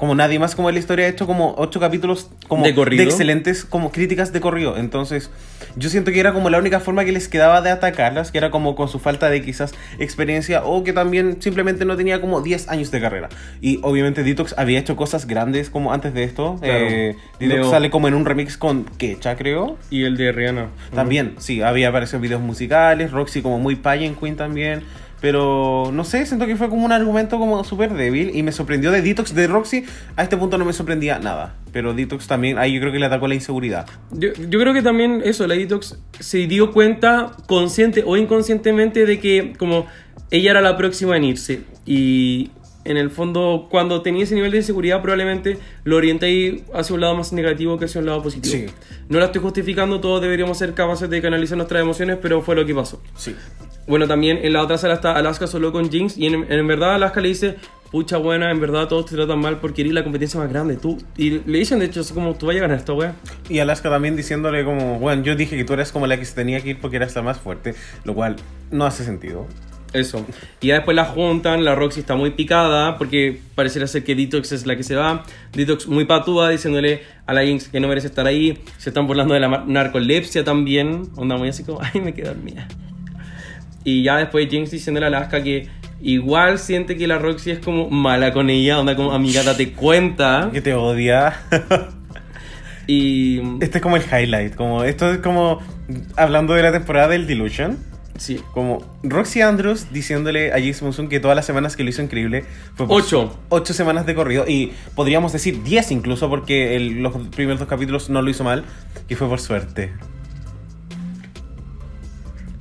Como 0.00 0.14
nadie 0.14 0.38
más 0.38 0.54
como 0.54 0.70
en 0.70 0.76
la 0.76 0.78
historia 0.78 1.04
ha 1.04 1.08
hecho 1.08 1.26
como 1.26 1.54
8 1.58 1.78
capítulos 1.78 2.30
como 2.48 2.64
¿De 2.64 2.74
corrido? 2.74 3.04
excelentes 3.04 3.66
como 3.66 3.92
críticas 3.92 4.32
de 4.32 4.40
corrido. 4.40 4.78
Entonces, 4.78 5.30
yo 5.76 5.90
siento 5.90 6.10
que 6.10 6.18
era 6.18 6.32
como 6.32 6.48
la 6.48 6.56
única 6.56 6.80
forma 6.80 7.04
que 7.04 7.12
les 7.12 7.28
quedaba 7.28 7.60
de 7.60 7.68
atacarlas, 7.68 8.32
que 8.32 8.38
era 8.38 8.50
como 8.50 8.74
con 8.74 8.88
su 8.88 8.98
falta 8.98 9.28
de 9.28 9.42
quizás 9.42 9.74
experiencia 9.98 10.64
o 10.64 10.84
que 10.84 10.94
también 10.94 11.42
simplemente 11.42 11.84
no 11.84 11.98
tenía 11.98 12.18
como 12.22 12.40
10 12.40 12.70
años 12.70 12.90
de 12.90 12.98
carrera. 12.98 13.28
Y 13.60 13.78
obviamente 13.82 14.22
Detox 14.24 14.54
había 14.56 14.78
hecho 14.78 14.96
cosas 14.96 15.26
grandes 15.26 15.68
como 15.68 15.92
antes 15.92 16.14
de 16.14 16.24
esto. 16.24 16.56
Claro. 16.62 16.86
Eh, 16.86 17.16
Detox 17.38 17.60
Leo. 17.60 17.70
sale 17.70 17.90
como 17.90 18.08
en 18.08 18.14
un 18.14 18.24
remix 18.24 18.56
con 18.56 18.84
Kecha, 18.84 19.36
creo. 19.36 19.76
Y 19.90 20.04
el 20.04 20.16
de 20.16 20.32
Rihanna. 20.32 20.68
También, 20.94 21.34
sí, 21.36 21.60
había 21.60 21.90
aparecido 21.90 22.20
videos 22.20 22.40
musicales, 22.40 23.10
Roxy 23.10 23.42
como 23.42 23.58
muy 23.58 23.76
pageant 23.76 24.18
queen 24.18 24.36
también. 24.36 24.82
Pero 25.20 25.90
no 25.92 26.04
sé, 26.04 26.24
siento 26.24 26.46
que 26.46 26.56
fue 26.56 26.68
como 26.68 26.84
un 26.84 26.92
argumento 26.92 27.38
como 27.38 27.62
súper 27.64 27.92
débil 27.92 28.30
y 28.34 28.42
me 28.42 28.52
sorprendió 28.52 28.90
de 28.90 29.02
Detox 29.02 29.34
de 29.34 29.46
Roxy. 29.46 29.84
A 30.16 30.22
este 30.22 30.36
punto 30.36 30.56
no 30.56 30.64
me 30.64 30.72
sorprendía 30.72 31.18
nada. 31.18 31.54
Pero 31.72 31.92
Detox 31.92 32.26
también, 32.26 32.58
ahí 32.58 32.74
yo 32.74 32.80
creo 32.80 32.92
que 32.92 32.98
le 32.98 33.06
atacó 33.06 33.28
la 33.28 33.34
inseguridad. 33.34 33.86
Yo, 34.12 34.32
yo 34.32 34.58
creo 34.58 34.72
que 34.72 34.82
también 34.82 35.20
eso, 35.24 35.46
la 35.46 35.54
Detox 35.54 35.98
se 36.18 36.46
dio 36.46 36.72
cuenta 36.72 37.32
consciente 37.46 38.02
o 38.06 38.16
inconscientemente 38.16 39.04
de 39.04 39.20
que 39.20 39.52
como 39.58 39.86
ella 40.30 40.52
era 40.52 40.60
la 40.60 40.76
próxima 40.76 41.16
en 41.16 41.24
irse. 41.24 41.60
Y 41.84 42.50
en 42.84 42.96
el 42.96 43.10
fondo, 43.10 43.68
cuando 43.70 44.00
tenía 44.00 44.24
ese 44.24 44.34
nivel 44.34 44.52
de 44.52 44.58
inseguridad, 44.58 45.02
probablemente 45.02 45.58
lo 45.84 45.96
orienté 45.96 46.64
hacia 46.72 46.94
un 46.94 47.00
lado 47.02 47.14
más 47.14 47.32
negativo 47.32 47.78
que 47.78 47.84
hacia 47.84 48.00
un 48.00 48.06
lado 48.06 48.22
positivo. 48.22 48.54
Sí. 48.54 48.66
No 49.08 49.18
la 49.18 49.26
estoy 49.26 49.42
justificando, 49.42 50.00
todos 50.00 50.22
deberíamos 50.22 50.56
ser 50.56 50.72
capaces 50.72 51.10
de 51.10 51.20
canalizar 51.20 51.58
nuestras 51.58 51.82
emociones, 51.82 52.18
pero 52.22 52.40
fue 52.40 52.54
lo 52.54 52.64
que 52.64 52.74
pasó. 52.74 53.02
Sí. 53.16 53.34
Bueno, 53.90 54.06
también 54.06 54.38
en 54.44 54.52
la 54.52 54.62
otra 54.62 54.78
sala 54.78 54.94
está 54.94 55.16
Alaska 55.16 55.48
solo 55.48 55.72
con 55.72 55.90
Jinx 55.90 56.16
y 56.16 56.26
en, 56.26 56.46
en 56.48 56.66
verdad 56.68 56.94
Alaska 56.94 57.20
le 57.20 57.26
dice, 57.26 57.56
pucha 57.90 58.18
buena, 58.18 58.52
en 58.52 58.60
verdad 58.60 58.86
todos 58.86 59.06
te 59.06 59.16
tratan 59.16 59.40
mal 59.40 59.58
porque 59.58 59.80
eres 59.80 59.92
la 59.94 60.04
competencia 60.04 60.38
más 60.38 60.48
grande. 60.48 60.76
Tú, 60.76 60.96
y 61.16 61.40
le 61.44 61.58
dicen 61.58 61.80
de 61.80 61.86
hecho, 61.86 62.02
así 62.02 62.14
como 62.14 62.34
tú 62.34 62.46
vas 62.46 62.54
a 62.54 62.60
ganar 62.60 62.78
esta 62.78 62.92
wea. 62.92 63.16
Y 63.48 63.58
Alaska 63.58 63.90
también 63.90 64.14
diciéndole 64.14 64.64
como, 64.64 65.00
bueno, 65.00 65.24
yo 65.24 65.34
dije 65.34 65.56
que 65.56 65.64
tú 65.64 65.72
eras 65.72 65.90
como 65.90 66.06
la 66.06 66.16
que 66.16 66.24
se 66.24 66.36
tenía 66.36 66.60
que 66.60 66.70
ir 66.70 66.78
porque 66.80 66.98
eras 66.98 67.16
la 67.16 67.22
más 67.22 67.40
fuerte, 67.40 67.74
lo 68.04 68.14
cual 68.14 68.36
no 68.70 68.86
hace 68.86 69.02
sentido. 69.02 69.48
Eso. 69.92 70.24
Y 70.60 70.68
ya 70.68 70.74
después 70.76 70.94
la 70.94 71.04
juntan, 71.04 71.64
la 71.64 71.74
Roxy 71.74 71.98
está 71.98 72.14
muy 72.14 72.30
picada 72.30 72.96
porque 72.96 73.40
pareciera 73.56 73.88
ser 73.88 74.04
que 74.04 74.14
Detox 74.14 74.52
es 74.52 74.66
la 74.66 74.76
que 74.76 74.84
se 74.84 74.94
va. 74.94 75.24
Detox 75.52 75.88
muy 75.88 76.04
patúa 76.04 76.48
diciéndole 76.48 77.02
a 77.26 77.34
la 77.34 77.42
Jinx 77.42 77.66
que 77.66 77.80
no 77.80 77.88
merece 77.88 78.06
estar 78.06 78.24
ahí. 78.24 78.56
Se 78.78 78.90
están 78.90 79.08
burlando 79.08 79.34
de 79.34 79.40
la 79.40 79.64
narcolepsia 79.66 80.44
también. 80.44 81.08
Onda 81.16 81.36
muy 81.36 81.48
así 81.48 81.64
como, 81.64 81.80
ay, 81.82 82.00
me 82.00 82.14
quedé 82.14 82.28
dormida. 82.28 82.68
Y 83.84 84.02
ya 84.02 84.16
después 84.16 84.48
Jinx 84.50 84.70
diciéndole 84.70 85.06
a 85.06 85.08
Alaska 85.08 85.42
que 85.42 85.68
igual 86.02 86.58
siente 86.58 86.96
que 86.96 87.06
la 87.06 87.18
Roxy 87.18 87.50
es 87.50 87.58
como 87.60 87.88
mala 87.90 88.32
con 88.32 88.50
ella. 88.50 88.78
Onda 88.78 88.94
como, 88.96 89.12
amiga, 89.12 89.42
date 89.42 89.72
cuenta. 89.72 90.50
Que 90.52 90.60
te 90.60 90.74
odia. 90.74 91.34
Y... 92.86 93.40
este 93.62 93.78
es 93.78 93.82
como 93.82 93.96
el 93.96 94.02
highlight, 94.02 94.54
como 94.56 94.82
esto 94.84 95.12
es 95.12 95.18
como 95.18 95.60
hablando 96.16 96.54
de 96.54 96.62
la 96.62 96.72
temporada 96.72 97.08
del 97.08 97.26
Delusion. 97.26 97.78
Sí. 98.18 98.40
Como 98.52 98.84
Roxy 99.02 99.40
Andrews 99.40 99.92
diciéndole 99.92 100.52
a 100.52 100.58
Jinx 100.58 100.82
Monsoon 100.82 101.08
que 101.08 101.20
todas 101.20 101.34
las 101.36 101.46
semanas 101.46 101.74
que 101.76 101.84
lo 101.84 101.90
hizo 101.90 102.02
increíble 102.02 102.44
fue 102.74 102.86
por 102.86 103.00
Ocho. 103.00 103.38
ocho 103.48 103.72
semanas 103.72 104.04
de 104.04 104.14
corrido 104.14 104.44
y 104.46 104.72
podríamos 104.94 105.32
decir 105.32 105.62
10 105.62 105.90
incluso 105.92 106.28
porque 106.28 106.76
el- 106.76 107.00
los 107.02 107.16
primeros 107.28 107.60
dos 107.60 107.68
capítulos 107.68 108.10
no 108.10 108.20
lo 108.20 108.28
hizo 108.28 108.44
mal, 108.44 108.64
que 109.08 109.16
fue 109.16 109.26
por 109.26 109.40
suerte. 109.40 109.92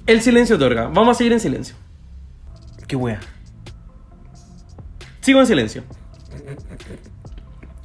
El 0.09 0.23
silencio 0.23 0.55
otorga. 0.55 0.87
Vamos 0.87 1.09
a 1.09 1.13
seguir 1.19 1.33
en 1.33 1.39
silencio. 1.39 1.75
Qué 2.87 2.95
wea. 2.95 3.19
Sigo 5.21 5.39
en 5.39 5.45
silencio. 5.45 5.83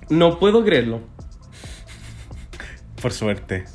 No 0.08 0.38
puedo 0.38 0.64
creerlo. 0.64 1.02
Por 3.02 3.12
suerte. 3.12 3.66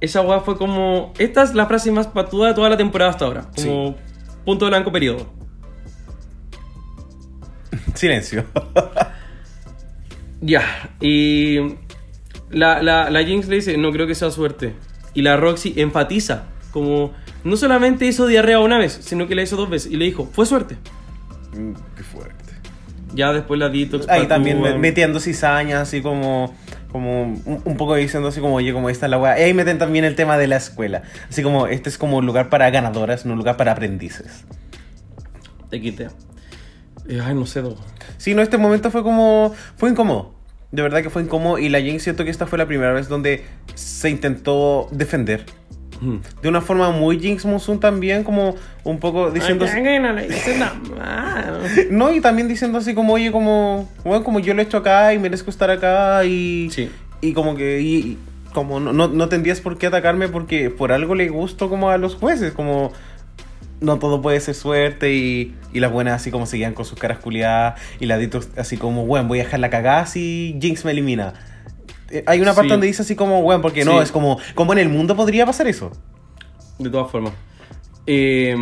Esa 0.00 0.22
weá 0.22 0.40
fue 0.40 0.56
como. 0.56 1.12
Esta 1.18 1.42
es 1.42 1.54
la 1.54 1.66
frase 1.66 1.92
más 1.92 2.06
patuda 2.06 2.48
de 2.48 2.54
toda 2.54 2.70
la 2.70 2.78
temporada 2.78 3.10
hasta 3.10 3.26
ahora. 3.26 3.50
Como 3.54 3.96
punto 4.46 4.66
blanco 4.66 4.90
periodo. 4.90 5.30
Silencio. 7.92 8.46
Ya. 10.40 10.62
Y. 11.02 11.76
La, 12.48 12.82
la, 12.82 13.10
la 13.10 13.22
Jinx 13.22 13.48
le 13.48 13.56
dice: 13.56 13.76
No 13.76 13.92
creo 13.92 14.06
que 14.06 14.14
sea 14.14 14.30
suerte. 14.30 14.74
Y 15.12 15.20
la 15.20 15.36
Roxy 15.36 15.74
enfatiza. 15.76 16.46
Como. 16.72 17.12
No 17.44 17.56
solamente 17.56 18.06
hizo 18.06 18.26
diarrea 18.26 18.60
una 18.60 18.78
vez, 18.78 18.98
sino 19.02 19.26
que 19.26 19.34
la 19.34 19.42
hizo 19.42 19.56
dos 19.56 19.70
veces. 19.70 19.90
Y 19.92 19.96
le 19.96 20.04
dijo: 20.04 20.28
Fue 20.32 20.44
suerte. 20.46 20.76
Mm, 21.56 21.72
Qué 21.96 22.02
fuerte. 22.02 22.34
Ya 23.14 23.32
después 23.32 23.58
la 23.58 23.68
Detox. 23.68 24.08
Ahí 24.08 24.20
patúa. 24.22 24.28
también 24.36 24.60
me- 24.60 24.76
metiendo 24.78 25.18
cizañas, 25.18 25.80
así 25.80 26.02
como, 26.02 26.54
como 26.92 27.22
un, 27.22 27.62
un 27.64 27.76
poco 27.78 27.94
diciendo 27.94 28.28
así 28.28 28.40
como, 28.40 28.56
oye, 28.56 28.72
como 28.74 28.90
esta 28.90 29.06
es 29.06 29.10
la 29.10 29.18
weá. 29.18 29.38
Y 29.40 29.44
ahí 29.44 29.54
meten 29.54 29.78
también 29.78 30.04
el 30.04 30.14
tema 30.14 30.36
de 30.36 30.46
la 30.46 30.56
escuela. 30.56 31.02
Así 31.30 31.42
como, 31.42 31.66
este 31.68 31.88
es 31.88 31.96
como 31.96 32.18
un 32.18 32.26
lugar 32.26 32.50
para 32.50 32.68
ganadoras, 32.70 33.24
no 33.24 33.32
un 33.32 33.38
lugar 33.38 33.56
para 33.56 33.72
aprendices. 33.72 34.44
Te 35.70 35.80
quité. 35.80 36.08
Eh, 37.08 37.20
Ay, 37.24 37.34
no 37.34 37.46
sé. 37.46 37.62
Sí, 38.18 38.34
no, 38.34 38.42
este 38.42 38.58
momento 38.58 38.90
fue 38.90 39.02
como, 39.02 39.54
fue 39.76 39.88
incómodo. 39.90 40.34
De 40.70 40.82
verdad 40.82 41.02
que 41.02 41.08
fue 41.08 41.22
incómodo 41.22 41.58
y 41.58 41.70
la 41.70 41.78
Jane 41.78 41.98
siento 42.00 42.24
que 42.24 42.30
esta 42.30 42.46
fue 42.46 42.58
la 42.58 42.66
primera 42.66 42.92
vez 42.92 43.08
donde 43.08 43.44
se 43.74 44.10
intentó 44.10 44.88
defender. 44.90 45.46
De 46.42 46.48
una 46.48 46.60
forma 46.60 46.90
muy 46.90 47.18
Jinx 47.18 47.44
Monsoon 47.44 47.80
también, 47.80 48.24
como 48.24 48.54
un 48.84 48.98
poco 48.98 49.30
diciendo... 49.30 49.66
Ay, 49.68 49.82
que 49.82 50.00
no 50.00 50.12
le 50.12 50.26
hice 50.26 50.58
nada 50.58 50.74
mal. 50.96 51.62
No, 51.90 52.12
y 52.12 52.20
también 52.20 52.48
diciendo 52.48 52.78
así 52.78 52.94
como, 52.94 53.14
oye, 53.14 53.32
como, 53.32 53.88
bueno, 54.04 54.24
como 54.24 54.40
yo 54.40 54.54
lo 54.54 54.62
he 54.62 54.64
hecho 54.64 54.78
acá 54.78 55.12
y 55.14 55.18
merezco 55.18 55.50
estar 55.50 55.70
acá 55.70 56.24
y... 56.24 56.70
Sí. 56.70 56.90
Y 57.20 57.32
como 57.32 57.56
que, 57.56 57.80
y, 57.80 57.96
y 57.96 58.18
como 58.52 58.80
no, 58.80 58.92
no, 58.92 59.08
no 59.08 59.28
tendrías 59.28 59.60
por 59.60 59.78
qué 59.78 59.86
atacarme 59.86 60.28
porque 60.28 60.70
por 60.70 60.92
algo 60.92 61.14
le 61.14 61.28
gusto 61.28 61.68
como 61.68 61.90
a 61.90 61.98
los 61.98 62.14
jueces, 62.14 62.52
como 62.52 62.92
no 63.80 63.98
todo 63.98 64.22
puede 64.22 64.40
ser 64.40 64.54
suerte 64.54 65.14
y, 65.14 65.54
y 65.72 65.80
las 65.80 65.92
buenas 65.92 66.14
así 66.14 66.30
como 66.30 66.46
seguían 66.46 66.74
con 66.74 66.84
sus 66.84 66.98
caras 66.98 67.18
culiadas 67.18 67.80
y 68.00 68.06
la 68.06 68.18
Dito 68.18 68.40
así 68.56 68.76
como, 68.76 69.06
bueno, 69.06 69.28
voy 69.28 69.40
a 69.40 69.44
dejar 69.44 69.60
la 69.60 69.70
cagada 69.70 70.06
si 70.06 70.56
Jinx 70.60 70.84
me 70.84 70.92
elimina. 70.92 71.34
Eh, 72.10 72.24
Hay 72.26 72.40
una 72.40 72.52
parte 72.54 72.68
Sí. 72.68 72.72
donde 72.72 72.86
dice 72.86 73.02
así 73.02 73.14
como, 73.16 73.42
bueno, 73.42 73.60
porque 73.62 73.84
no, 73.84 74.00
es 74.02 74.10
como, 74.12 74.38
como 74.54 74.72
en 74.72 74.78
el 74.78 74.88
mundo 74.88 75.14
podría 75.16 75.44
pasar 75.46 75.66
eso. 75.68 75.90
De 76.78 76.88
todas 76.90 77.10
formas. 77.10 77.32
Eh, 78.06 78.56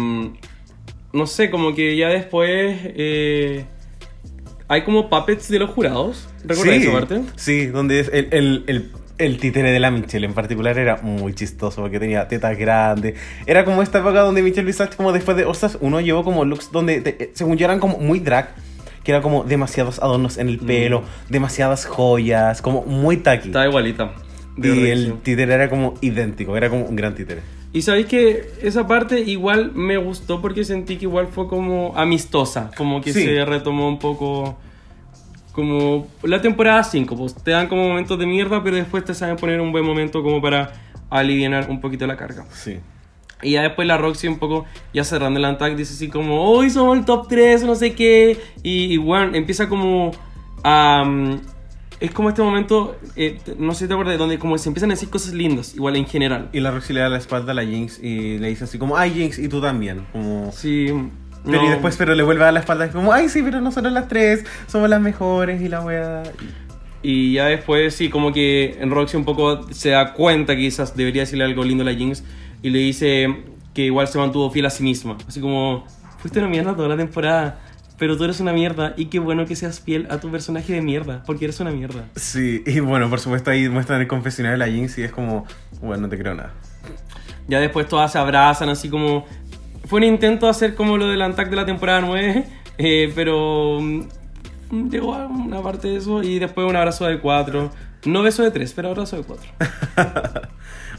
no 1.12 1.26
sé, 1.26 1.50
como 1.50 1.74
que 1.74 1.96
ya 1.96 2.08
después 2.08 2.76
eh, 2.84 3.64
hay 4.68 4.82
como 4.84 5.08
puppets 5.08 5.48
de 5.48 5.58
los 5.60 5.70
jurados. 5.70 6.28
¿Recuerdas 6.44 6.76
sí, 6.76 6.82
esa 6.82 6.92
parte? 6.92 7.20
Sí, 7.36 7.66
donde 7.66 8.00
es 8.00 8.10
el, 8.12 8.28
el, 8.32 8.64
el, 8.66 8.90
el 9.18 9.38
títere 9.38 9.70
de 9.72 9.80
la 9.80 9.90
Michelle 9.90 10.26
en 10.26 10.34
particular 10.34 10.76
era 10.78 10.96
muy 10.98 11.34
chistoso 11.34 11.80
porque 11.82 11.98
tenía 12.00 12.26
tetas 12.28 12.58
grandes. 12.58 13.14
Era 13.46 13.64
como 13.64 13.82
esta 13.82 13.98
época 14.00 14.20
donde 14.20 14.42
Michelle 14.42 14.66
Visage, 14.66 14.96
como 14.96 15.12
después 15.12 15.36
de 15.36 15.44
Ostras, 15.44 15.78
uno 15.80 16.00
llevó 16.00 16.24
como 16.24 16.44
looks 16.44 16.70
donde, 16.72 17.00
te- 17.00 17.22
eh, 17.24 17.30
según 17.34 17.56
yo, 17.56 17.64
eran 17.66 17.78
como 17.80 17.98
muy 17.98 18.18
drag. 18.20 18.54
Que 19.06 19.12
era 19.12 19.22
como 19.22 19.44
demasiados 19.44 20.00
adornos 20.00 20.36
en 20.36 20.48
el 20.48 20.58
pelo, 20.58 21.04
demasiadas 21.30 21.86
joyas, 21.86 22.60
como 22.60 22.82
muy 22.82 23.18
tacky. 23.18 23.46
Estaba 23.48 23.64
igualita. 23.64 24.10
Y 24.60 24.88
el 24.88 25.20
títere 25.22 25.54
era 25.54 25.70
como 25.70 25.94
idéntico, 26.00 26.56
era 26.56 26.68
como 26.68 26.86
un 26.86 26.96
gran 26.96 27.14
títere. 27.14 27.40
Y 27.72 27.82
sabéis 27.82 28.06
que 28.06 28.50
esa 28.62 28.88
parte 28.88 29.20
igual 29.20 29.70
me 29.74 29.96
gustó 29.96 30.42
porque 30.42 30.64
sentí 30.64 30.96
que 30.96 31.04
igual 31.04 31.28
fue 31.28 31.46
como 31.46 31.92
amistosa. 31.96 32.72
Como 32.76 33.00
que 33.00 33.12
Sí. 33.12 33.24
se 33.24 33.44
retomó 33.44 33.86
un 33.86 34.00
poco. 34.00 34.58
Como 35.52 36.08
la 36.24 36.42
temporada 36.42 36.82
5, 36.82 37.16
pues 37.16 37.34
te 37.34 37.52
dan 37.52 37.68
como 37.68 37.86
momentos 37.86 38.18
de 38.18 38.26
mierda, 38.26 38.62
pero 38.64 38.74
después 38.74 39.04
te 39.04 39.14
saben 39.14 39.36
poner 39.36 39.60
un 39.60 39.70
buen 39.70 39.84
momento 39.84 40.22
como 40.22 40.42
para 40.42 40.72
aliviar 41.10 41.70
un 41.70 41.80
poquito 41.80 42.08
la 42.08 42.16
carga. 42.16 42.44
Sí. 42.52 42.78
Y 43.42 43.52
ya 43.52 43.62
después 43.62 43.86
la 43.86 43.98
Roxy 43.98 44.28
un 44.28 44.38
poco, 44.38 44.64
ya 44.94 45.04
cerrando 45.04 45.38
el 45.38 45.44
Antac, 45.44 45.76
dice 45.76 45.92
así 45.92 46.08
como, 46.08 46.50
hoy 46.50 46.70
somos 46.70 46.96
el 46.96 47.04
top 47.04 47.28
3, 47.28 47.64
no 47.64 47.74
sé 47.74 47.94
qué. 47.94 48.38
Y, 48.62 48.94
y 48.94 48.96
bueno, 48.96 49.34
empieza 49.36 49.68
como 49.68 50.12
a... 50.62 51.04
mm, 51.04 51.40
es 51.98 52.10
como 52.10 52.28
este 52.28 52.42
momento, 52.42 52.96
eh, 53.16 53.38
no 53.58 53.72
sé 53.72 53.84
si 53.84 53.88
te 53.88 53.94
acuerdas, 53.94 54.18
donde 54.18 54.38
como 54.38 54.58
se 54.58 54.68
empiezan 54.68 54.90
a 54.90 54.94
decir 54.94 55.08
cosas 55.08 55.32
lindas, 55.32 55.74
igual 55.74 55.96
en 55.96 56.06
general. 56.06 56.48
Y 56.52 56.60
la 56.60 56.70
Roxy 56.70 56.92
le 56.92 57.00
da 57.00 57.08
la 57.08 57.18
espalda 57.18 57.52
a 57.52 57.54
la 57.54 57.64
Jinx 57.64 58.02
y 58.02 58.38
le 58.38 58.48
dice 58.48 58.64
así 58.64 58.78
como, 58.78 58.96
ay 58.96 59.12
Jinx, 59.12 59.38
y 59.38 59.48
tú 59.48 59.60
también. 59.60 60.06
Como... 60.12 60.52
Sí. 60.52 60.88
Pero 61.44 61.62
no. 61.62 61.66
y 61.68 61.70
después, 61.70 61.96
pero 61.96 62.14
le 62.14 62.22
vuelve 62.22 62.42
a 62.42 62.46
dar 62.46 62.54
la 62.54 62.60
espalda, 62.60 62.86
es 62.86 62.92
como, 62.92 63.12
ay 63.12 63.28
sí, 63.28 63.40
pero 63.42 63.60
nosotros 63.60 63.92
las 63.92 64.08
tres 64.08 64.44
somos 64.66 64.90
las 64.90 65.00
mejores 65.00 65.62
y 65.62 65.68
la 65.68 65.80
wea. 65.80 66.24
Y 67.02 67.34
ya 67.34 67.46
después, 67.46 67.94
sí, 67.94 68.10
como 68.10 68.32
que 68.32 68.76
en 68.80 68.90
Roxy 68.90 69.16
un 69.16 69.24
poco 69.24 69.72
se 69.72 69.90
da 69.90 70.12
cuenta 70.12 70.56
que 70.56 70.62
quizás 70.62 70.96
debería 70.96 71.22
decirle 71.22 71.44
algo 71.44 71.62
lindo 71.62 71.82
a 71.82 71.86
la 71.86 71.94
Jinx 71.94 72.24
y 72.62 72.70
le 72.70 72.78
dice 72.78 73.44
que 73.74 73.82
igual 73.82 74.08
se 74.08 74.18
mantuvo 74.18 74.50
fiel 74.50 74.66
a 74.66 74.70
sí 74.70 74.82
misma. 74.82 75.18
Así 75.28 75.40
como, 75.40 75.84
fuiste 76.18 76.38
una 76.38 76.48
mierda 76.48 76.74
toda 76.74 76.88
la 76.88 76.96
temporada, 76.96 77.60
pero 77.98 78.16
tú 78.16 78.24
eres 78.24 78.40
una 78.40 78.52
mierda 78.52 78.94
y 78.96 79.06
qué 79.06 79.18
bueno 79.18 79.46
que 79.46 79.56
seas 79.56 79.80
fiel 79.80 80.06
a 80.10 80.18
tu 80.18 80.30
personaje 80.30 80.72
de 80.72 80.82
mierda, 80.82 81.22
porque 81.26 81.44
eres 81.44 81.60
una 81.60 81.70
mierda. 81.70 82.06
Sí, 82.16 82.62
y 82.66 82.80
bueno, 82.80 83.08
por 83.08 83.20
supuesto 83.20 83.50
ahí 83.50 83.68
muestran 83.68 84.00
el 84.00 84.08
confesionario 84.08 84.58
de 84.58 84.66
la 84.66 84.72
Jinx 84.72 84.98
y 84.98 85.02
es 85.02 85.12
como, 85.12 85.46
bueno, 85.80 86.02
no 86.02 86.08
te 86.08 86.18
creo 86.18 86.34
nada. 86.34 86.54
Ya 87.48 87.60
después 87.60 87.86
todas 87.88 88.12
se 88.12 88.18
abrazan, 88.18 88.68
así 88.68 88.88
como... 88.88 89.26
Fue 89.84 89.98
un 89.98 90.04
intento 90.04 90.46
de 90.46 90.50
hacer 90.50 90.74
como 90.74 90.96
lo 90.96 91.06
del 91.06 91.22
Antac 91.22 91.48
de 91.48 91.54
la 91.54 91.64
temporada 91.64 92.00
9, 92.00 92.44
eh, 92.78 93.12
pero 93.14 93.78
mm, 93.80 94.88
llegó 94.90 95.14
a 95.14 95.26
una 95.26 95.62
parte 95.62 95.88
de 95.88 95.98
eso 95.98 96.22
y 96.22 96.38
después 96.40 96.68
un 96.68 96.74
abrazo 96.74 97.06
de 97.06 97.20
4. 97.20 97.70
No 98.06 98.22
beso 98.22 98.42
de 98.42 98.50
3, 98.50 98.72
pero 98.74 98.88
abrazo 98.88 99.16
de 99.16 99.22
4. 99.22 100.48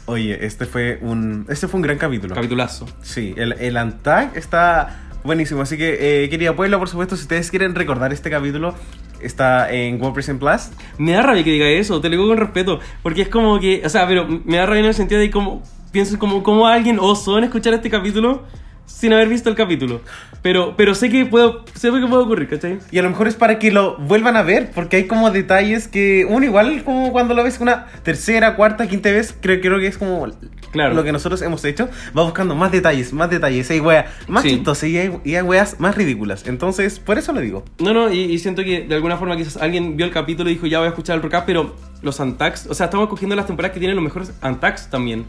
Oye, 0.08 0.46
este 0.46 0.64
fue 0.64 0.98
un, 1.02 1.44
este 1.50 1.68
fue 1.68 1.76
un 1.76 1.82
gran 1.82 1.98
capítulo. 1.98 2.34
Capitulazo. 2.34 2.86
Sí, 3.02 3.34
el, 3.36 3.52
el 3.52 3.76
Antag 3.76 4.34
está 4.36 5.02
buenísimo. 5.22 5.60
Así 5.60 5.76
que, 5.76 6.24
eh, 6.24 6.30
querida 6.30 6.56
pueblo, 6.56 6.78
por 6.78 6.88
supuesto, 6.88 7.14
si 7.14 7.22
ustedes 7.22 7.50
quieren 7.50 7.74
recordar 7.74 8.10
este 8.14 8.30
capítulo, 8.30 8.74
está 9.20 9.70
en 9.70 10.02
One 10.02 10.14
Percent 10.14 10.40
Plus. 10.40 10.70
Me 10.96 11.12
da 11.12 11.20
rabia 11.20 11.44
que 11.44 11.50
diga 11.50 11.68
eso, 11.68 12.00
te 12.00 12.08
lo 12.08 12.12
digo 12.12 12.26
con 12.26 12.38
respeto, 12.38 12.80
porque 13.02 13.20
es 13.20 13.28
como 13.28 13.60
que, 13.60 13.82
o 13.84 13.88
sea, 13.90 14.08
pero 14.08 14.26
me 14.46 14.56
da 14.56 14.64
rabia 14.64 14.80
en 14.80 14.86
el 14.86 14.94
sentido 14.94 15.20
de 15.20 15.30
como, 15.30 15.62
pienso 15.92 16.18
como, 16.18 16.42
como 16.42 16.66
alguien 16.66 16.98
osó 16.98 17.36
en 17.36 17.44
escuchar 17.44 17.74
este 17.74 17.90
capítulo 17.90 18.44
sin 18.86 19.12
haber 19.12 19.28
visto 19.28 19.50
el 19.50 19.56
capítulo. 19.56 20.00
Pero, 20.42 20.74
pero 20.76 20.94
sé 20.94 21.10
que 21.10 21.26
puedo, 21.26 21.64
sé 21.74 21.90
que 21.90 22.06
puede 22.06 22.22
ocurrir, 22.22 22.48
¿cachai? 22.48 22.78
Y 22.92 22.98
a 22.98 23.02
lo 23.02 23.10
mejor 23.10 23.26
es 23.28 23.34
para 23.34 23.58
que 23.58 23.72
lo 23.72 23.96
vuelvan 23.98 24.36
a 24.36 24.42
ver, 24.42 24.70
porque 24.74 24.96
hay 24.98 25.06
como 25.06 25.30
detalles 25.30 25.88
que, 25.88 26.24
uno 26.28 26.46
igual 26.46 26.84
como 26.84 27.10
cuando 27.12 27.34
lo 27.34 27.42
ves 27.42 27.58
una 27.60 27.86
tercera, 28.04 28.54
cuarta, 28.54 28.86
quinta 28.86 29.10
vez, 29.10 29.34
creo, 29.40 29.60
creo 29.60 29.78
que 29.80 29.88
es 29.88 29.98
como 29.98 30.26
Claro. 30.70 30.94
lo 30.94 31.02
que 31.02 31.12
nosotros 31.12 31.40
hemos 31.42 31.64
hecho, 31.64 31.88
va 32.16 32.22
buscando 32.24 32.54
más 32.54 32.70
detalles, 32.70 33.12
más 33.12 33.30
detalles, 33.30 33.70
hay 33.70 33.80
weas 33.80 34.06
más 34.28 34.42
Sí. 34.44 34.50
chistosas 34.50 34.84
y 34.88 34.98
hay, 34.98 35.18
y 35.24 35.34
hay 35.34 35.42
weas 35.42 35.80
más 35.80 35.96
ridículas. 35.96 36.46
Entonces, 36.46 37.00
por 37.00 37.18
eso 37.18 37.32
lo 37.32 37.40
digo. 37.40 37.64
No, 37.80 37.92
no, 37.92 38.12
y, 38.12 38.20
y 38.20 38.38
siento 38.38 38.62
que 38.62 38.82
de 38.82 38.94
alguna 38.94 39.16
forma 39.16 39.36
quizás 39.36 39.56
alguien 39.56 39.96
vio 39.96 40.06
el 40.06 40.12
capítulo 40.12 40.50
y 40.50 40.54
dijo, 40.54 40.66
ya 40.66 40.78
voy 40.78 40.86
a 40.86 40.90
escuchar 40.90 41.16
el 41.16 41.22
recap, 41.22 41.46
pero 41.46 41.74
los 42.02 42.20
Antacs, 42.20 42.66
o 42.68 42.74
sea, 42.74 42.84
estamos 42.86 43.08
cogiendo 43.08 43.34
las 43.34 43.46
temporadas 43.46 43.72
que 43.74 43.80
tienen 43.80 43.96
los 43.96 44.04
mejores 44.04 44.32
Antacs 44.42 44.88
también. 44.90 45.24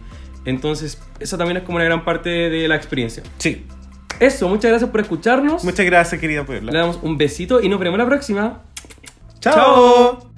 Entonces, 0.45 1.01
esa 1.19 1.37
también 1.37 1.57
es 1.57 1.63
como 1.63 1.77
una 1.77 1.85
gran 1.85 2.05
parte 2.05 2.29
de 2.29 2.67
la 2.67 2.75
experiencia. 2.75 3.23
Sí. 3.37 3.65
Eso, 4.19 4.49
muchas 4.49 4.69
gracias 4.69 4.89
por 4.89 5.01
escucharnos. 5.01 5.63
Muchas 5.63 5.85
gracias, 5.85 6.19
querida 6.19 6.41
Le 6.41 6.45
Puebla. 6.45 6.73
damos 6.73 6.99
un 7.01 7.17
besito 7.17 7.61
y 7.61 7.69
nos 7.69 7.79
vemos 7.79 7.97
la 7.97 8.05
próxima. 8.05 8.61
Chao. 9.39 10.19
Now 10.19 10.29